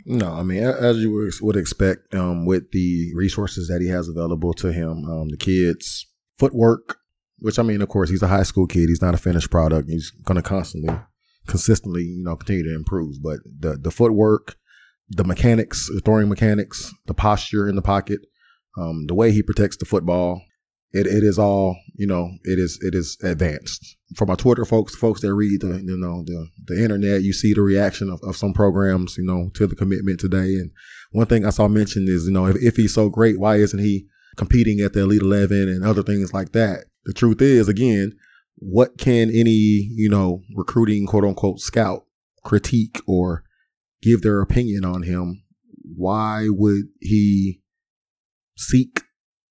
No, 0.06 0.32
I 0.32 0.42
mean, 0.42 0.62
as 0.62 0.98
you 0.98 1.30
would 1.42 1.56
expect, 1.56 2.14
um, 2.14 2.46
with 2.46 2.70
the 2.72 3.12
resources 3.14 3.68
that 3.68 3.82
he 3.82 3.88
has 3.88 4.08
available 4.08 4.54
to 4.54 4.72
him, 4.72 5.04
um, 5.04 5.28
the 5.28 5.36
kids' 5.36 6.06
footwork, 6.38 6.98
which 7.38 7.58
I 7.58 7.62
mean, 7.62 7.82
of 7.82 7.88
course, 7.88 8.08
he's 8.10 8.22
a 8.22 8.28
high 8.28 8.44
school 8.44 8.66
kid. 8.66 8.88
He's 8.88 9.02
not 9.02 9.14
a 9.14 9.18
finished 9.18 9.50
product. 9.50 9.88
He's 9.88 10.10
going 10.10 10.36
to 10.36 10.42
constantly, 10.42 10.94
consistently, 11.46 12.02
you 12.02 12.24
know, 12.24 12.36
continue 12.36 12.64
to 12.64 12.74
improve. 12.74 13.22
But 13.22 13.40
the 13.44 13.76
the 13.76 13.90
footwork, 13.90 14.56
the 15.10 15.24
mechanics, 15.24 15.88
the 15.92 16.00
throwing 16.00 16.28
mechanics, 16.28 16.92
the 17.06 17.14
posture 17.14 17.68
in 17.68 17.76
the 17.76 17.82
pocket, 17.82 18.20
um, 18.78 19.06
the 19.06 19.14
way 19.14 19.32
he 19.32 19.42
protects 19.42 19.76
the 19.76 19.84
football, 19.84 20.42
it, 20.92 21.06
it 21.06 21.22
is 21.22 21.38
all 21.38 21.76
you 21.94 22.06
know 22.06 22.30
it 22.44 22.58
is 22.58 22.78
it 22.82 22.94
is 22.94 23.16
advanced. 23.22 23.96
For 24.16 24.26
my 24.26 24.34
twitter 24.34 24.64
folks 24.64 24.94
folks 24.94 25.20
that 25.20 25.34
read 25.34 25.60
the 25.60 25.80
you 25.80 25.96
know 25.96 26.24
the 26.24 26.48
the 26.66 26.82
internet 26.82 27.22
you 27.22 27.32
see 27.32 27.54
the 27.54 27.62
reaction 27.62 28.10
of, 28.10 28.20
of 28.24 28.36
some 28.36 28.52
programs 28.52 29.16
you 29.16 29.24
know 29.24 29.50
to 29.54 29.66
the 29.66 29.76
commitment 29.76 30.18
today. 30.18 30.54
And 30.56 30.70
one 31.12 31.26
thing 31.26 31.46
i 31.46 31.50
saw 31.50 31.68
mentioned 31.68 32.08
is 32.08 32.26
you 32.26 32.32
know 32.32 32.46
if, 32.46 32.56
if 32.56 32.76
he's 32.76 32.94
so 32.94 33.08
great 33.08 33.38
why 33.38 33.56
isn't 33.56 33.78
he 33.78 34.06
competing 34.36 34.80
at 34.80 34.92
the 34.92 35.00
elite 35.00 35.22
11 35.22 35.68
and 35.68 35.84
other 35.84 36.02
things 36.02 36.32
like 36.32 36.52
that? 36.52 36.86
The 37.04 37.12
truth 37.12 37.40
is 37.40 37.68
again 37.68 38.16
what 38.56 38.98
can 38.98 39.30
any 39.30 39.88
you 39.94 40.08
know 40.10 40.42
recruiting 40.56 41.06
quote 41.06 41.24
unquote 41.24 41.60
scout 41.60 42.04
critique 42.42 43.00
or 43.06 43.44
give 44.02 44.22
their 44.22 44.40
opinion 44.40 44.84
on 44.84 45.02
him 45.02 45.42
why 45.96 46.46
would 46.48 46.88
he 47.00 47.60
seek 48.56 49.02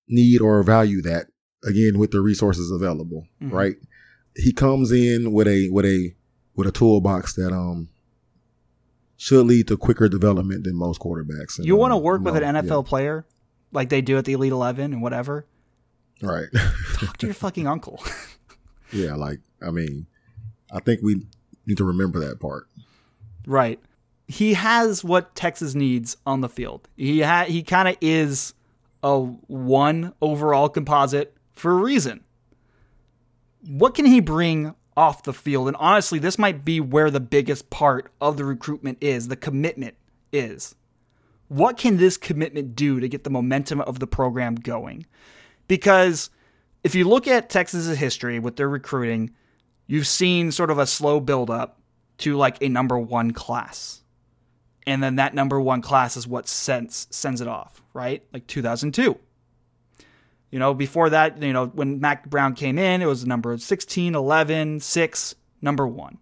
need 0.08 0.42
or 0.42 0.64
value 0.64 1.02
that 1.02 1.28
again 1.64 1.98
with 1.98 2.12
the 2.12 2.22
resources 2.22 2.72
available, 2.72 3.28
mm-hmm. 3.42 3.56
right? 3.56 3.76
He 4.36 4.54
comes 4.54 4.92
in 4.92 5.32
with 5.32 5.48
a 5.48 5.70
with 5.70 5.86
a 5.86 6.14
with 6.56 6.68
a 6.68 6.72
toolbox 6.72 7.36
that 7.36 7.52
um 7.52 7.90
should 9.18 9.46
lead 9.46 9.68
to 9.68 9.78
quicker 9.78 10.08
development 10.08 10.64
than 10.64 10.76
most 10.76 11.02
quarterbacks. 11.02 11.58
And, 11.58 11.68
you 11.68 11.76
want 11.76 11.92
to 11.92 11.98
um, 11.98 12.04
work 12.04 12.22
with 12.22 12.36
an 12.38 12.44
NFL 12.44 12.86
yeah. 12.86 12.90
player 12.90 13.26
like 13.72 13.90
they 13.90 14.02
do 14.02 14.18
at 14.18 14.26
the 14.26 14.34
Elite 14.34 14.52
Eleven 14.52 14.94
and 14.94 15.02
whatever, 15.02 15.46
right? 16.22 16.48
Talk 16.94 17.18
to 17.18 17.28
your 17.28 17.34
fucking 17.34 17.68
uncle. 17.76 18.02
yeah, 18.94 19.16
like 19.16 19.40
I 19.62 19.72
mean, 19.72 20.08
I 20.72 20.80
think 20.80 21.02
we 21.04 21.26
need 21.66 21.78
to 21.78 21.86
remember 21.86 22.20
that 22.20 22.40
part. 22.40 22.68
Right. 23.46 23.80
He 24.30 24.54
has 24.54 25.04
what 25.04 25.34
Texas 25.34 25.74
needs 25.74 26.16
on 26.24 26.42
the 26.42 26.48
field. 26.48 26.88
He 26.96 27.22
ha- 27.22 27.46
he 27.46 27.64
kind 27.64 27.88
of 27.88 27.98
is 28.00 28.54
a 29.02 29.18
one 29.18 30.14
overall 30.22 30.70
composite 30.70 31.36
for 31.52 31.72
a 31.72 31.76
reason. 31.76 32.24
What 33.68 33.96
can 33.96 34.06
he 34.06 34.20
bring 34.20 34.76
off 34.96 35.24
the 35.24 35.34
field? 35.34 35.68
And 35.68 35.76
honestly, 35.78 36.20
this 36.20 36.38
might 36.38 36.64
be 36.64 36.80
where 36.80 37.10
the 37.10 37.20
biggest 37.20 37.72
part 37.72 38.12
of 38.22 38.38
the 38.38 38.46
recruitment 38.46 39.00
is, 39.02 39.30
the 39.30 39.36
commitment 39.36 39.96
is. 40.32 40.76
What 41.48 41.78
can 41.78 41.98
this 41.98 42.16
commitment 42.16 42.76
do 42.76 43.00
to 43.00 43.10
get 43.10 43.24
the 43.24 43.32
momentum 43.32 43.82
of 43.82 43.98
the 43.98 44.06
program 44.06 44.54
going? 44.54 45.08
Because 45.68 46.30
if 46.84 46.94
you 46.94 47.04
look 47.08 47.28
at 47.28 47.50
Texas's 47.50 47.98
history 47.98 48.38
with 48.38 48.58
their 48.58 48.70
recruiting, 48.70 49.32
you've 49.88 50.06
seen 50.06 50.52
sort 50.52 50.70
of 50.70 50.78
a 50.78 50.86
slow 50.86 51.20
build 51.20 51.50
up 51.50 51.82
to 52.20 52.38
like 52.38 52.62
a 52.62 52.70
number 52.70 53.00
one 53.00 53.32
class 53.32 54.04
and 54.88 55.04
then 55.04 55.16
that 55.18 55.34
number 55.34 55.60
one 55.60 55.82
class 55.82 56.18
is 56.18 56.28
what 56.28 56.48
sends 56.48 57.08
sends 57.12 57.42
it 57.42 57.48
off, 57.48 57.82
right? 57.94 58.24
Like 58.34 58.48
2002. 58.48 59.18
You 60.52 60.58
know, 60.58 60.74
before 60.74 61.12
that, 61.12 61.42
you 61.42 61.54
know, 61.54 61.68
when 61.68 62.00
Mack 62.00 62.28
Brown 62.28 62.56
came 62.56 62.80
in, 62.80 63.02
it 63.02 63.06
was 63.06 63.26
number 63.26 63.56
16, 63.56 64.16
11, 64.16 64.80
6, 64.80 65.36
number 65.62 65.88
one. 65.88 66.18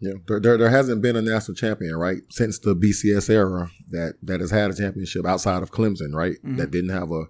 Yeah, 0.00 0.14
there, 0.26 0.40
there, 0.40 0.58
there, 0.58 0.70
hasn't 0.70 1.02
been 1.02 1.14
a 1.14 1.22
national 1.22 1.54
champion, 1.54 1.94
right, 1.94 2.22
since 2.30 2.58
the 2.58 2.74
BCS 2.74 3.30
era 3.30 3.70
that, 3.90 4.14
that 4.22 4.40
has 4.40 4.50
had 4.50 4.70
a 4.70 4.74
championship 4.74 5.24
outside 5.24 5.62
of 5.62 5.70
Clemson, 5.70 6.12
right, 6.14 6.34
mm-hmm. 6.34 6.56
that 6.56 6.72
didn't 6.72 6.90
have 6.90 7.12
a, 7.12 7.26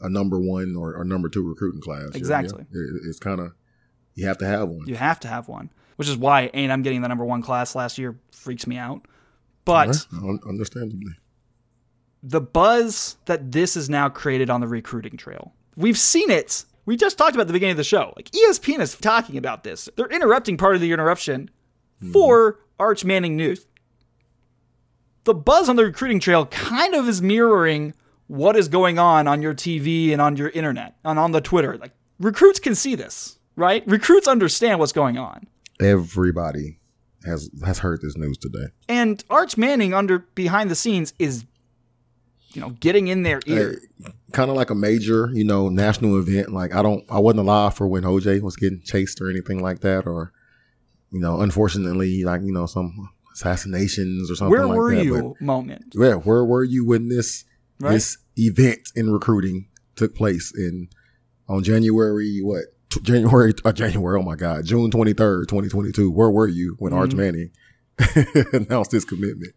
a 0.00 0.08
number 0.08 0.38
one 0.38 0.76
or, 0.76 0.94
or 0.96 1.04
number 1.04 1.28
two 1.28 1.46
recruiting 1.46 1.82
class. 1.82 2.14
Exactly. 2.14 2.64
Yeah, 2.72 2.80
it, 2.80 3.02
it's 3.08 3.18
kind 3.18 3.38
of, 3.38 3.52
you 4.14 4.26
have 4.26 4.38
to 4.38 4.46
have 4.46 4.68
one. 4.70 4.88
You 4.88 4.96
have 4.96 5.20
to 5.20 5.28
have 5.28 5.46
one, 5.46 5.70
which 5.96 6.08
is 6.08 6.16
why 6.16 6.50
A&M 6.54 6.82
getting 6.82 7.02
the 7.02 7.08
number 7.08 7.24
one 7.24 7.42
class 7.42 7.74
last 7.74 7.98
year 7.98 8.18
freaks 8.32 8.66
me 8.66 8.78
out. 8.78 9.06
But 9.66 10.06
understandably, 10.48 11.12
the 12.22 12.40
buzz 12.40 13.16
that 13.26 13.52
this 13.52 13.74
has 13.74 13.90
now 13.90 14.08
created 14.08 14.48
on 14.48 14.60
the 14.60 14.68
recruiting 14.68 15.16
trail, 15.18 15.52
we've 15.76 15.98
seen 15.98 16.30
it. 16.30 16.64
We 16.86 16.96
just 16.96 17.18
talked 17.18 17.34
about 17.34 17.42
at 17.42 17.46
the 17.48 17.52
beginning 17.52 17.72
of 17.72 17.76
the 17.78 17.84
show. 17.84 18.12
Like 18.16 18.30
ESPN 18.30 18.78
is 18.78 18.94
talking 18.96 19.36
about 19.36 19.64
this. 19.64 19.88
They're 19.96 20.06
interrupting 20.06 20.56
part 20.56 20.76
of 20.76 20.80
the 20.80 20.92
interruption 20.92 21.50
mm-hmm. 22.00 22.12
for 22.12 22.60
Arch 22.78 23.04
Manning 23.04 23.36
news. 23.36 23.66
The 25.24 25.34
buzz 25.34 25.68
on 25.68 25.74
the 25.74 25.84
recruiting 25.84 26.20
trail 26.20 26.46
kind 26.46 26.94
of 26.94 27.08
is 27.08 27.20
mirroring 27.20 27.92
what 28.28 28.54
is 28.54 28.68
going 28.68 29.00
on 29.00 29.26
on 29.26 29.42
your 29.42 29.52
TV 29.52 30.12
and 30.12 30.22
on 30.22 30.36
your 30.36 30.50
internet 30.50 30.94
and 31.04 31.18
on 31.18 31.32
the 31.32 31.40
Twitter. 31.40 31.76
Like 31.76 31.92
recruits 32.20 32.60
can 32.60 32.76
see 32.76 32.94
this, 32.94 33.38
right? 33.56 33.84
Recruits 33.88 34.28
understand 34.28 34.78
what's 34.78 34.92
going 34.92 35.18
on. 35.18 35.48
Everybody 35.80 36.78
has 37.26 37.50
has 37.64 37.78
heard 37.78 38.00
this 38.02 38.16
news 38.16 38.38
today. 38.38 38.66
And 38.88 39.22
Arch 39.28 39.56
Manning 39.56 39.92
under 39.94 40.20
behind 40.20 40.70
the 40.70 40.74
scenes 40.74 41.12
is 41.18 41.44
you 42.52 42.60
know 42.60 42.70
getting 42.70 43.08
in 43.08 43.22
their 43.22 43.40
ear. 43.46 43.80
kind 44.32 44.50
of 44.50 44.56
like 44.56 44.70
a 44.70 44.74
major, 44.74 45.30
you 45.32 45.44
know, 45.44 45.68
national 45.68 46.18
event. 46.18 46.52
Like 46.52 46.74
I 46.74 46.82
don't 46.82 47.04
I 47.10 47.18
wasn't 47.18 47.40
alive 47.40 47.74
for 47.74 47.86
when 47.86 48.04
OJ 48.04 48.40
was 48.40 48.56
getting 48.56 48.80
chased 48.82 49.20
or 49.20 49.30
anything 49.30 49.60
like 49.60 49.80
that 49.80 50.06
or 50.06 50.32
you 51.12 51.20
know, 51.20 51.40
unfortunately 51.40 52.24
like, 52.24 52.42
you 52.42 52.52
know, 52.52 52.66
some 52.66 53.10
assassinations 53.32 54.30
or 54.30 54.34
something 54.34 54.50
where 54.50 54.66
like 54.66 54.76
were 54.76 54.94
that. 54.94 55.04
you 55.04 55.36
moment? 55.40 55.94
Yeah, 55.94 56.14
where 56.14 56.44
were 56.44 56.64
you 56.64 56.86
when 56.86 57.08
this 57.08 57.44
right? 57.80 57.92
this 57.92 58.18
event 58.36 58.90
in 58.94 59.10
recruiting 59.10 59.68
took 59.94 60.14
place 60.14 60.52
in 60.56 60.88
on 61.48 61.62
January 61.62 62.40
what 62.42 62.64
January, 63.02 63.52
uh, 63.64 63.72
January, 63.72 64.18
oh 64.18 64.22
my 64.22 64.36
God, 64.36 64.64
June 64.64 64.90
23rd, 64.90 65.48
2022. 65.48 66.10
Where 66.10 66.30
were 66.30 66.48
you 66.48 66.76
when 66.78 66.92
mm-hmm. 66.92 67.00
Arch 67.00 67.14
Manning 67.14 67.50
announced 68.52 68.92
his 68.92 69.04
commitment? 69.04 69.54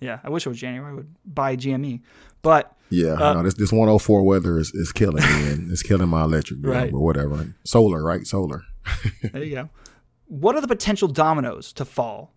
Yeah, 0.00 0.20
I 0.22 0.30
wish 0.30 0.46
it 0.46 0.48
was 0.48 0.58
January. 0.58 0.90
I 0.90 0.94
would 0.94 1.14
buy 1.24 1.56
GME. 1.56 2.02
But 2.42 2.72
yeah, 2.90 3.14
uh, 3.14 3.34
no, 3.34 3.42
this 3.42 3.54
this 3.54 3.72
104 3.72 4.22
weather 4.22 4.58
is, 4.58 4.72
is 4.72 4.92
killing 4.92 5.24
me 5.24 5.50
and 5.50 5.70
it's 5.70 5.82
killing 5.82 6.08
my 6.08 6.22
electric 6.22 6.62
bill, 6.62 6.72
right. 6.72 6.92
but 6.92 7.00
whatever. 7.00 7.54
Solar, 7.64 8.02
right? 8.02 8.26
Solar. 8.26 8.62
there 9.32 9.42
you 9.42 9.54
go. 9.54 9.70
What 10.26 10.54
are 10.54 10.60
the 10.60 10.68
potential 10.68 11.08
dominoes 11.08 11.72
to 11.74 11.84
fall 11.84 12.32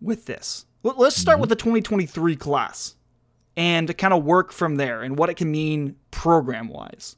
with 0.00 0.26
this? 0.26 0.66
Let's 0.82 1.16
start 1.16 1.36
mm-hmm. 1.36 1.40
with 1.42 1.50
the 1.50 1.56
2023 1.56 2.36
class 2.36 2.96
and 3.56 3.96
kind 3.96 4.12
of 4.12 4.24
work 4.24 4.52
from 4.52 4.76
there 4.76 5.02
and 5.02 5.18
what 5.18 5.30
it 5.30 5.34
can 5.34 5.50
mean 5.50 5.96
program 6.10 6.68
wise 6.68 7.16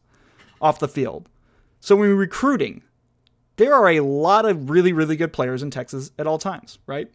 off 0.60 0.78
the 0.78 0.88
field. 0.88 1.28
So 1.80 1.96
when 1.96 2.08
we're 2.08 2.16
recruiting, 2.16 2.82
there 3.56 3.74
are 3.74 3.88
a 3.90 4.00
lot 4.00 4.44
of 4.46 4.70
really, 4.70 4.92
really 4.92 5.16
good 5.16 5.32
players 5.32 5.62
in 5.62 5.70
Texas 5.70 6.10
at 6.18 6.26
all 6.26 6.38
times, 6.38 6.78
right? 6.86 7.10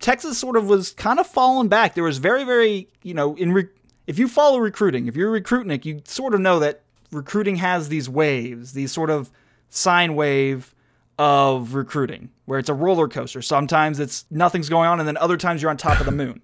Texas 0.00 0.38
sort 0.38 0.56
of 0.56 0.68
was 0.68 0.92
kind 0.92 1.18
of 1.18 1.26
falling 1.26 1.68
back. 1.68 1.94
There 1.94 2.04
was 2.04 2.18
very, 2.18 2.44
very, 2.44 2.88
you 3.02 3.14
know, 3.14 3.34
in 3.36 3.52
re- 3.52 3.68
if 4.06 4.18
you 4.18 4.28
follow 4.28 4.58
recruiting, 4.58 5.06
if 5.08 5.16
you're 5.16 5.34
a 5.34 5.40
recruitnik, 5.40 5.84
you 5.84 6.02
sort 6.04 6.34
of 6.34 6.40
know 6.40 6.58
that 6.58 6.82
recruiting 7.10 7.56
has 7.56 7.88
these 7.88 8.08
waves, 8.08 8.72
these 8.72 8.92
sort 8.92 9.10
of 9.10 9.30
sine 9.68 10.14
wave 10.14 10.74
of 11.18 11.74
recruiting, 11.74 12.30
where 12.44 12.58
it's 12.58 12.68
a 12.68 12.74
roller 12.74 13.08
coaster. 13.08 13.40
Sometimes 13.40 13.98
it's 13.98 14.26
nothing's 14.30 14.68
going 14.68 14.88
on, 14.88 15.00
and 15.00 15.08
then 15.08 15.16
other 15.16 15.36
times 15.36 15.62
you're 15.62 15.70
on 15.70 15.76
top 15.76 15.98
of 15.98 16.06
the 16.06 16.12
moon. 16.12 16.40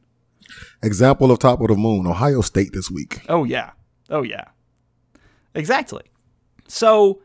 Example 0.83 1.31
of 1.31 1.39
top 1.39 1.61
of 1.61 1.69
the 1.69 1.77
moon, 1.77 2.07
Ohio 2.07 2.41
State 2.41 2.73
this 2.73 2.91
week. 2.91 3.21
Oh 3.29 3.45
yeah, 3.45 3.73
oh 4.11 4.23
yeah, 4.23 4.45
exactly. 5.55 6.03
So 6.69 7.22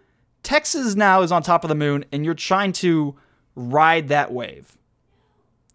Texas 0.48 0.96
now 0.96 1.24
is 1.24 1.32
on 1.34 1.44
top 1.44 1.66
of 1.66 1.68
the 1.68 1.76
moon, 1.76 2.06
and 2.14 2.24
you're 2.24 2.34
trying 2.34 2.72
to 2.72 3.18
ride 3.56 4.08
that 4.08 4.32
wave. 4.32 4.78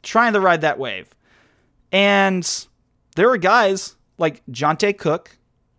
Trying 0.02 0.32
to 0.32 0.40
ride 0.40 0.62
that 0.62 0.78
wave. 0.78 1.14
And 1.92 2.66
there 3.14 3.28
are 3.28 3.36
guys 3.36 3.96
like 4.16 4.42
Johntay 4.50 4.96
Cook, 4.96 5.36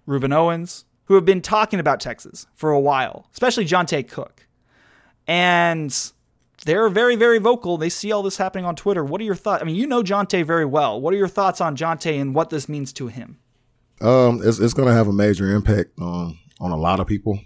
Rueben 0.08 0.32
Owens, 0.32 0.86
who 1.06 1.16
have 1.16 1.26
been 1.26 1.41
talking 1.41 1.80
about 1.80 2.02
Texas 2.02 2.46
for 2.54 2.70
a 2.70 2.80
while, 2.80 3.26
especially 3.34 3.66
Johntay 3.66 4.08
Cook. 4.08 4.46
And 5.26 6.12
they're 6.64 6.88
very, 6.88 7.16
very 7.16 7.39
vocal. 7.39 7.80
They 7.80 7.89
see 7.89 8.12
all 8.12 8.22
this 8.22 8.38
happening 8.38 8.66
on 8.66 8.76
Twitter. 8.76 9.04
What 9.04 9.20
are 9.22 9.24
your 9.24 9.34
thoughts? 9.34 9.64
I 9.64 9.66
mean, 9.66 9.76
you 9.76 9.88
know 9.88 10.04
Johntay 10.04 10.46
very 10.46 10.66
well. 10.66 11.02
What 11.02 11.16
are 11.16 11.18
your 11.18 11.28
thoughts 11.28 11.60
on 11.60 11.76
Johntay 11.76 12.22
and 12.22 12.36
what 12.36 12.52
this 12.52 12.70
means 12.70 12.94
to 12.94 13.08
him? 13.08 13.39
Um, 14.02 14.39
it's, 14.44 14.60
it's 14.60 14.76
going 14.76 14.88
to 14.88 14.94
have 14.94 15.08
a 15.08 15.14
major 15.14 15.52
impact 15.52 16.00
on 16.00 16.38
on 16.60 16.70
a 16.70 16.78
lot 16.78 17.00
of 17.00 17.08
people 17.08 17.39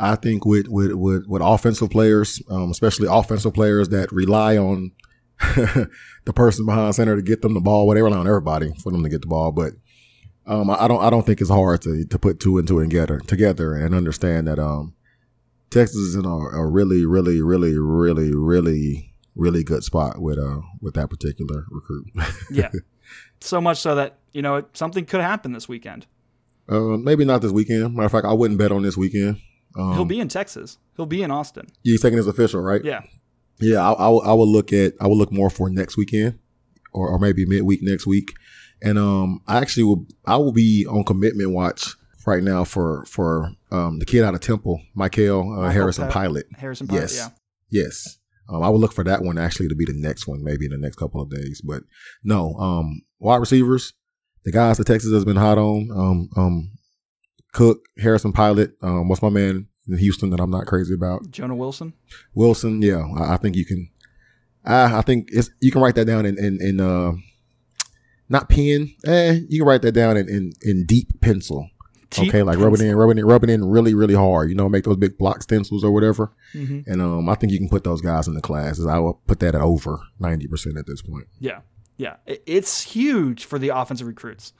I 0.00 0.16
think 0.16 0.44
with 0.44 0.66
with 0.68 0.92
with, 0.94 1.26
with 1.26 1.42
offensive 1.42 1.90
players, 1.90 2.42
um, 2.50 2.70
especially 2.70 3.06
offensive 3.10 3.54
players 3.54 3.90
that 3.90 4.10
rely 4.10 4.56
on 4.56 4.92
the 6.24 6.32
person 6.34 6.66
behind 6.66 6.94
center 6.94 7.16
to 7.16 7.22
get 7.22 7.42
them 7.42 7.54
the 7.54 7.60
ball. 7.60 7.88
Rely 7.92 8.16
on 8.16 8.26
everybody 8.26 8.72
for 8.82 8.90
them 8.90 9.02
to 9.02 9.08
get 9.08 9.20
the 9.20 9.26
ball, 9.26 9.52
but 9.52 9.72
um, 10.46 10.70
I 10.70 10.88
don't 10.88 11.02
I 11.02 11.10
don't 11.10 11.24
think 11.26 11.40
it's 11.40 11.50
hard 11.50 11.82
to 11.82 12.04
to 12.04 12.18
put 12.18 12.40
two 12.40 12.58
and 12.58 12.66
two 12.66 12.80
together 12.80 13.20
together 13.20 13.74
and 13.74 13.94
understand 13.94 14.48
that 14.48 14.58
um, 14.58 14.94
Texas 15.70 15.96
is 15.96 16.14
in 16.14 16.24
a, 16.24 16.28
a 16.28 16.66
really 16.66 17.04
really 17.06 17.40
really 17.42 17.78
really 17.78 18.34
really 18.34 19.12
really 19.36 19.62
good 19.62 19.84
spot 19.84 20.20
with 20.20 20.38
uh 20.38 20.60
with 20.80 20.94
that 20.94 21.08
particular 21.10 21.64
recruit. 21.70 22.06
Yeah. 22.50 22.70
so 23.40 23.60
much 23.60 23.78
so 23.78 23.94
that, 23.94 24.18
you 24.32 24.42
know, 24.42 24.64
something 24.72 25.04
could 25.06 25.20
happen 25.20 25.52
this 25.52 25.68
weekend. 25.68 26.06
uh, 26.68 26.96
maybe 26.96 27.24
not 27.24 27.40
this 27.42 27.52
weekend. 27.52 27.94
Matter 27.94 28.06
of 28.06 28.12
fact, 28.12 28.26
I 28.26 28.32
wouldn't 28.32 28.58
bet 28.58 28.72
on 28.72 28.82
this 28.82 28.96
weekend. 28.96 29.40
Um, 29.76 29.94
He'll 29.94 30.04
be 30.04 30.20
in 30.20 30.28
Texas. 30.28 30.78
He'll 30.96 31.06
be 31.06 31.22
in 31.22 31.30
Austin. 31.30 31.66
He's 31.82 32.00
taking 32.02 32.16
his 32.16 32.26
official, 32.26 32.60
right? 32.60 32.84
Yeah. 32.84 33.02
Yeah, 33.60 33.80
I, 33.88 33.92
I, 33.92 34.08
will- 34.08 34.22
I 34.22 34.32
will 34.32 34.50
look 34.50 34.72
at 34.72 34.94
I 35.00 35.06
will 35.06 35.16
look 35.18 35.32
more 35.32 35.50
for 35.50 35.68
next 35.70 35.96
weekend, 35.96 36.38
or, 36.92 37.08
or 37.08 37.18
maybe 37.18 37.44
midweek 37.46 37.80
next 37.82 38.06
week, 38.06 38.32
and 38.82 38.98
um, 38.98 39.42
I 39.46 39.58
actually 39.58 39.84
will 39.84 40.06
I 40.24 40.36
will 40.38 40.52
be 40.52 40.86
on 40.88 41.04
commitment 41.04 41.50
watch 41.52 41.94
right 42.26 42.42
now 42.42 42.64
for 42.64 43.04
for 43.06 43.52
um 43.70 43.98
the 43.98 44.06
kid 44.06 44.24
out 44.24 44.34
of 44.34 44.40
Temple, 44.40 44.80
Michael 44.94 45.60
uh, 45.62 45.68
Harrison 45.70 46.08
Pilot. 46.08 46.46
Harrison 46.56 46.86
Pilot, 46.86 47.02
Yes, 47.02 47.16
yeah. 47.16 47.28
yes. 47.84 48.16
Um, 48.48 48.62
I 48.62 48.68
will 48.70 48.80
look 48.80 48.92
for 48.94 49.04
that 49.04 49.22
one 49.22 49.36
actually 49.38 49.68
to 49.68 49.74
be 49.76 49.84
the 49.84 49.92
next 49.94 50.26
one, 50.26 50.42
maybe 50.42 50.64
in 50.64 50.72
the 50.72 50.78
next 50.78 50.96
couple 50.96 51.20
of 51.22 51.30
days. 51.30 51.60
But 51.60 51.82
no, 52.24 52.54
um, 52.54 53.02
wide 53.20 53.36
receivers, 53.36 53.92
the 54.44 54.52
guys 54.52 54.78
that 54.78 54.86
Texas 54.86 55.12
has 55.12 55.24
been 55.26 55.36
hot 55.36 55.58
on, 55.58 55.88
um, 55.94 56.28
um, 56.36 56.72
Cook, 57.52 57.84
Harrison 57.98 58.32
Pilot, 58.32 58.72
um, 58.82 59.08
what's 59.08 59.22
my 59.22 59.28
man 59.28 59.66
in 59.88 59.98
Houston 59.98 60.30
that 60.30 60.40
I'm 60.40 60.50
not 60.50 60.66
crazy 60.66 60.94
about? 60.94 61.30
Jonah 61.30 61.54
Wilson. 61.56 61.94
Wilson, 62.34 62.80
yeah, 62.82 63.04
I, 63.18 63.34
I 63.34 63.36
think 63.36 63.56
you 63.56 63.64
can. 63.64 63.90
I, 64.64 64.98
I 64.98 65.02
think 65.02 65.28
it's 65.32 65.50
you 65.60 65.72
can 65.72 65.80
write 65.80 65.94
that 65.94 66.04
down 66.04 66.26
in 66.26 66.38
in, 66.38 66.58
in 66.60 66.80
uh, 66.80 67.12
not 68.28 68.48
pen. 68.48 68.94
Eh, 69.06 69.40
you 69.48 69.60
can 69.60 69.68
write 69.68 69.82
that 69.82 69.92
down 69.92 70.16
in 70.16 70.28
in, 70.28 70.52
in 70.62 70.86
deep 70.86 71.20
pencil. 71.20 71.68
Deep 72.10 72.28
okay, 72.28 72.42
like 72.42 72.58
rub 72.58 72.74
it 72.74 72.80
in, 72.80 72.96
rub 72.96 73.10
it 73.10 73.18
in, 73.18 73.24
rub 73.24 73.44
it 73.44 73.50
in 73.50 73.64
really, 73.64 73.94
really 73.94 74.14
hard. 74.14 74.50
You 74.50 74.56
know, 74.56 74.68
make 74.68 74.82
those 74.82 74.96
big 74.96 75.16
block 75.16 75.42
stencils 75.42 75.84
or 75.84 75.92
whatever. 75.92 76.32
Mhm. 76.54 76.84
And 76.88 77.00
um, 77.00 77.28
I 77.28 77.36
think 77.36 77.52
you 77.52 77.58
can 77.58 77.68
put 77.68 77.84
those 77.84 78.00
guys 78.00 78.26
in 78.26 78.34
the 78.34 78.40
classes. 78.40 78.84
I 78.84 78.98
will 78.98 79.14
put 79.28 79.38
that 79.40 79.54
at 79.54 79.60
over 79.60 80.00
ninety 80.18 80.48
percent 80.48 80.76
at 80.76 80.86
this 80.86 81.02
point. 81.02 81.28
Yeah. 81.38 81.60
Yeah. 81.98 82.16
It's 82.26 82.82
huge 82.82 83.44
for 83.44 83.58
the 83.60 83.68
offensive 83.68 84.08
recruits. 84.08 84.52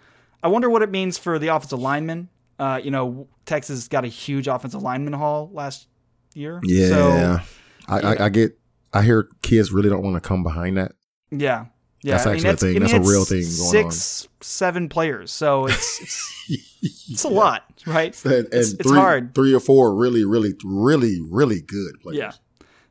I 0.43 0.49
wonder 0.49 0.70
what 0.70 0.82
it 0.82 0.91
means 0.91 1.18
for 1.18 1.38
the 1.41 1.49
offensive 1.49 1.80
linemen. 1.80 2.28
Uh, 2.61 2.76
you 2.76 2.90
know, 2.90 3.26
Texas 3.46 3.88
got 3.88 4.04
a 4.04 4.08
huge 4.08 4.46
offensive 4.46 4.82
lineman 4.82 5.14
haul 5.14 5.50
last 5.52 5.88
year. 6.34 6.61
Yeah, 6.62 6.88
So, 6.88 7.11
I, 7.88 8.00
yeah. 8.00 8.08
I, 8.11 8.24
I 8.26 8.28
get. 8.28 8.58
I 8.92 9.02
hear 9.02 9.28
kids 9.42 9.72
really 9.72 9.88
don't 9.88 10.02
want 10.02 10.14
to 10.16 10.20
come 10.20 10.42
behind 10.42 10.76
that. 10.76 10.92
yeah. 11.30 11.66
Yeah. 12.02 12.14
That's 12.14 12.26
I 12.26 12.32
mean, 12.32 12.36
actually 12.46 12.50
a 12.50 12.56
thing. 12.56 12.68
I 12.68 12.72
mean, 12.72 12.80
That's 12.96 13.08
a 13.08 13.11
real 13.11 13.24
thing 13.26 13.42
going 13.42 13.90
Six, 13.90 14.28
seven 14.40 14.88
players. 14.88 15.30
So 15.30 15.66
it's, 15.66 16.00
it's, 16.48 16.78
it's 17.11 17.24
a 17.24 17.28
lot, 17.28 17.62
right? 17.86 18.24
And, 18.24 18.32
and 18.34 18.46
It's- 18.46 18.72
it's 18.72 18.90
hard. 18.90 19.34
Three 19.34 19.52
or 19.54 19.61
four 19.61 19.94
really, 19.94 20.24
really, 20.24 20.54
really, 20.64 21.20
really 21.30 21.61
good 21.61 22.00
players. 22.00 22.16
Yeah. 22.18 22.32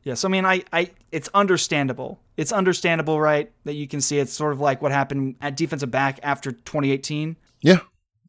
Yeah. 0.04 0.14
So 0.14 0.28
I 0.28 0.32
mean, 0.32 0.46
I, 0.46 0.64
I, 0.72 0.92
it's 1.12 1.28
understandable. 1.34 2.20
It's 2.38 2.52
understandable, 2.52 3.20
right? 3.20 3.52
That 3.66 3.74
you 3.74 3.88
can 3.88 4.00
see 4.00 4.20
it's 4.20 4.32
sort 4.32 4.54
of 4.54 4.60
like 4.60 4.82
what 4.82 4.92
happened 4.92 5.36
at 5.42 5.58
defensive 5.58 5.90
back 5.92 6.20
after 6.24 6.52
2018. 6.52 7.36
Yeah. 7.62 7.80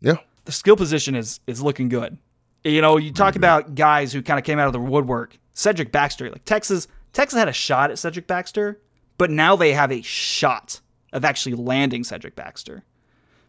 Yeah. 0.01 0.17
The 0.45 0.53
skill 0.53 0.77
position 0.77 1.15
is 1.15 1.41
is 1.47 1.63
looking 1.63 1.89
good. 1.89 2.19
You 2.65 2.83
know, 2.83 2.99
you 2.99 3.13
talk 3.13 3.31
mm-hmm. 3.31 3.41
about 3.41 3.75
guys 3.75 4.13
who 4.13 4.23
kind 4.23 4.39
of 4.39 4.45
came 4.45 4.59
out 4.59 4.67
of 4.67 4.73
the 4.73 4.81
woodwork. 4.81 5.39
Cedric 5.55 5.93
Baxter, 5.93 6.31
like 6.31 6.45
Texas, 6.45 6.87
Texas 7.13 7.39
had 7.39 7.49
a 7.49 7.53
shot 7.53 7.91
at 7.91 7.99
Cedric 7.99 8.27
Baxter, 8.27 8.81
but 9.19 9.31
now 9.31 9.57
they 9.57 9.73
have 9.73 9.93
a 9.93 10.03
shot 10.03 10.81
of 11.13 11.25
actually 11.25 11.55
landing 11.55 12.05
Cedric 12.05 12.37
Baxter 12.37 12.85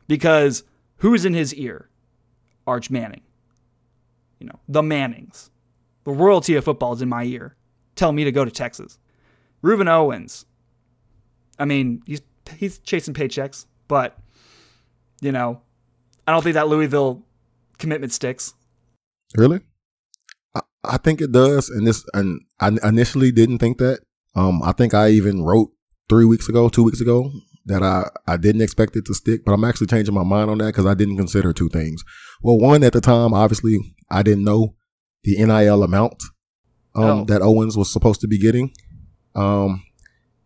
because 0.07 0.63
who's 0.97 1.25
in 1.25 1.33
his 1.33 1.53
ear? 1.55 1.89
Arch 2.67 2.89
Manning. 2.89 3.21
You 4.39 4.47
know, 4.47 4.59
the 4.67 4.81
Mannings. 4.81 5.51
The 6.03 6.11
royalty 6.11 6.55
of 6.55 6.65
football 6.65 6.93
is 6.93 7.01
in 7.01 7.09
my 7.09 7.23
ear. 7.23 7.55
Tell 7.95 8.11
me 8.11 8.23
to 8.23 8.31
go 8.31 8.43
to 8.43 8.51
Texas. 8.51 8.97
Rueben 9.63 9.87
Owens. 9.87 10.45
I 11.59 11.65
mean, 11.65 12.01
he's 12.05 12.21
he's 12.57 12.79
chasing 12.79 13.13
paychecks, 13.13 13.67
but 13.87 14.17
you 15.21 15.31
know, 15.31 15.61
I 16.31 16.33
don't 16.35 16.43
think 16.43 16.53
that 16.53 16.69
Louisville 16.69 17.25
commitment 17.77 18.13
sticks. 18.13 18.53
Really? 19.35 19.59
I, 20.55 20.61
I 20.85 20.97
think 20.97 21.19
it 21.19 21.33
does, 21.33 21.69
and 21.69 21.85
this 21.85 22.05
and 22.13 22.39
I 22.61 22.69
initially 22.87 23.33
didn't 23.33 23.57
think 23.57 23.79
that. 23.79 23.99
Um, 24.33 24.63
I 24.63 24.71
think 24.71 24.93
I 24.93 25.09
even 25.09 25.43
wrote 25.43 25.71
three 26.07 26.23
weeks 26.23 26.47
ago, 26.47 26.69
two 26.69 26.83
weeks 26.85 27.01
ago, 27.01 27.29
that 27.65 27.83
I 27.83 28.09
I 28.27 28.37
didn't 28.37 28.61
expect 28.61 28.95
it 28.95 29.03
to 29.07 29.13
stick, 29.13 29.43
but 29.45 29.51
I'm 29.51 29.65
actually 29.65 29.87
changing 29.87 30.15
my 30.15 30.23
mind 30.23 30.49
on 30.49 30.59
that 30.59 30.67
because 30.67 30.85
I 30.85 30.93
didn't 30.93 31.17
consider 31.17 31.51
two 31.51 31.67
things. 31.67 32.01
Well, 32.41 32.57
one 32.57 32.81
at 32.85 32.93
the 32.93 33.01
time, 33.01 33.33
obviously, 33.33 33.77
I 34.09 34.23
didn't 34.23 34.45
know 34.45 34.75
the 35.25 35.35
NIL 35.35 35.83
amount 35.83 36.23
um, 36.95 37.03
Oh. 37.03 37.25
that 37.25 37.41
Owens 37.41 37.75
was 37.75 37.91
supposed 37.91 38.21
to 38.21 38.27
be 38.29 38.39
getting. 38.39 38.71
Um, 39.35 39.83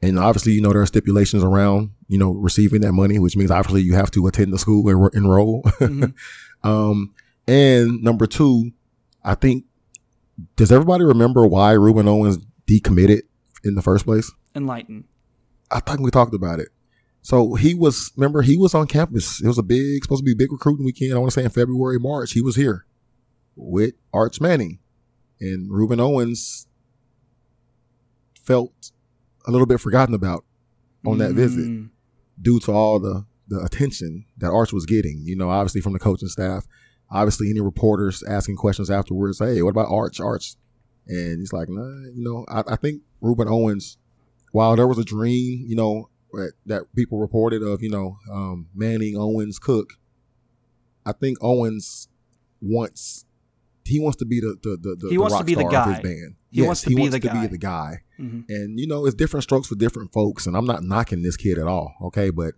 and 0.01 0.17
obviously, 0.17 0.53
you 0.53 0.61
know, 0.61 0.73
there 0.73 0.81
are 0.81 0.85
stipulations 0.87 1.43
around, 1.43 1.91
you 2.07 2.17
know, 2.17 2.31
receiving 2.31 2.81
that 2.81 2.93
money, 2.93 3.19
which 3.19 3.35
means 3.35 3.51
obviously 3.51 3.81
you 3.81 3.95
have 3.95 4.11
to 4.11 4.27
attend 4.27 4.53
the 4.53 4.59
school 4.59 4.87
and 4.89 5.13
enroll. 5.15 5.63
Mhm. 5.63 6.13
um, 6.63 7.13
and 7.47 8.01
number 8.03 8.27
two, 8.27 8.71
I 9.23 9.35
think, 9.35 9.65
does 10.55 10.71
everybody 10.71 11.03
remember 11.03 11.45
why 11.47 11.73
Rueben 11.73 12.07
Owens 12.07 12.37
decommitted 12.67 13.21
in 13.63 13.75
the 13.75 13.81
first 13.81 14.05
place? 14.05 14.31
Enlighten. 14.55 15.05
I 15.71 15.79
think 15.79 16.01
we 16.01 16.11
talked 16.11 16.33
about 16.33 16.59
it. 16.59 16.69
So 17.21 17.55
he 17.55 17.73
was, 17.73 18.11
remember, 18.15 18.43
he 18.43 18.55
was 18.55 18.75
on 18.75 18.85
campus. 18.85 19.41
It 19.41 19.47
was 19.47 19.57
a 19.57 19.63
big, 19.63 20.03
supposed 20.03 20.21
to 20.21 20.25
be 20.25 20.33
a 20.33 20.35
big 20.35 20.51
recruiting 20.51 20.85
weekend. 20.85 21.13
I 21.13 21.17
want 21.17 21.31
to 21.31 21.39
say 21.39 21.43
in 21.43 21.49
February, 21.49 21.97
March. 21.99 22.33
He 22.33 22.41
was 22.41 22.55
here 22.55 22.85
with 23.55 23.95
Arch 24.13 24.39
Manning. 24.39 24.79
And 25.39 25.71
Rueben 25.71 25.99
Owens 25.99 26.67
felt 28.43 28.91
a 29.47 29.51
little 29.51 29.65
bit 29.65 29.79
forgotten 29.79 30.13
about 30.13 30.45
on 31.05 31.17
that 31.19 31.33
visit 31.33 31.65
Mm, 31.67 31.89
due 32.41 32.59
to 32.61 32.71
all 32.71 32.99
the 32.99 33.25
the 33.47 33.59
attention 33.59 34.25
that 34.37 34.49
Arch 34.49 34.73
was 34.73 34.85
getting. 34.85 35.21
You 35.25 35.35
know, 35.35 35.49
obviously 35.49 35.81
from 35.81 35.93
the 35.93 35.99
coaching 35.99 36.29
staff, 36.29 36.65
obviously 37.09 37.49
any 37.49 37.61
reporters 37.61 38.23
asking 38.23 38.57
questions 38.57 38.89
afterwards. 38.89 39.39
Hey, 39.39 39.61
what 39.61 39.69
about 39.71 39.89
Arch? 39.89 40.19
Arch, 40.19 40.55
and 41.07 41.39
he's 41.39 41.53
like, 41.53 41.69
nah, 41.69 41.83
you 42.13 42.23
know, 42.23 42.45
I, 42.47 42.73
I 42.73 42.75
think 42.75 43.01
Rueben 43.21 43.49
Owens, 43.49 43.97
while 44.51 44.75
there 44.75 44.87
was 44.87 44.97
a 44.97 45.03
dream, 45.05 45.65
you 45.67 45.75
know, 45.75 46.09
that, 46.33 46.53
that 46.65 46.95
people 46.95 47.19
reported 47.19 47.63
of, 47.63 47.81
you 47.81 47.89
know, 47.89 48.17
um, 48.31 48.67
Manning, 48.73 49.15
Owens, 49.17 49.59
Cook. 49.59 49.93
I 51.05 51.11
think 51.13 51.37
Owens 51.39 52.09
wants 52.61 53.25
he 53.85 53.99
wants 53.99 54.17
to 54.17 54.25
be 54.25 54.39
the 54.39 54.57
the 54.61 54.77
the, 54.81 54.95
the 54.95 55.09
He 55.09 55.17
wants 55.17 55.37
to 55.37 55.43
be 55.43 55.53
the 55.55 55.69
star 55.69 55.81
of 55.83 55.87
his 55.89 55.97
guy. 55.97 56.01
band. 56.03 56.35
He 56.51 56.61
wants 56.63 56.81
to 56.81 56.89
be 56.89 57.07
the 57.07 57.19
to 57.19 57.31
be 57.33 57.47
the 57.47 57.57
guy. 57.57 58.01
Mhm. 58.19 58.45
And 58.49 58.79
you 58.79 58.87
know, 58.87 59.05
it's 59.05 59.15
different 59.15 59.43
strokes 59.43 59.67
for 59.67 59.75
different 59.75 60.13
folks, 60.13 60.45
and 60.45 60.55
I'm 60.55 60.65
not 60.65 60.83
knocking 60.83 61.21
this 61.21 61.37
kid 61.37 61.57
at 61.57 61.67
all, 61.67 61.95
okay? 62.01 62.29
But 62.29 62.55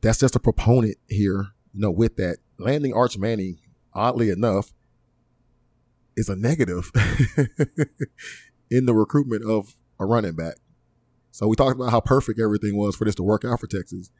that's 0.00 0.18
just 0.18 0.36
a 0.36 0.40
proponent 0.40 0.96
here, 1.08 1.48
you 1.72 1.80
know, 1.80 1.90
with 1.90 2.16
that 2.16 2.38
landing 2.58 2.94
Arch 2.94 3.18
Manning, 3.18 3.58
oddly 3.92 4.30
enough, 4.30 4.72
is 6.16 6.28
a 6.28 6.36
negative 6.36 6.90
in 8.70 8.86
the 8.86 8.94
recruitment 8.94 9.44
of 9.44 9.76
a 9.98 10.06
running 10.06 10.34
back. 10.34 10.56
So 11.30 11.46
we 11.46 11.56
talked 11.56 11.76
about 11.76 11.90
how 11.90 12.00
perfect 12.00 12.40
everything 12.40 12.76
was 12.76 12.96
for 12.96 13.04
this 13.04 13.14
to 13.16 13.22
work 13.22 13.44
out 13.44 13.60
for 13.60 13.66
Texas. 13.66 14.10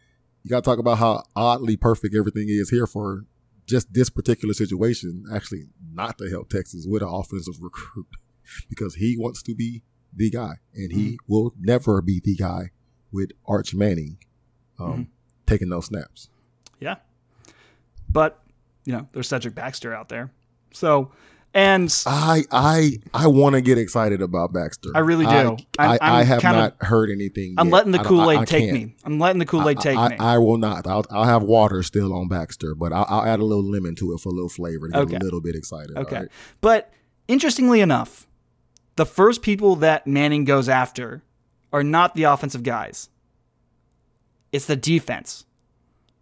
You 0.43 0.51
got 0.51 0.65
to 0.65 0.71
talk 0.71 0.79
about 0.79 0.99
how 0.99 1.25
oddly 1.37 1.77
perfect 1.77 2.15
everything 2.15 2.47
is 2.49 2.71
here 2.71 2.87
for 2.87 3.25
just 3.67 3.93
this 3.93 4.11
particular 4.11 4.55
situation, 4.55 5.25
actually 5.33 5.65
not 5.93 6.19
to 6.19 6.29
help 6.29 6.49
Texas 6.49 6.87
with 6.89 7.03
an 7.03 7.09
offensive 7.09 7.61
recruit 7.61 8.07
because 8.69 8.97
he 8.97 9.17
wants 9.19 9.43
to 9.45 9.55
be 9.55 9.83
the 10.15 10.31
guy, 10.31 10.55
and 10.75 10.93
he 10.93 11.19
will 11.27 11.55
never 11.59 12.03
be 12.03 12.21
the 12.23 12.35
guy 12.37 12.71
with 13.13 13.31
Arch 13.47 13.75
Manning 13.75 14.19
um, 14.79 15.09
taking 15.47 15.69
those 15.69 15.87
snaps. 15.87 16.29
Yeah. 16.81 16.97
But, 18.09 18.43
you 18.85 18.93
know, 18.93 19.09
there's 19.13 19.29
Cedric 19.29 19.55
Baxter 19.55 19.95
out 19.95 20.09
there. 20.09 20.31
So, 20.73 21.13
and 21.53 21.93
I 22.07 22.45
I 22.53 22.93
I 23.13 23.27
want 23.27 23.57
to 23.57 23.61
get 23.61 23.77
excited 23.77 24.23
about 24.23 24.53
Baxter. 24.53 24.91
I 24.95 25.01
really 25.01 25.27
do. 25.27 25.57
I, 25.79 25.99
I, 25.99 26.21
I 26.21 26.23
have 26.23 26.41
kinda- 26.41 26.59
not 26.59 26.77
heard 26.83 27.11
anything. 27.11 27.55
I'm 27.59 27.67
yet. 27.69 27.73
letting 27.75 27.93
the 27.93 27.99
I 27.99 28.03
don't- 28.05 28.21
I- 28.21 28.23
Kool 28.25 28.31
Aid 28.31 28.47
take 28.49 28.65
can't. 28.71 28.73
me. 28.73 28.95
I'm 29.05 29.19
letting 29.19 29.41
the 29.41 29.47
Kool 29.47 29.69
Aid 29.69 29.81
take 29.81 29.99
I, 29.99 30.09
me. 30.11 30.17
I, 30.19 30.39
will 30.39 30.59
not. 30.59 30.87
I'll, 30.87 31.05
I'll 31.11 31.25
have 31.25 31.43
water 31.43 31.83
still 31.83 32.13
on 32.15 32.29
Baxter, 32.29 32.75
but 32.77 32.93
I'll, 32.93 33.07
I'll 33.09 33.25
add 33.25 33.41
a 33.41 33.45
little 33.45 33.65
lemon 33.69 33.97
to 33.97 34.13
it 34.15 34.21
for 34.21 34.29
a 34.29 34.33
little 34.33 34.49
flavor 34.49 34.87
to 34.89 34.93
get 34.93 35.01
Okay. 35.03 35.17
a 35.17 35.19
little 35.19 35.41
bit 35.41 35.57
excited. 35.57 35.97
Okay. 35.97 36.17
right? 36.21 36.29
But 36.61 36.93
interestingly 37.27 37.81
enough, 37.81 38.29
the 39.01 39.07
first 39.07 39.41
people 39.41 39.77
that 39.77 40.07
Manning 40.07 40.45
goes 40.45 40.69
after 40.69 41.23
are 41.73 41.83
not 41.83 42.15
the 42.15 42.25
offensive 42.25 42.63
guys. 42.63 43.09
It's 44.53 44.67
the 44.67 44.77
defense. 44.77 45.47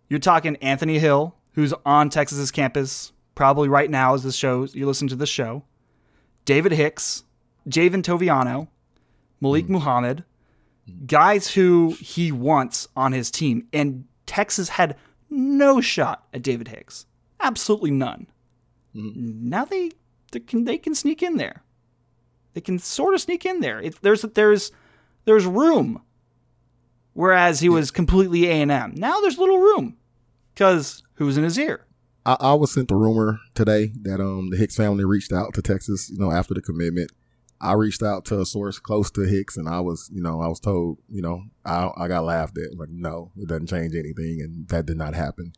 You're 0.08 0.20
talking 0.20 0.54
Anthony 0.58 1.00
Hill, 1.00 1.34
who's 1.54 1.74
on 1.84 2.08
Texas's 2.08 2.52
campus 2.52 3.10
probably 3.34 3.68
right 3.68 3.90
now 3.90 4.14
as 4.14 4.22
this 4.22 4.36
show 4.36 4.62
you 4.72 4.86
listen 4.86 5.08
to 5.08 5.16
this 5.16 5.28
show. 5.28 5.64
David 6.44 6.70
Hicks, 6.70 7.24
Javien 7.68 8.04
Toviano, 8.04 8.68
Malik 9.40 9.66
Hmm. 9.66 9.72
Muhammad, 9.72 10.22
guys 11.04 11.54
who 11.54 11.96
he 11.98 12.30
wants 12.30 12.86
on 12.94 13.10
his 13.10 13.28
team. 13.32 13.66
And 13.72 14.04
Texas 14.24 14.68
had 14.68 14.96
no 15.28 15.80
shot 15.80 16.28
at 16.32 16.42
David 16.42 16.68
Hicks. 16.68 17.06
Absolutely 17.40 17.90
none. 17.90 18.28
Hmm. 18.92 19.10
Now 19.48 19.64
they 19.64 19.90
they 20.30 20.38
can 20.38 20.62
they 20.62 20.78
can 20.78 20.94
sneak 20.94 21.24
in 21.24 21.38
there. 21.38 21.64
They 22.58 22.62
can 22.62 22.80
sort 22.80 23.14
of 23.14 23.20
sneak 23.20 23.46
in 23.46 23.60
there. 23.60 23.78
It, 23.78 24.02
there's 24.02 24.22
there's 24.22 24.72
there's 25.26 25.46
room. 25.46 26.02
Whereas 27.12 27.60
he 27.60 27.68
was 27.68 27.92
completely 27.92 28.48
A 28.48 28.62
and 28.62 28.72
M. 28.72 28.94
Now 28.96 29.20
there's 29.20 29.38
little 29.38 29.58
room 29.58 29.96
because 30.52 31.04
who's 31.14 31.36
in 31.36 31.44
his 31.44 31.56
ear? 31.56 31.86
I, 32.26 32.36
I 32.40 32.54
was 32.54 32.72
sent 32.72 32.88
the 32.88 32.96
rumor 32.96 33.38
today 33.54 33.92
that 34.02 34.20
um 34.20 34.50
the 34.50 34.56
Hicks 34.56 34.74
family 34.74 35.04
reached 35.04 35.32
out 35.32 35.54
to 35.54 35.62
Texas, 35.62 36.10
you 36.10 36.18
know, 36.18 36.32
after 36.32 36.52
the 36.52 36.60
commitment. 36.60 37.12
I 37.60 37.74
reached 37.74 38.02
out 38.02 38.24
to 38.24 38.40
a 38.40 38.44
source 38.44 38.80
close 38.80 39.08
to 39.12 39.20
Hicks, 39.20 39.56
and 39.56 39.68
I 39.68 39.78
was, 39.78 40.10
you 40.12 40.20
know, 40.20 40.40
I 40.40 40.48
was 40.48 40.58
told, 40.58 40.98
you 41.08 41.22
know, 41.22 41.44
I 41.64 41.92
I 41.96 42.08
got 42.08 42.24
laughed 42.24 42.58
at, 42.58 42.76
like, 42.76 42.88
no, 42.88 43.30
it 43.36 43.46
doesn't 43.46 43.68
change 43.68 43.94
anything, 43.94 44.40
and 44.40 44.66
that 44.70 44.86
did 44.86 44.96
not 44.96 45.14
happen. 45.14 45.52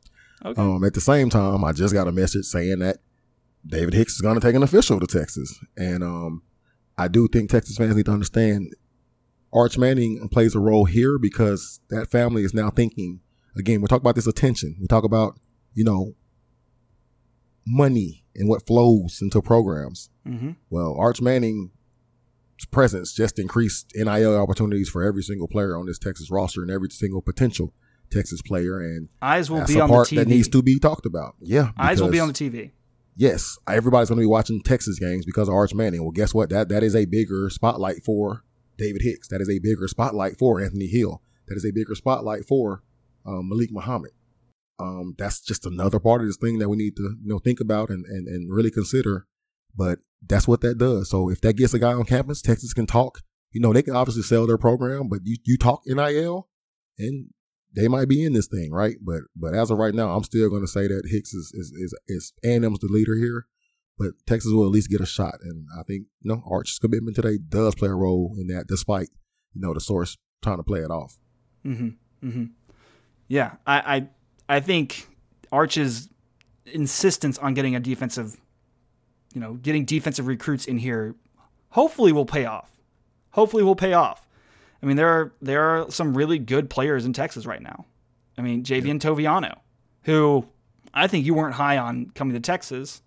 Okay. 0.45 0.61
Um, 0.61 0.85
at 0.85 0.93
the 0.93 1.01
same 1.01 1.31
time, 1.31 1.65
I 1.65 1.73
just 1.73 1.95
got 1.95 2.09
a 2.09 2.13
message 2.13 2.45
saying 2.45 2.81
that 2.81 2.99
David 3.67 3.95
Hicks 3.95 4.17
is 4.17 4.21
going 4.21 4.35
to 4.39 4.47
take 4.47 4.55
an 4.55 4.63
official 4.63 5.01
to 5.01 5.07
Texas, 5.07 5.59
and 5.79 6.03
um, 6.05 6.43
I 7.01 7.09
do 7.09 7.27
think 7.29 7.51
Texas 7.51 7.77
fans 7.77 7.97
need 7.97 8.07
to 8.07 8.13
understand 8.13 8.75
Arch 9.53 9.79
Manning 9.79 10.29
plays 10.29 10.55
a 10.55 10.61
role 10.61 10.85
here 10.85 11.19
because 11.19 11.81
that 11.91 12.11
family 12.11 12.45
is 12.45 12.55
now 12.55 12.71
thinking. 12.71 13.21
Again, 13.57 13.81
we 13.81 13.89
talk 13.89 14.01
about 14.01 14.15
this 14.15 14.27
attention. 14.27 14.77
We 14.81 14.87
talk 14.87 15.05
about 15.05 15.39
you 15.75 15.85
know 15.85 16.15
money 17.67 18.25
and 18.35 18.49
what 18.49 18.67
flows 18.67 19.21
into 19.23 19.41
programs. 19.43 20.09
hmm 20.25 20.51
Well, 20.71 20.95
Arch 20.99 21.21
Manning's 21.21 21.71
presence 22.71 23.13
just 23.13 23.39
increased 23.39 23.93
NIL 23.95 24.37
opportunities 24.37 24.89
for 24.89 25.03
every 25.03 25.23
single 25.23 25.49
player 25.49 25.77
on 25.77 25.87
this 25.87 25.99
Texas 25.99 26.31
roster 26.31 26.63
and 26.63 26.71
every 26.71 26.91
single 26.91 27.23
potential 27.23 27.73
Texas 28.11 28.43
player, 28.43 28.79
and 28.81 29.09
Eyes 29.23 29.51
will 29.51 29.59
that's 29.59 29.73
be 29.73 29.79
a 29.79 29.83
on 29.85 29.89
the 29.91 29.97
TV. 29.97 30.17
that 30.17 30.29
needs 30.29 30.49
to 30.49 30.63
be 30.63 30.79
talked 30.79 31.07
about. 31.07 31.37
Yeah, 31.41 31.71
Eyes 31.79 32.01
will 32.01 32.09
be 32.09 32.21
on 32.21 32.29
the 32.29 32.35
TV. 32.35 32.73
Yes, 33.17 33.59
everybody's 33.69 34.09
going 34.09 34.19
to 34.19 34.23
be 34.23 34.27
watching 34.27 34.63
Texas 34.63 34.99
games 34.99 35.25
because 35.25 35.49
of 35.49 35.55
Arch 35.55 35.75
Manning. 35.75 36.03
Well, 36.03 36.13
guess 36.13 36.35
what? 36.35 36.51
That 36.51 36.69
that 36.69 36.83
is 36.83 36.97
a 36.97 37.05
bigger 37.05 37.51
spotlight 37.51 38.05
for 38.05 38.45
David 38.79 39.03
Hicks. 39.03 39.29
That 39.29 39.41
is 39.41 39.51
a 39.51 39.59
bigger 39.59 39.89
spotlight 39.89 40.39
for 40.39 40.61
Anthony 40.61 40.87
Hill. 40.87 41.23
That 41.49 41.57
is 41.57 41.65
a 41.65 41.73
bigger 41.73 41.95
spotlight 41.95 42.47
for 42.47 42.83
um, 43.27 43.49
Malik 43.49 43.71
Muhammad. 43.73 44.13
Um, 44.79 45.15
that's 45.19 45.41
just 45.41 45.67
another 45.67 45.99
part 45.99 46.23
of 46.23 46.27
this 46.27 46.39
thing 46.39 46.59
that 46.59 46.69
we 46.69 46.77
need 46.77 46.97
to 46.97 47.03
you 47.03 47.29
know 47.29 47.39
think 47.39 47.61
about 47.61 47.91
and, 47.91 48.07
and 48.07 48.27
and 48.27 48.53
really 48.53 48.71
consider. 48.71 49.27
But 49.77 50.01
that's 50.27 50.49
what 50.49 50.61
that 50.63 50.79
does. 50.79 51.11
So 51.11 51.31
if 51.31 51.41
that 51.43 51.55
gets 51.55 51.75
a 51.75 51.79
guy 51.79 51.93
on 51.93 52.05
campus, 52.05 52.43
Texas 52.43 52.73
can 52.73 52.87
talk. 52.87 53.21
You 53.53 53.61
know, 53.61 53.73
they 53.73 53.83
can 53.83 53.97
obviously 53.97 54.23
sell 54.23 54.47
their 54.47 54.59
program, 54.59 55.09
but 55.09 55.21
you 55.25 55.37
you 55.45 55.59
talk 55.59 55.83
NIL, 55.87 56.49
and 56.99 57.31
they 57.75 57.89
might 57.89 58.09
be 58.09 58.25
in 58.25 58.33
this 58.33 58.47
thing, 58.47 58.73
right? 58.73 58.97
But 59.01 59.23
but 59.37 59.55
as 59.55 59.71
of 59.71 59.79
right 59.79 59.95
now, 59.95 60.17
I'm 60.17 60.25
still 60.25 60.49
going 60.49 60.63
to 60.63 60.69
say 60.69 60.89
that 60.89 61.09
Hicks 61.11 61.33
is 61.35 61.53
is 61.55 61.73
is, 61.73 61.95
is 62.09 62.33
A&M's 62.45 62.79
the 62.81 62.89
leader 62.89 63.15
here, 63.15 63.47
but 63.99 64.13
Texas 64.27 64.53
will 64.53 64.65
at 64.65 64.73
least 64.73 64.91
get 64.91 65.01
a 65.01 65.07
shot, 65.07 65.37
and 65.43 65.67
I 65.79 65.83
think 65.83 66.07
you 66.21 66.31
know 66.31 66.43
Arch's 66.51 66.79
commitment 66.79 67.17
today 67.17 67.39
does 67.39 67.75
play 67.75 67.89
a 67.89 67.95
role 67.95 68.35
in 68.39 68.47
that, 68.49 68.67
despite 68.67 69.09
you 69.55 69.61
know 69.61 69.75
the 69.75 69.81
source 69.81 70.17
trying 70.43 70.57
to 70.57 70.63
play 70.63 70.81
it 70.81 70.91
off. 70.91 71.19
hmm 71.63 71.91
hmm 72.21 72.45
Yeah, 73.29 73.53
I, 73.67 74.09
I 74.49 74.57
I 74.57 74.61
think 74.61 75.07
Arch's 75.53 76.09
insistence 76.67 77.39
on 77.39 77.55
getting 77.55 77.75
a 77.77 77.81
defensive, 77.81 78.41
you 79.35 79.41
know, 79.41 79.55
getting 79.55 79.85
defensive 79.85 80.27
recruits 80.27 80.67
in 80.67 80.79
here, 80.79 81.15
hopefully 81.71 82.13
will 82.13 82.27
pay 82.27 82.47
off. 82.47 82.71
Hopefully 83.33 83.63
will 83.63 83.77
pay 83.77 83.93
off. 83.93 84.27
I 84.83 84.87
mean, 84.87 84.97
there 84.97 85.09
are 85.09 85.33
there 85.43 85.63
are 85.63 85.91
some 85.91 86.17
really 86.17 86.39
good 86.39 86.71
players 86.71 87.05
in 87.05 87.13
Texas 87.13 87.47
right 87.47 87.63
now. 87.63 87.87
I 88.39 88.43
mean, 88.43 88.63
Javien 88.63 88.99
Toviano, 89.01 89.59
who 90.03 90.47
I 90.95 91.07
think 91.07 91.27
you 91.27 91.35
weren't 91.35 91.55
high 91.55 91.79
on 91.79 92.11
coming 92.15 92.35
to 92.35 92.41
Texas. 92.41 93.03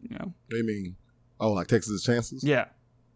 You 0.00 0.16
know, 0.16 0.32
I 0.52 0.62
mean, 0.62 0.96
oh, 1.40 1.52
like 1.52 1.66
Texas' 1.66 2.04
chances? 2.04 2.44
yeah, 2.44 2.66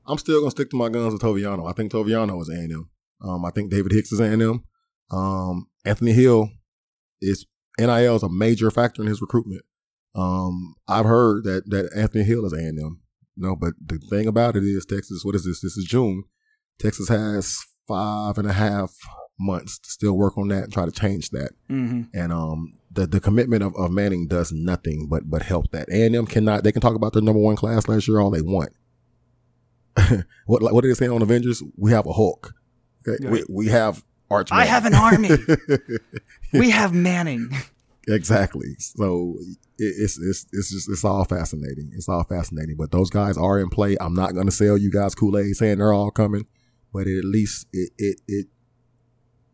I'm 0.07 0.19
still 0.19 0.41
gonna 0.41 0.51
stick 0.51 0.71
to 0.71 0.77
my 0.77 0.89
guns 0.89 1.13
with 1.13 1.23
Toviano. 1.23 1.69
I 1.69 1.73
think 1.73 1.93
Toviano 1.93 2.41
is 2.43 2.49
A&M. 2.49 2.91
Um, 3.23 3.45
I 3.45 3.51
think 3.51 3.71
David 3.71 3.93
Hicks 3.93 4.13
is 4.13 4.21
A&M. 4.21 4.65
Um, 5.11 5.69
Anthony 5.85 6.13
Hill 6.13 6.51
is 7.21 7.47
NIL 7.79 8.17
is 8.17 8.23
a 8.23 8.29
major 8.29 8.71
factor 8.71 9.03
in 9.03 9.09
his 9.09 9.21
recruitment. 9.21 9.63
Um, 10.15 10.75
I've 10.89 11.07
heard 11.07 11.45
that 11.45 11.71
that 11.71 11.91
Anthony 11.97 12.25
Hill 12.25 12.45
is 12.45 12.53
A&M. 12.53 13.01
No, 13.37 13.57
but 13.57 13.75
the 13.85 13.99
thing 13.99 14.27
about 14.27 14.57
it 14.57 14.63
is 14.63 14.85
Texas. 14.85 15.25
What 15.25 15.35
is 15.35 15.45
this? 15.45 15.61
This 15.61 15.77
is 15.77 15.85
June. 15.85 16.25
Texas 16.79 17.09
has 17.09 17.59
five 17.89 18.39
and 18.39 18.49
a 18.49 18.53
half 18.53 18.93
months 19.39 19.79
to 19.81 19.91
still 19.91 20.13
work 20.17 20.39
on 20.39 20.49
that 20.49 20.65
and 20.65 20.73
try 20.73 20.85
to 20.85 20.93
change 20.93 21.31
that. 21.31 21.51
hmm 21.69 22.03
And 22.15 22.33
um, 22.33 22.75
the 22.91 23.07
the 23.07 23.21
commitment 23.21 23.63
of, 23.63 23.75
of 23.77 23.91
Manning 23.91 24.27
does 24.29 24.53
nothing 24.53 25.09
but 25.11 25.29
but 25.29 25.43
help 25.43 25.71
that. 25.73 25.89
A&M 25.91 26.27
cannot. 26.27 26.65
They 26.65 26.73
can 26.73 26.81
talk 26.83 26.95
about 26.95 27.13
their 27.13 27.23
number 27.23 27.41
one 27.41 27.57
class 27.57 27.89
last 27.89 28.07
year 28.09 28.21
all 28.21 28.31
they 28.31 28.43
want. 28.43 28.71
what 30.47 30.63
what 30.63 30.83
did 30.83 30.91
they 30.91 30.95
say 30.95 31.09
on 31.09 31.23
Avengers? 31.23 31.63
We 31.77 31.93
have 31.93 32.07
a 32.07 32.13
Hulk. 32.13 32.53
Okay? 33.07 33.25
Right. 33.25 33.45
We 33.49 33.67
we 33.67 33.69
have 33.69 34.05
Arch. 34.31 34.51
I 34.53 34.65
have 34.65 34.87
an 34.87 34.95
army. 34.95 35.31
we 36.53 36.71
have 36.71 36.93
Manning. 36.95 37.51
exactly. 38.09 38.75
So 38.79 39.37
it, 39.79 39.95
it's 39.99 40.19
it's 40.19 40.47
it's 40.53 40.71
just 40.73 40.89
it's 40.91 41.05
all 41.05 41.25
fascinating. 41.25 41.91
It's 41.95 42.09
all 42.09 42.25
fascinating. 42.25 42.77
But 42.77 42.91
those 42.93 43.11
guys 43.11 43.37
are 43.37 43.59
in 43.61 43.69
play. 43.69 43.97
I'm 44.01 44.15
not 44.15 44.35
going 44.35 44.47
to 44.47 44.53
sell 44.53 44.77
you 44.79 44.91
guys 44.91 45.15
Kool 45.15 45.39
Aid 45.39 45.55
saying 45.57 45.79
they're 45.79 45.93
all 45.93 46.11
coming, 46.11 46.47
but 46.95 47.07
at 47.07 47.25
least 47.25 47.67
it 47.75 47.91
it 47.99 48.21
it 48.27 48.47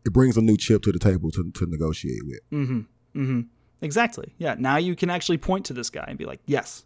it 0.05 0.13
brings 0.13 0.37
a 0.37 0.41
new 0.41 0.55
chip 0.55 0.81
to 0.83 0.91
the 0.93 0.99
table 0.99 1.29
to 1.31 1.51
to 1.51 1.65
negotiate 1.65 2.21
with. 2.25 2.39
Mm-hmm. 2.51 2.79
Mm-hmm. 3.21 3.41
Exactly. 3.81 4.33
Yeah. 4.37 4.55
Now 4.57 4.77
you 4.77 4.95
can 4.95 5.09
actually 5.09 5.37
point 5.39 5.65
to 5.65 5.73
this 5.73 5.89
guy 5.89 6.05
and 6.07 6.17
be 6.17 6.25
like, 6.25 6.39
yes, 6.45 6.85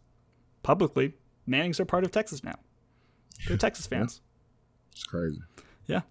publicly, 0.63 1.13
Mannings 1.45 1.79
are 1.79 1.85
part 1.85 2.03
of 2.05 2.11
Texas 2.11 2.43
now. 2.43 2.55
They're 3.47 3.57
Texas 3.67 3.85
fans. 3.85 4.21
It's 4.93 5.03
crazy. 5.03 5.39
Yeah. 5.87 6.01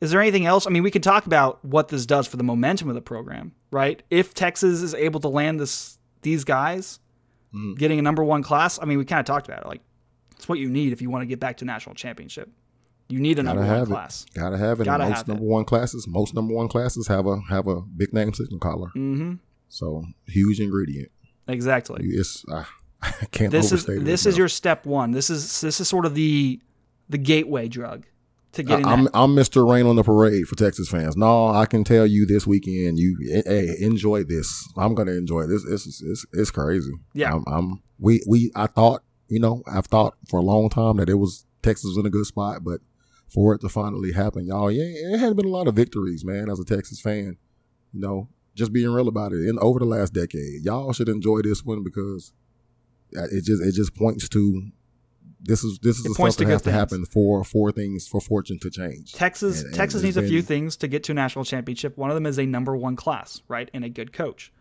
Is 0.00 0.10
there 0.10 0.20
anything 0.20 0.46
else? 0.46 0.66
I 0.66 0.70
mean, 0.70 0.82
we 0.82 0.90
could 0.90 1.02
talk 1.04 1.26
about 1.26 1.64
what 1.64 1.88
this 1.88 2.06
does 2.06 2.26
for 2.26 2.36
the 2.36 2.42
momentum 2.42 2.88
of 2.88 2.94
the 2.96 3.02
program, 3.02 3.52
right? 3.70 4.02
If 4.10 4.34
Texas 4.34 4.82
is 4.82 4.94
able 4.94 5.20
to 5.20 5.28
land 5.28 5.60
this 5.60 5.98
these 6.22 6.44
guys, 6.44 6.98
Mhm. 7.54 7.76
getting 7.76 7.98
a 7.98 8.02
number 8.02 8.24
one 8.24 8.42
class. 8.42 8.78
I 8.80 8.84
mean, 8.86 8.96
we 8.98 9.04
kind 9.04 9.20
of 9.20 9.26
talked 9.26 9.46
about 9.46 9.60
it. 9.62 9.66
Like, 9.68 9.82
it's 10.36 10.48
what 10.48 10.58
you 10.58 10.70
need 10.70 10.92
if 10.92 11.02
you 11.02 11.10
want 11.10 11.22
to 11.22 11.26
get 11.26 11.38
back 11.38 11.58
to 11.58 11.64
national 11.66 11.94
championship. 11.94 12.48
You 13.12 13.20
need 13.20 13.38
a 13.38 13.42
Gotta 13.42 13.56
number 13.60 13.68
one 13.68 13.78
have 13.78 13.88
it. 13.88 13.90
class. 13.90 14.26
Gotta 14.34 14.56
have 14.56 14.80
it. 14.80 14.84
Gotta 14.84 15.02
and 15.04 15.10
most 15.10 15.18
have 15.18 15.28
number 15.28 15.44
it. 15.44 15.46
one 15.46 15.64
classes, 15.66 16.08
most 16.08 16.34
number 16.34 16.54
one 16.54 16.68
classes 16.68 17.06
have 17.08 17.26
a 17.26 17.40
have 17.50 17.66
a 17.68 17.82
big 17.82 18.14
name 18.14 18.32
signal 18.32 18.58
collar. 18.58 18.88
Mm-hmm. 18.96 19.34
So 19.68 20.04
huge 20.26 20.60
ingredient. 20.60 21.10
Exactly. 21.46 22.02
It's 22.06 22.42
uh, 22.50 22.64
I 23.02 23.26
can't 23.30 23.52
this 23.52 23.70
is 23.70 23.84
this 23.84 24.24
is 24.24 24.38
your 24.38 24.48
step 24.48 24.86
one. 24.86 25.10
This 25.10 25.28
is 25.28 25.60
this 25.60 25.78
is 25.78 25.88
sort 25.88 26.06
of 26.06 26.14
the 26.14 26.62
the 27.10 27.18
gateway 27.18 27.68
drug 27.68 28.06
to 28.52 28.62
getting 28.62 28.86
I'm. 28.86 29.08
I'm 29.12 29.36
Mr. 29.36 29.68
Rain 29.68 29.84
on 29.84 29.96
the 29.96 30.02
parade 30.02 30.48
for 30.48 30.56
Texas 30.56 30.88
fans. 30.88 31.14
No, 31.14 31.48
I 31.48 31.66
can 31.66 31.84
tell 31.84 32.06
you 32.06 32.24
this 32.24 32.46
weekend, 32.46 32.98
you 32.98 33.42
hey 33.44 33.76
enjoy 33.78 34.24
this. 34.24 34.66
I'm 34.78 34.94
gonna 34.94 35.12
enjoy 35.12 35.46
this. 35.46 35.64
Is 35.64 36.02
it's, 36.02 36.24
it's 36.32 36.50
crazy. 36.50 36.92
Yeah. 37.12 37.34
I'm, 37.34 37.44
I'm 37.46 37.82
we 37.98 38.22
we 38.26 38.50
I 38.56 38.68
thought 38.68 39.02
you 39.28 39.38
know 39.38 39.62
I've 39.70 39.86
thought 39.86 40.14
for 40.30 40.38
a 40.40 40.42
long 40.42 40.70
time 40.70 40.96
that 40.96 41.10
it 41.10 41.16
was 41.16 41.44
Texas 41.62 41.84
was 41.88 41.98
in 41.98 42.06
a 42.06 42.10
good 42.10 42.24
spot, 42.26 42.64
but 42.64 42.80
for 43.32 43.54
it 43.54 43.60
to 43.62 43.68
finally 43.68 44.12
happen, 44.12 44.46
y'all, 44.46 44.70
yeah, 44.70 44.82
it 45.14 45.18
had 45.18 45.36
been 45.36 45.46
a 45.46 45.50
lot 45.50 45.66
of 45.68 45.74
victories, 45.74 46.24
man. 46.24 46.50
As 46.50 46.60
a 46.60 46.64
Texas 46.64 47.00
fan, 47.00 47.36
you 47.92 48.00
know, 48.00 48.28
just 48.54 48.72
being 48.72 48.90
real 48.90 49.08
about 49.08 49.32
it. 49.32 49.48
In 49.48 49.58
over 49.58 49.78
the 49.78 49.84
last 49.86 50.12
decade, 50.12 50.64
y'all 50.64 50.92
should 50.92 51.08
enjoy 51.08 51.40
this 51.42 51.64
one 51.64 51.82
because 51.82 52.32
uh, 53.16 53.24
it 53.30 53.44
just 53.44 53.62
it 53.62 53.72
just 53.72 53.94
points 53.94 54.28
to 54.28 54.70
this 55.44 55.64
is 55.64 55.78
this 55.82 55.98
is 55.98 56.04
It 56.04 56.08
the 56.10 56.14
stuff 56.14 56.36
that 56.36 56.46
has 56.48 56.60
to 56.62 56.64
things. 56.70 56.74
happen 56.78 57.04
for 57.06 57.42
for 57.42 57.72
things 57.72 58.06
for 58.06 58.20
fortune 58.20 58.58
to 58.60 58.70
change. 58.70 59.12
Texas 59.12 59.58
And- 59.60 59.66
and 59.68 59.74
Texas 59.76 60.02
needs 60.02 60.16
a 60.16 60.22
few 60.22 60.42
things 60.42 60.76
to 60.76 60.88
get 60.88 61.02
to 61.04 61.12
a 61.12 61.14
national 61.14 61.44
championship. 61.44 61.96
One 61.96 62.10
of 62.10 62.14
them 62.14 62.26
is 62.26 62.38
a 62.38 62.46
number 62.46 62.76
one 62.76 62.96
class, 62.96 63.40
right, 63.48 63.68
and 63.74 63.84
a 63.84 63.88
good 63.88 64.12
coach. 64.12 64.52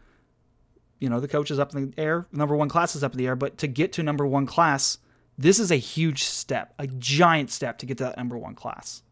You 0.99 1.09
know, 1.09 1.19
the 1.19 1.27
coach 1.27 1.51
is 1.51 1.59
up 1.59 1.75
in 1.75 1.91
the 1.91 1.99
air, 2.01 2.27
number 2.31 2.55
one 2.55 2.69
class 2.69 2.95
is 2.95 3.03
up 3.03 3.11
in 3.13 3.17
the 3.17 3.27
air, 3.27 3.35
but 3.35 3.57
to 3.59 3.67
get 3.67 3.91
to 3.93 4.03
number 4.03 4.25
one 4.25 4.45
class, 4.45 4.97
this 5.41 5.59
is 5.59 5.71
a 5.71 5.75
huge 5.75 6.23
step, 6.23 6.73
a 6.77 6.87
giant 6.87 7.49
step 7.49 7.77
to 7.79 7.85
get 7.85 7.97
to 7.97 8.05
that 8.05 8.17
number 8.17 8.37
one 8.37 8.55
class. 8.55 9.03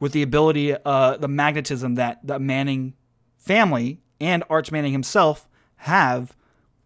With 0.00 0.12
the 0.12 0.22
ability, 0.22 0.76
uh, 0.84 1.16
the 1.16 1.28
magnetism 1.28 1.94
that 1.96 2.26
the 2.26 2.38
Manning 2.38 2.94
family 3.36 4.00
and 4.20 4.44
Arch 4.50 4.70
Manning 4.70 4.92
himself 4.92 5.48
have 5.76 6.36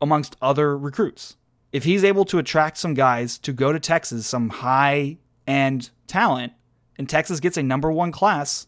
amongst 0.01 0.37
other 0.41 0.77
recruits. 0.77 1.37
If 1.73 1.85
he's 1.85 2.05
able 2.05 2.25
to 2.27 2.39
attract 2.39 2.79
some 2.79 2.95
guys 2.95 3.39
to 3.39 3.53
go 3.53 3.73
to 3.73 3.81
Texas, 3.81 4.27
some 4.27 4.49
high 4.49 5.19
end 5.47 5.91
talent, 6.07 6.53
and 6.97 7.09
Texas 7.09 7.41
gets 7.41 7.57
a 7.57 7.63
number 7.63 7.91
one 7.93 8.13
class, 8.13 8.67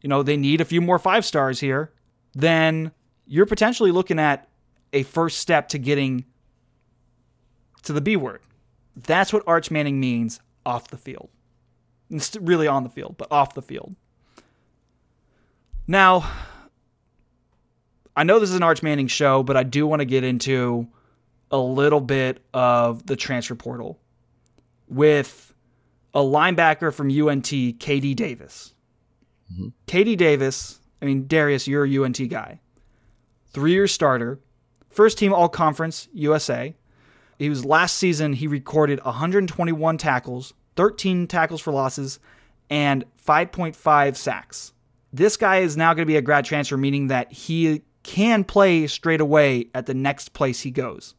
you 0.00 0.08
know, 0.08 0.22
they 0.22 0.36
need 0.36 0.60
a 0.60 0.64
few 0.64 0.80
more 0.80 0.98
five 0.98 1.24
stars 1.24 1.60
here, 1.60 1.92
then 2.34 2.92
you're 3.26 3.46
potentially 3.46 3.90
looking 3.90 4.18
at 4.18 4.48
a 4.92 5.02
first 5.02 5.38
step 5.38 5.68
to 5.68 5.78
getting 5.78 6.24
to 7.82 7.92
the 7.92 8.00
B 8.00 8.16
word, 8.16 8.40
That's 9.06 9.32
what 9.32 9.42
Arch 9.46 9.70
Manning 9.70 10.00
means 10.00 10.40
off 10.66 10.88
the 10.88 10.96
field. 10.96 11.28
It's 12.10 12.34
really 12.36 12.66
on 12.66 12.82
the 12.82 12.88
field, 12.88 13.16
but 13.16 13.30
off 13.30 13.54
the 13.54 13.62
field. 13.62 13.94
Now, 15.86 16.30
I 18.16 18.24
know 18.24 18.40
this 18.40 18.50
is 18.50 18.56
an 18.56 18.62
Arch 18.62 18.82
Manning 18.82 19.06
show, 19.06 19.42
but 19.42 19.56
I 19.56 19.62
do 19.62 19.86
want 19.86 20.00
to 20.00 20.06
get 20.06 20.24
into 20.24 20.88
a 21.50 21.58
little 21.58 22.00
bit 22.00 22.42
of 22.52 23.06
the 23.06 23.16
transfer 23.16 23.54
portal 23.54 24.00
with 24.88 25.54
a 26.12 26.20
linebacker 26.20 26.92
from 26.92 27.08
UNT, 27.08 27.44
KD 27.44 28.16
Davis. 28.16 28.74
Mm-hmm. 29.52 29.68
KD 29.86 30.16
Davis, 30.16 30.80
I 31.00 31.04
mean, 31.04 31.26
Darius, 31.26 31.68
you're 31.68 31.86
a 31.86 32.04
UNT 32.04 32.28
guy. 32.28 32.60
Three 33.52 33.72
year 33.72 33.86
starter, 33.86 34.40
first 34.88 35.18
team 35.18 35.32
all 35.32 35.48
conference 35.48 36.08
USA. 36.12 36.74
He 37.38 37.48
was 37.48 37.64
last 37.64 37.96
season, 37.96 38.32
he 38.32 38.46
recorded 38.46 39.02
121 39.04 39.98
tackles, 39.98 40.54
13 40.76 41.26
tackles 41.26 41.60
for 41.60 41.72
losses, 41.72 42.18
and 42.68 43.04
5.5 43.24 44.16
sacks. 44.16 44.72
This 45.12 45.36
guy 45.36 45.58
is 45.58 45.76
now 45.76 45.94
going 45.94 46.02
to 46.02 46.10
be 46.10 46.16
a 46.16 46.22
grad 46.22 46.44
transfer, 46.44 46.76
meaning 46.76 47.08
that 47.08 47.32
he 47.32 47.82
can 48.02 48.44
play 48.44 48.86
straight 48.86 49.20
away 49.20 49.68
at 49.74 49.86
the 49.86 49.94
next 49.94 50.32
place 50.32 50.60
he 50.60 50.70
goes. 50.70 51.14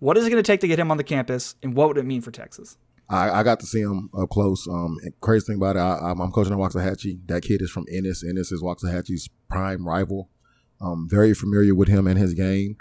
What 0.00 0.16
is 0.16 0.26
it 0.26 0.30
going 0.30 0.42
to 0.42 0.46
take 0.46 0.60
to 0.60 0.68
get 0.68 0.78
him 0.78 0.90
on 0.90 0.96
the 0.96 1.04
campus, 1.04 1.54
and 1.62 1.74
what 1.74 1.88
would 1.88 1.98
it 1.98 2.04
mean 2.04 2.20
for 2.20 2.30
Texas? 2.30 2.76
I, 3.08 3.40
I 3.40 3.42
got 3.42 3.60
to 3.60 3.66
see 3.66 3.80
him 3.80 4.08
up 4.16 4.30
close. 4.30 4.66
Um, 4.68 4.96
crazy 5.20 5.46
thing 5.46 5.56
about 5.56 5.76
it, 5.76 5.80
I, 5.80 6.10
am 6.10 6.32
coaching 6.32 6.52
at 6.52 6.58
Waxahachie. 6.58 7.26
That 7.26 7.42
kid 7.42 7.60
is 7.60 7.70
from 7.70 7.84
Ennis. 7.90 8.24
Ennis 8.24 8.52
is 8.52 8.62
Waxahachie's 8.62 9.28
prime 9.48 9.86
rival. 9.86 10.30
Um, 10.80 11.06
very 11.08 11.34
familiar 11.34 11.74
with 11.74 11.88
him 11.88 12.06
and 12.06 12.18
his 12.18 12.34
game. 12.34 12.76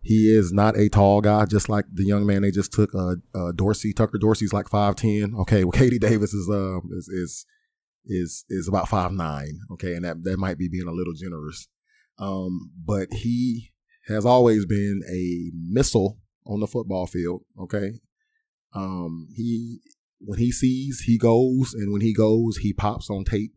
He 0.00 0.34
is 0.34 0.52
not 0.52 0.78
a 0.78 0.88
tall 0.88 1.20
guy, 1.20 1.44
just 1.44 1.68
like 1.68 1.84
the 1.92 2.04
young 2.04 2.24
man 2.24 2.42
they 2.42 2.50
just 2.50 2.72
took. 2.72 2.94
Uh, 2.94 3.16
uh 3.34 3.52
Dorsey 3.52 3.92
Tucker 3.92 4.18
Dorsey's 4.18 4.52
like 4.52 4.68
five 4.68 4.96
ten. 4.96 5.34
Okay, 5.40 5.64
well, 5.64 5.72
KD 5.72 6.00
Davis 6.00 6.32
is 6.32 6.48
uh 6.48 6.78
is 6.90 7.08
is 7.08 7.46
is 8.06 8.44
is 8.48 8.68
about 8.68 8.88
five 8.88 9.12
nine. 9.12 9.60
Okay, 9.72 9.94
and 9.94 10.04
that 10.04 10.24
that 10.24 10.38
might 10.38 10.58
be 10.58 10.68
being 10.68 10.88
a 10.88 10.92
little 10.92 11.14
generous. 11.14 11.68
Um, 12.18 12.72
but 12.84 13.12
he 13.12 13.72
has 14.08 14.24
always 14.24 14.66
been 14.66 15.02
a 15.10 15.50
missile 15.54 16.18
on 16.46 16.60
the 16.60 16.66
football 16.66 17.06
field. 17.06 17.42
Okay. 17.60 17.92
Um, 18.74 19.28
he, 19.34 19.80
when 20.20 20.38
he 20.38 20.50
sees, 20.50 21.00
he 21.00 21.16
goes, 21.18 21.74
and 21.74 21.92
when 21.92 22.00
he 22.00 22.12
goes, 22.12 22.58
he 22.58 22.72
pops 22.72 23.08
on 23.08 23.24
tape. 23.24 23.54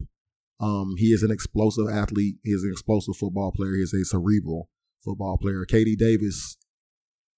Um, 0.59 0.95
he 0.97 1.07
is 1.07 1.23
an 1.23 1.31
explosive 1.31 1.89
athlete. 1.89 2.35
He 2.43 2.51
is 2.51 2.63
an 2.63 2.71
explosive 2.71 3.15
football 3.17 3.51
player. 3.51 3.73
He 3.73 3.81
is 3.81 3.93
a 3.93 4.05
cerebral 4.05 4.69
football 5.03 5.37
player. 5.37 5.65
KD 5.65 5.97
Davis, 5.97 6.57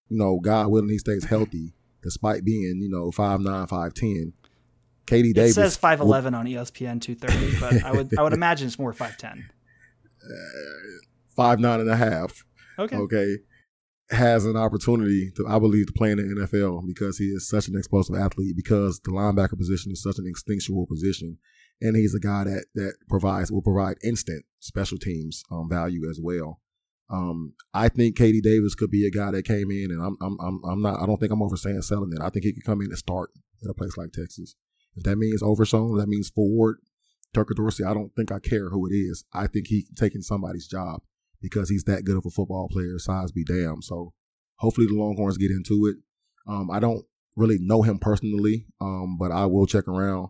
you 0.10 0.18
know, 0.18 0.40
God 0.40 0.68
willing, 0.68 0.90
he 0.90 0.98
stays 0.98 1.26
healthy 1.26 1.74
despite 2.02 2.44
being, 2.44 2.80
you 2.82 2.90
know, 2.90 3.12
five 3.12 3.40
nine, 3.40 3.68
five 3.68 3.94
ten. 3.94 4.34
KD 5.06 5.32
it 5.32 5.36
Davis. 5.36 5.52
It 5.52 5.56
says 5.56 5.78
five 5.78 6.00
eleven 6.00 6.34
on 6.34 6.46
ESPN 6.46 7.02
two 7.02 7.16
thirty, 7.16 7.56
but 7.60 7.84
I 7.84 7.92
would 7.92 8.18
I 8.18 8.22
would 8.22 8.34
imagine 8.34 8.68
it's 8.68 8.80
more 8.80 8.94
five 8.94 9.18
ten. 9.18 9.50
Uh, 10.24 11.06
five 11.36 11.60
nine 11.60 11.80
and 11.80 11.90
a 11.90 11.96
half. 11.96 12.46
Okay. 12.80 12.96
Okay 12.96 13.38
has 14.10 14.46
an 14.46 14.56
opportunity 14.56 15.32
to, 15.36 15.46
I 15.48 15.60
believe, 15.60 15.88
to 15.88 15.94
play 15.94 16.12
in 16.12 16.18
the 16.18 16.46
NFL 16.46 16.86
because 16.86 17.18
he 17.18 17.26
is 17.26 17.48
such 17.48 17.68
an 17.68 17.78
explosive 17.78 18.16
athlete. 18.16 18.56
Because 18.56 19.00
the 19.00 19.12
linebacker 19.12 19.58
position 19.58 19.92
is 19.92 20.02
such 20.02 20.20
an 20.20 20.26
instinctual 20.28 20.86
position, 20.88 21.38
and 21.82 21.96
he's 21.96 22.16
a 22.16 22.20
guy 22.20 22.44
that 22.46 22.66
that 22.76 22.94
provides 23.10 23.52
will 23.52 23.62
provide 23.62 23.98
instant 24.04 24.46
special 24.60 24.98
teams 24.98 25.44
um, 25.52 25.70
value 25.70 26.10
as 26.10 26.20
well. 26.22 26.62
Um, 27.14 27.54
I 27.76 27.90
think 27.90 28.18
KD 28.18 28.42
Davis 28.42 28.74
could 28.74 28.90
be 28.90 29.06
a 29.06 29.12
guy 29.12 29.30
that 29.32 29.46
came 29.46 29.70
in, 29.70 29.92
and 29.92 30.02
I'm 30.02 30.18
I'm 30.20 30.60
I'm, 30.66 30.82
not. 30.82 31.00
I 31.00 31.06
don't 31.06 31.20
think 31.20 31.32
I'm 31.32 31.44
over 31.44 31.56
saying 31.56 31.82
selling 31.84 32.12
it. 32.12 32.22
I 32.22 32.30
think 32.30 32.44
he 32.44 32.54
could 32.54 32.66
come 32.66 32.82
in 32.82 32.88
and 32.88 32.98
start 32.98 33.30
at 33.64 33.70
a 33.70 33.74
place 33.74 33.96
like 33.98 34.12
Texas. 34.12 34.56
If 34.96 35.04
that 35.04 35.18
means 35.18 35.44
Overshown, 35.44 35.98
that 35.98 36.08
means 36.08 36.30
Ford, 36.30 36.78
Tucker 37.34 37.54
Dorsey. 37.54 37.84
I 37.84 37.94
don't 37.94 38.12
think 38.16 38.32
I 38.32 38.40
care 38.40 38.70
who 38.70 38.88
it 38.88 38.94
is. 38.94 39.26
I 39.32 39.46
think 39.46 39.68
he's 39.68 39.88
taking 39.96 40.22
somebody's 40.22 40.68
job 40.68 41.02
because 41.40 41.70
he's 41.70 41.84
that 41.84 42.04
good 42.04 42.18
of 42.18 42.26
a 42.26 42.32
football 42.32 42.68
player. 42.68 42.98
Size 42.98 43.32
be 43.32 43.44
damn. 43.44 43.84
So 43.84 44.14
hopefully 44.56 44.88
the 44.88 44.96
Longhorns 44.96 45.38
get 45.38 45.52
into 45.52 45.86
it. 45.86 45.98
Um, 46.48 46.72
I 46.72 46.80
don't 46.80 47.06
really 47.36 47.58
know 47.60 47.84
him 47.84 48.00
personally, 48.00 48.66
um, 48.82 49.18
but 49.20 49.32
I 49.32 49.46
will 49.46 49.68
check 49.68 49.88
around 49.88 50.30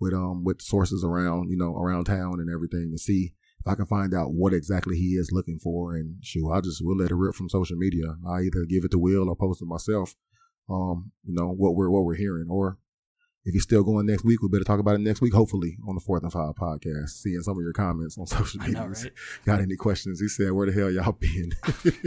with 0.00 0.12
um 0.12 0.42
with 0.42 0.60
sources 0.60 1.04
around 1.04 1.48
you 1.50 1.56
know 1.56 1.76
around 1.76 2.04
town 2.04 2.40
and 2.40 2.50
everything 2.52 2.90
to 2.90 2.98
see 2.98 3.34
if 3.64 3.72
I 3.72 3.74
can 3.74 3.86
find 3.86 4.14
out 4.14 4.32
what 4.32 4.52
exactly 4.52 4.96
he 4.96 5.14
is 5.14 5.32
looking 5.32 5.58
for. 5.58 5.94
And 5.94 6.16
shoot, 6.22 6.50
I 6.50 6.60
just 6.60 6.84
will 6.84 6.96
let 6.96 7.10
it 7.10 7.14
rip 7.14 7.34
from 7.34 7.48
social 7.48 7.76
media. 7.76 8.16
I 8.28 8.40
either 8.42 8.64
give 8.68 8.84
it 8.84 8.90
to 8.90 8.98
Will 8.98 9.28
or 9.28 9.36
post 9.36 9.62
it 9.62 9.66
myself. 9.66 10.14
Um, 10.68 11.12
you 11.24 11.34
know 11.34 11.48
what 11.48 11.74
we're 11.74 11.90
what 11.90 12.04
we're 12.04 12.14
hearing, 12.14 12.46
or 12.48 12.78
if 13.44 13.52
you're 13.52 13.60
still 13.60 13.84
going 13.84 14.06
next 14.06 14.24
week, 14.24 14.40
we 14.40 14.48
better 14.48 14.64
talk 14.64 14.80
about 14.80 14.94
it 14.94 15.02
next 15.02 15.20
week, 15.20 15.34
hopefully, 15.34 15.76
on 15.86 15.94
the 15.94 16.00
Fourth 16.00 16.22
and 16.22 16.32
Five 16.32 16.54
podcast. 16.54 17.10
Seeing 17.10 17.40
some 17.42 17.58
of 17.58 17.62
your 17.62 17.74
comments 17.74 18.16
on 18.16 18.26
social 18.26 18.60
media. 18.60 18.80
Know, 18.80 18.86
right? 18.86 19.12
Got 19.44 19.60
any 19.60 19.76
questions? 19.76 20.18
He 20.18 20.28
said, 20.28 20.52
Where 20.52 20.66
the 20.66 20.72
hell 20.72 20.90
y'all 20.90 21.12
been? 21.12 21.52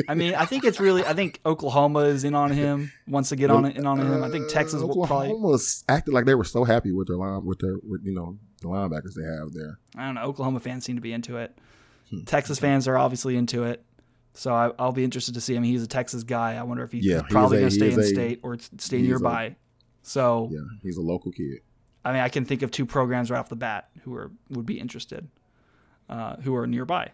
I 0.10 0.16
mean, 0.16 0.34
I 0.34 0.46
think 0.46 0.64
it's 0.64 0.80
really, 0.80 1.06
I 1.06 1.14
think 1.14 1.40
Oklahoma 1.46 2.00
is 2.02 2.24
in 2.24 2.34
on 2.34 2.52
him, 2.52 2.92
wants 3.08 3.30
to 3.30 3.36
get 3.36 3.52
on 3.52 3.66
it 3.66 3.78
in 3.78 3.86
on 3.86 4.00
him. 4.00 4.24
I 4.24 4.30
think 4.30 4.50
Texas 4.50 4.82
uh, 4.82 4.88
will 4.88 5.06
probably. 5.06 5.30
almost 5.30 5.86
acted 5.88 6.14
like 6.14 6.26
they 6.26 6.36
were 6.36 6.44
so 6.44 6.64
happy 6.64 6.92
with 6.92 7.08
their 7.08 7.18
line, 7.18 7.46
with 7.46 7.60
their, 7.60 7.76
with, 7.84 8.02
you 8.04 8.14
know, 8.14 8.38
the 8.62 8.68
linebackers 8.68 9.14
they 9.14 9.24
have 9.24 9.54
there. 9.54 9.78
I 9.96 10.08
don't 10.08 10.16
know. 10.16 10.24
Oklahoma 10.24 10.60
fans 10.60 10.86
seem 10.86 10.96
to 10.96 11.02
be 11.02 11.14
into 11.14 11.38
it. 11.38 11.56
Hmm. 12.10 12.24
Texas 12.24 12.58
fans 12.58 12.88
are 12.88 12.98
obviously 12.98 13.38
into 13.38 13.64
it. 13.64 13.84
So 14.34 14.54
I, 14.54 14.72
will 14.84 14.92
be 14.92 15.04
interested 15.04 15.36
to 15.36 15.42
see 15.42 15.56
him. 15.56 15.64
He's 15.64 15.84
a 15.84 15.88
Texas 15.88 16.24
guy. 16.24 16.56
I 16.56 16.64
wonder 16.64 16.84
if 16.84 16.92
he's 16.92 17.06
yeah, 17.06 17.22
probably 17.30 17.60
going 17.60 17.70
to 17.70 17.76
stay 17.76 17.92
in 17.92 18.00
a, 18.00 18.04
state 18.04 18.40
or 18.44 18.58
stay 18.78 19.02
nearby. 19.02 19.56
So 20.08 20.50
yeah, 20.52 20.62
he's 20.82 20.98
a 20.98 21.02
local 21.02 21.32
kid. 21.32 21.60
I 22.06 22.14
mean, 22.14 22.22
I 22.22 22.30
can 22.30 22.46
think 22.46 22.62
of 22.62 22.72
two 22.72 22.86
programs 22.86 23.30
right 23.30 23.38
off 23.38 23.50
the 23.50 23.56
bat 23.56 23.90
who 24.04 24.16
are 24.16 24.32
would 24.50 24.66
be 24.66 24.80
interested, 24.80 25.28
uh, 26.10 26.38
who 26.38 26.56
are 26.56 26.66
nearby. 26.66 27.12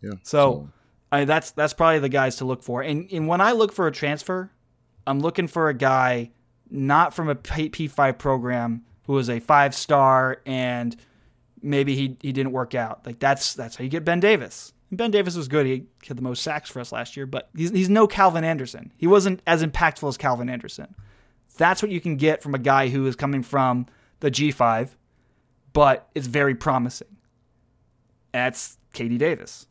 Yeah. 0.00 0.12
So, 0.12 0.18
so. 0.22 0.68
I, 1.10 1.24
that's 1.24 1.50
that's 1.50 1.72
probably 1.72 1.98
the 1.98 2.08
guys 2.08 2.36
to 2.36 2.44
look 2.44 2.62
for. 2.62 2.82
And 2.82 3.10
and 3.10 3.26
when 3.26 3.40
I 3.40 3.52
look 3.52 3.72
for 3.72 3.88
a 3.88 3.92
transfer, 3.92 4.52
I'm 5.06 5.20
looking 5.20 5.48
for 5.48 5.68
a 5.68 5.74
guy 5.74 6.30
not 6.70 7.14
from 7.14 7.28
a 7.28 7.34
P5 7.34 8.18
program 8.18 8.84
who 9.06 9.18
is 9.18 9.28
a 9.30 9.40
five 9.40 9.74
star 9.74 10.42
and 10.46 10.94
maybe 11.62 11.96
he 11.96 12.16
he 12.20 12.32
didn't 12.32 12.52
work 12.52 12.74
out. 12.74 13.04
Like 13.04 13.18
that's 13.18 13.54
that's 13.54 13.74
how 13.74 13.82
you 13.82 13.90
get 13.90 14.04
Ben 14.04 14.20
Davis. 14.20 14.72
And 14.90 14.98
ben 14.98 15.10
Davis 15.10 15.34
was 15.34 15.48
good. 15.48 15.66
He 15.66 15.86
had 16.06 16.16
the 16.16 16.22
most 16.22 16.42
sacks 16.42 16.70
for 16.70 16.78
us 16.78 16.92
last 16.92 17.16
year, 17.16 17.26
but 17.26 17.48
he's 17.56 17.70
he's 17.70 17.88
no 17.88 18.06
Calvin 18.06 18.44
Anderson. 18.44 18.92
He 18.96 19.08
wasn't 19.08 19.42
as 19.46 19.64
impactful 19.64 20.08
as 20.08 20.16
Calvin 20.16 20.48
Anderson. 20.48 20.94
That's 21.58 21.82
what 21.82 21.90
you 21.90 22.00
can 22.00 22.16
get 22.16 22.42
from 22.42 22.54
a 22.54 22.58
guy 22.58 22.88
who 22.88 23.06
is 23.06 23.16
coming 23.16 23.42
from 23.42 23.86
the 24.20 24.30
G5, 24.30 24.90
but 25.72 26.08
it's 26.14 26.26
very 26.26 26.54
promising. 26.54 27.16
That's 28.32 28.78
KD 28.94 29.18
Davis. 29.18 29.66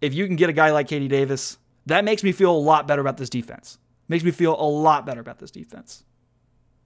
If 0.00 0.14
you 0.14 0.26
can 0.26 0.36
get 0.36 0.48
a 0.48 0.52
guy 0.52 0.70
like 0.70 0.88
KD 0.88 1.08
Davis, 1.08 1.58
that 1.86 2.04
makes 2.04 2.22
me 2.22 2.32
feel 2.32 2.52
a 2.52 2.56
lot 2.56 2.86
better 2.86 3.00
about 3.00 3.16
this 3.16 3.28
defense. 3.28 3.78
Makes 4.08 4.24
me 4.24 4.30
feel 4.30 4.54
a 4.58 4.62
lot 4.62 5.04
better 5.04 5.20
about 5.20 5.38
this 5.38 5.50
defense. 5.50 6.04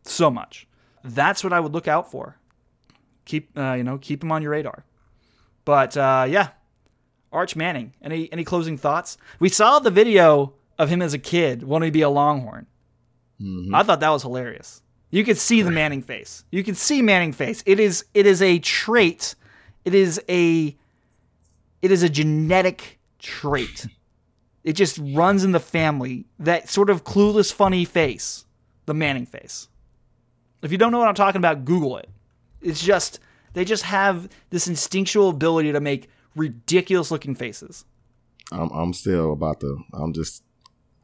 So 0.05 0.31
much. 0.31 0.67
That's 1.05 1.45
what 1.45 1.53
I 1.53 1.61
would 1.61 1.73
look 1.73 1.89
out 1.89 2.11
for. 2.11 2.37
Keep 3.27 3.57
uh, 3.59 3.75
you 3.75 3.85
know 3.85 3.99
keep 3.99 4.23
him 4.23 4.33
on 4.33 4.43
your 4.43 4.53
radar. 4.53 4.85
But 5.65 5.97
uh, 5.97 6.27
yeah, 6.29 6.49
Arch 7.33 7.57
Manning. 7.57 7.95
Any 8.03 8.33
any 8.33 8.45
closing 8.45 8.79
thoughts? 8.79 9.19
We 9.39 9.51
saw 9.51 9.79
the 9.79 9.91
video 9.91 10.55
of 10.79 10.89
him 10.89 11.03
as 11.03 11.13
a 11.13 11.19
kid 11.19 11.63
wanting 11.63 11.89
to 11.89 11.93
be 11.93 12.01
a 12.01 12.09
Longhorn. 12.09 12.67
Mm-hmm. 13.41 13.75
I 13.75 13.83
thought 13.83 14.01
that 14.01 14.11
was 14.11 14.23
hilarious. 14.23 14.83
You 15.11 15.25
could 15.25 15.39
see 15.39 15.63
the 15.63 15.71
Manning 15.71 16.03
face. 16.03 16.45
You 16.51 16.63
can 16.63 16.75
see 16.75 17.03
Manning 17.03 17.33
face. 17.33 17.63
It 17.67 17.81
is 17.81 18.05
it 18.15 18.27
is 18.27 18.43
a 18.43 18.59
trait. 18.61 19.35
It 19.85 19.95
is 19.95 20.21
a 20.29 20.77
it 21.83 21.91
is 21.91 22.03
a 22.03 22.09
genetic 22.09 22.99
trait. 23.19 23.87
It 24.63 24.75
just 24.75 24.99
runs 25.03 25.43
in 25.43 25.53
the 25.53 25.59
family. 25.59 26.27
That 26.39 26.69
sort 26.69 26.91
of 26.91 27.03
clueless 27.03 27.51
funny 27.51 27.87
face, 27.87 28.45
the 28.85 28.93
Manning 28.93 29.25
face. 29.25 29.69
If 30.63 30.71
you 30.71 30.77
don't 30.77 30.93
know 30.93 30.99
what 30.99 31.09
I'm 31.09 31.15
talking 31.15 31.39
about, 31.39 31.65
Google 31.65 31.97
it. 31.97 32.11
It's 32.61 32.83
just 32.83 33.21
they 33.55 33.65
just 33.65 33.85
have 33.85 34.29
this 34.51 34.69
instinctual 34.69 35.31
ability 35.31 35.73
to 35.73 35.81
make 35.81 36.11
ridiculous 36.37 37.11
looking 37.11 37.35
faces. 37.35 37.87
I'm 38.53 38.71
I'm 38.71 38.93
still 38.93 39.33
about 39.33 39.61
to 39.61 39.83
I'm 39.95 40.13
just 40.13 40.43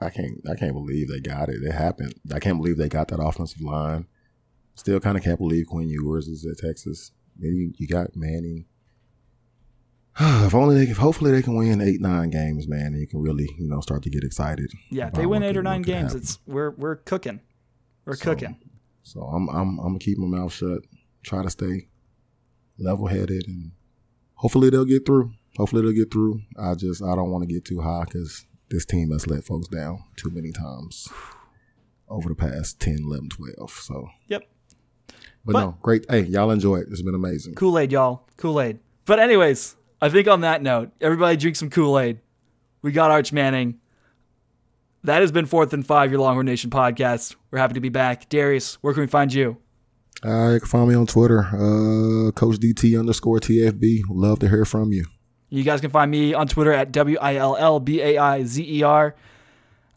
I 0.00 0.10
can't 0.10 0.42
I 0.48 0.54
can't 0.54 0.74
believe 0.74 1.08
they 1.08 1.20
got 1.20 1.48
it. 1.48 1.62
It 1.62 1.72
happened. 1.72 2.14
I 2.34 2.38
can't 2.38 2.58
believe 2.58 2.76
they 2.76 2.88
got 2.88 3.08
that 3.08 3.20
offensive 3.20 3.62
line. 3.62 4.06
Still 4.74 5.00
kind 5.00 5.16
of 5.16 5.24
can't 5.24 5.38
believe 5.38 5.66
Quinn 5.68 5.88
Ewers 5.88 6.28
is 6.28 6.44
at 6.44 6.58
Texas. 6.58 7.12
Then 7.38 7.74
you, 7.76 7.86
got 7.88 8.14
Manning. 8.14 8.66
if 10.20 10.54
only 10.54 10.74
they, 10.74 10.90
if 10.90 10.98
hopefully 10.98 11.30
they 11.30 11.42
can 11.42 11.56
win 11.56 11.80
eight 11.80 12.00
nine 12.00 12.30
games, 12.30 12.68
man, 12.68 12.86
and 12.86 13.00
you 13.00 13.06
can 13.06 13.22
really 13.22 13.48
you 13.58 13.68
know 13.68 13.80
start 13.80 14.02
to 14.02 14.10
get 14.10 14.24
excited. 14.24 14.70
Yeah, 14.90 15.08
if 15.08 15.14
they 15.14 15.26
win 15.26 15.42
eight 15.42 15.56
or 15.56 15.62
nine 15.62 15.82
games, 15.82 16.12
happen. 16.12 16.18
it's 16.18 16.38
we're 16.46 16.70
we're 16.70 16.96
cooking, 16.96 17.40
we're 18.04 18.16
so, 18.16 18.24
cooking. 18.24 18.56
So 19.02 19.22
I'm 19.22 19.48
I'm 19.48 19.78
I'm 19.78 19.88
gonna 19.88 19.98
keep 19.98 20.18
my 20.18 20.38
mouth 20.38 20.52
shut. 20.52 20.80
Try 21.22 21.42
to 21.42 21.50
stay 21.50 21.88
level 22.78 23.06
headed, 23.06 23.48
and 23.48 23.72
hopefully 24.34 24.70
they'll 24.70 24.84
get 24.84 25.06
through. 25.06 25.32
Hopefully 25.56 25.82
they'll 25.82 25.92
get 25.92 26.12
through. 26.12 26.40
I 26.58 26.74
just 26.74 27.02
I 27.02 27.14
don't 27.14 27.30
want 27.30 27.46
to 27.48 27.52
get 27.52 27.64
too 27.64 27.80
high 27.80 28.04
because 28.04 28.44
this 28.68 28.84
team 28.84 29.10
has 29.12 29.26
let 29.26 29.44
folks 29.44 29.68
down 29.68 30.04
too 30.16 30.30
many 30.30 30.52
times. 30.52 31.08
over 32.08 32.28
the 32.28 32.36
past 32.36 32.78
10, 32.78 32.98
11, 33.02 33.30
12. 33.30 33.68
So, 33.70 34.08
Yep. 34.28 34.44
but, 35.44 35.52
But- 35.54 35.60
no, 35.60 35.76
great. 35.82 36.06
Hey, 36.08 36.20
y'all 36.20 36.52
enjoy 36.52 36.76
it. 36.76 36.86
It's 36.88 37.02
been 37.02 37.16
amazing. 37.16 37.56
Kool 37.56 37.76
Aid, 37.80 37.90
y'all. 37.90 38.28
Kool 38.36 38.60
Aid. 38.60 38.78
But, 39.06 39.18
anyways, 39.18 39.74
I 40.00 40.08
think 40.08 40.28
on 40.28 40.42
that 40.42 40.62
note, 40.62 40.90
everybody 41.00 41.36
drink 41.36 41.56
some 41.56 41.68
Kool 41.68 41.98
Aid. 41.98 42.20
We 42.82 42.92
got 42.92 43.10
Arch 43.10 43.32
Manning. 43.32 43.80
That 45.02 45.20
has 45.20 45.32
been 45.32 45.46
Fourth 45.46 45.72
and 45.72 45.84
Five, 45.84 46.12
your 46.12 46.20
Longhorn 46.20 46.46
Nation 46.46 46.70
podcast. 46.70 47.34
We're 47.50 47.58
happy 47.58 47.74
to 47.74 47.80
be 47.80 47.88
back. 47.88 48.28
Darius, 48.28 48.74
where 48.82 48.94
can 48.94 49.00
we 49.00 49.08
find 49.08 49.34
you? 49.34 49.56
Uh, 50.24 50.50
you 50.54 50.60
can 50.60 50.68
find 50.68 50.88
me 50.88 50.94
on 50.94 51.08
Twitter, 51.08 51.40
uh, 51.40 52.30
Coach 52.32 52.58
DT 52.60 52.96
underscore 52.96 53.40
TFB. 53.40 54.02
Love 54.08 54.38
to 54.38 54.48
hear 54.48 54.64
from 54.64 54.92
you. 54.92 55.06
You 55.48 55.62
guys 55.62 55.80
can 55.80 55.90
find 55.90 56.10
me 56.10 56.34
on 56.34 56.48
Twitter 56.48 56.72
at 56.72 56.92
W 56.92 57.18
I 57.20 57.36
L 57.36 57.56
L 57.56 57.80
B 57.80 58.00
A 58.02 58.18
I 58.18 58.44
Z 58.44 58.64
E 58.68 58.82
R. 58.82 59.14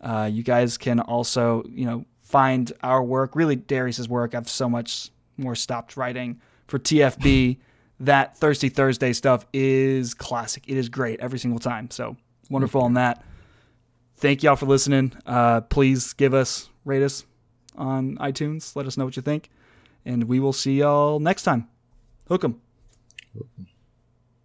Uh, 0.02 0.30
you 0.32 0.44
guys 0.44 0.78
can 0.78 1.00
also, 1.00 1.64
you 1.70 1.86
know, 1.86 2.06
find 2.22 2.72
our 2.84 3.04
work, 3.04 3.36
really 3.36 3.56
Darius's 3.56 4.08
work. 4.08 4.36
I've 4.36 4.48
so 4.48 4.70
much 4.70 5.10
more 5.38 5.56
stopped 5.56 5.98
writing 5.98 6.40
for 6.68 6.80
TFB. 6.80 7.58
that 8.00 8.38
Thirsty 8.38 8.70
Thursday 8.70 9.14
stuff 9.14 9.46
is 9.54 10.14
classic. 10.14 10.64
It 10.68 10.78
is 10.78 10.90
great 10.90 11.20
every 11.20 11.40
single 11.40 11.60
time. 11.60 11.90
So 11.92 12.16
wonderful 12.50 12.82
on 12.82 12.94
that. 12.94 13.24
Thank 14.18 14.44
y'all 14.44 14.56
for 14.56 14.66
listening. 14.66 15.14
Uh, 15.26 15.62
please 15.62 16.14
give 16.14 16.34
us, 16.34 16.70
rate 16.86 17.04
us 17.04 17.26
on 17.78 18.18
iTunes. 18.18 18.76
Let 18.76 18.86
us 18.86 18.98
know 18.98 19.06
what 19.06 19.16
you 19.16 19.22
think. 19.22 19.50
And 20.06 20.26
we 20.26 20.40
will 20.40 20.54
see 20.54 20.80
y'all 20.80 21.20
next 21.20 21.44
time. 21.44 21.68
Hook 22.28 22.44
'em. 22.44 22.62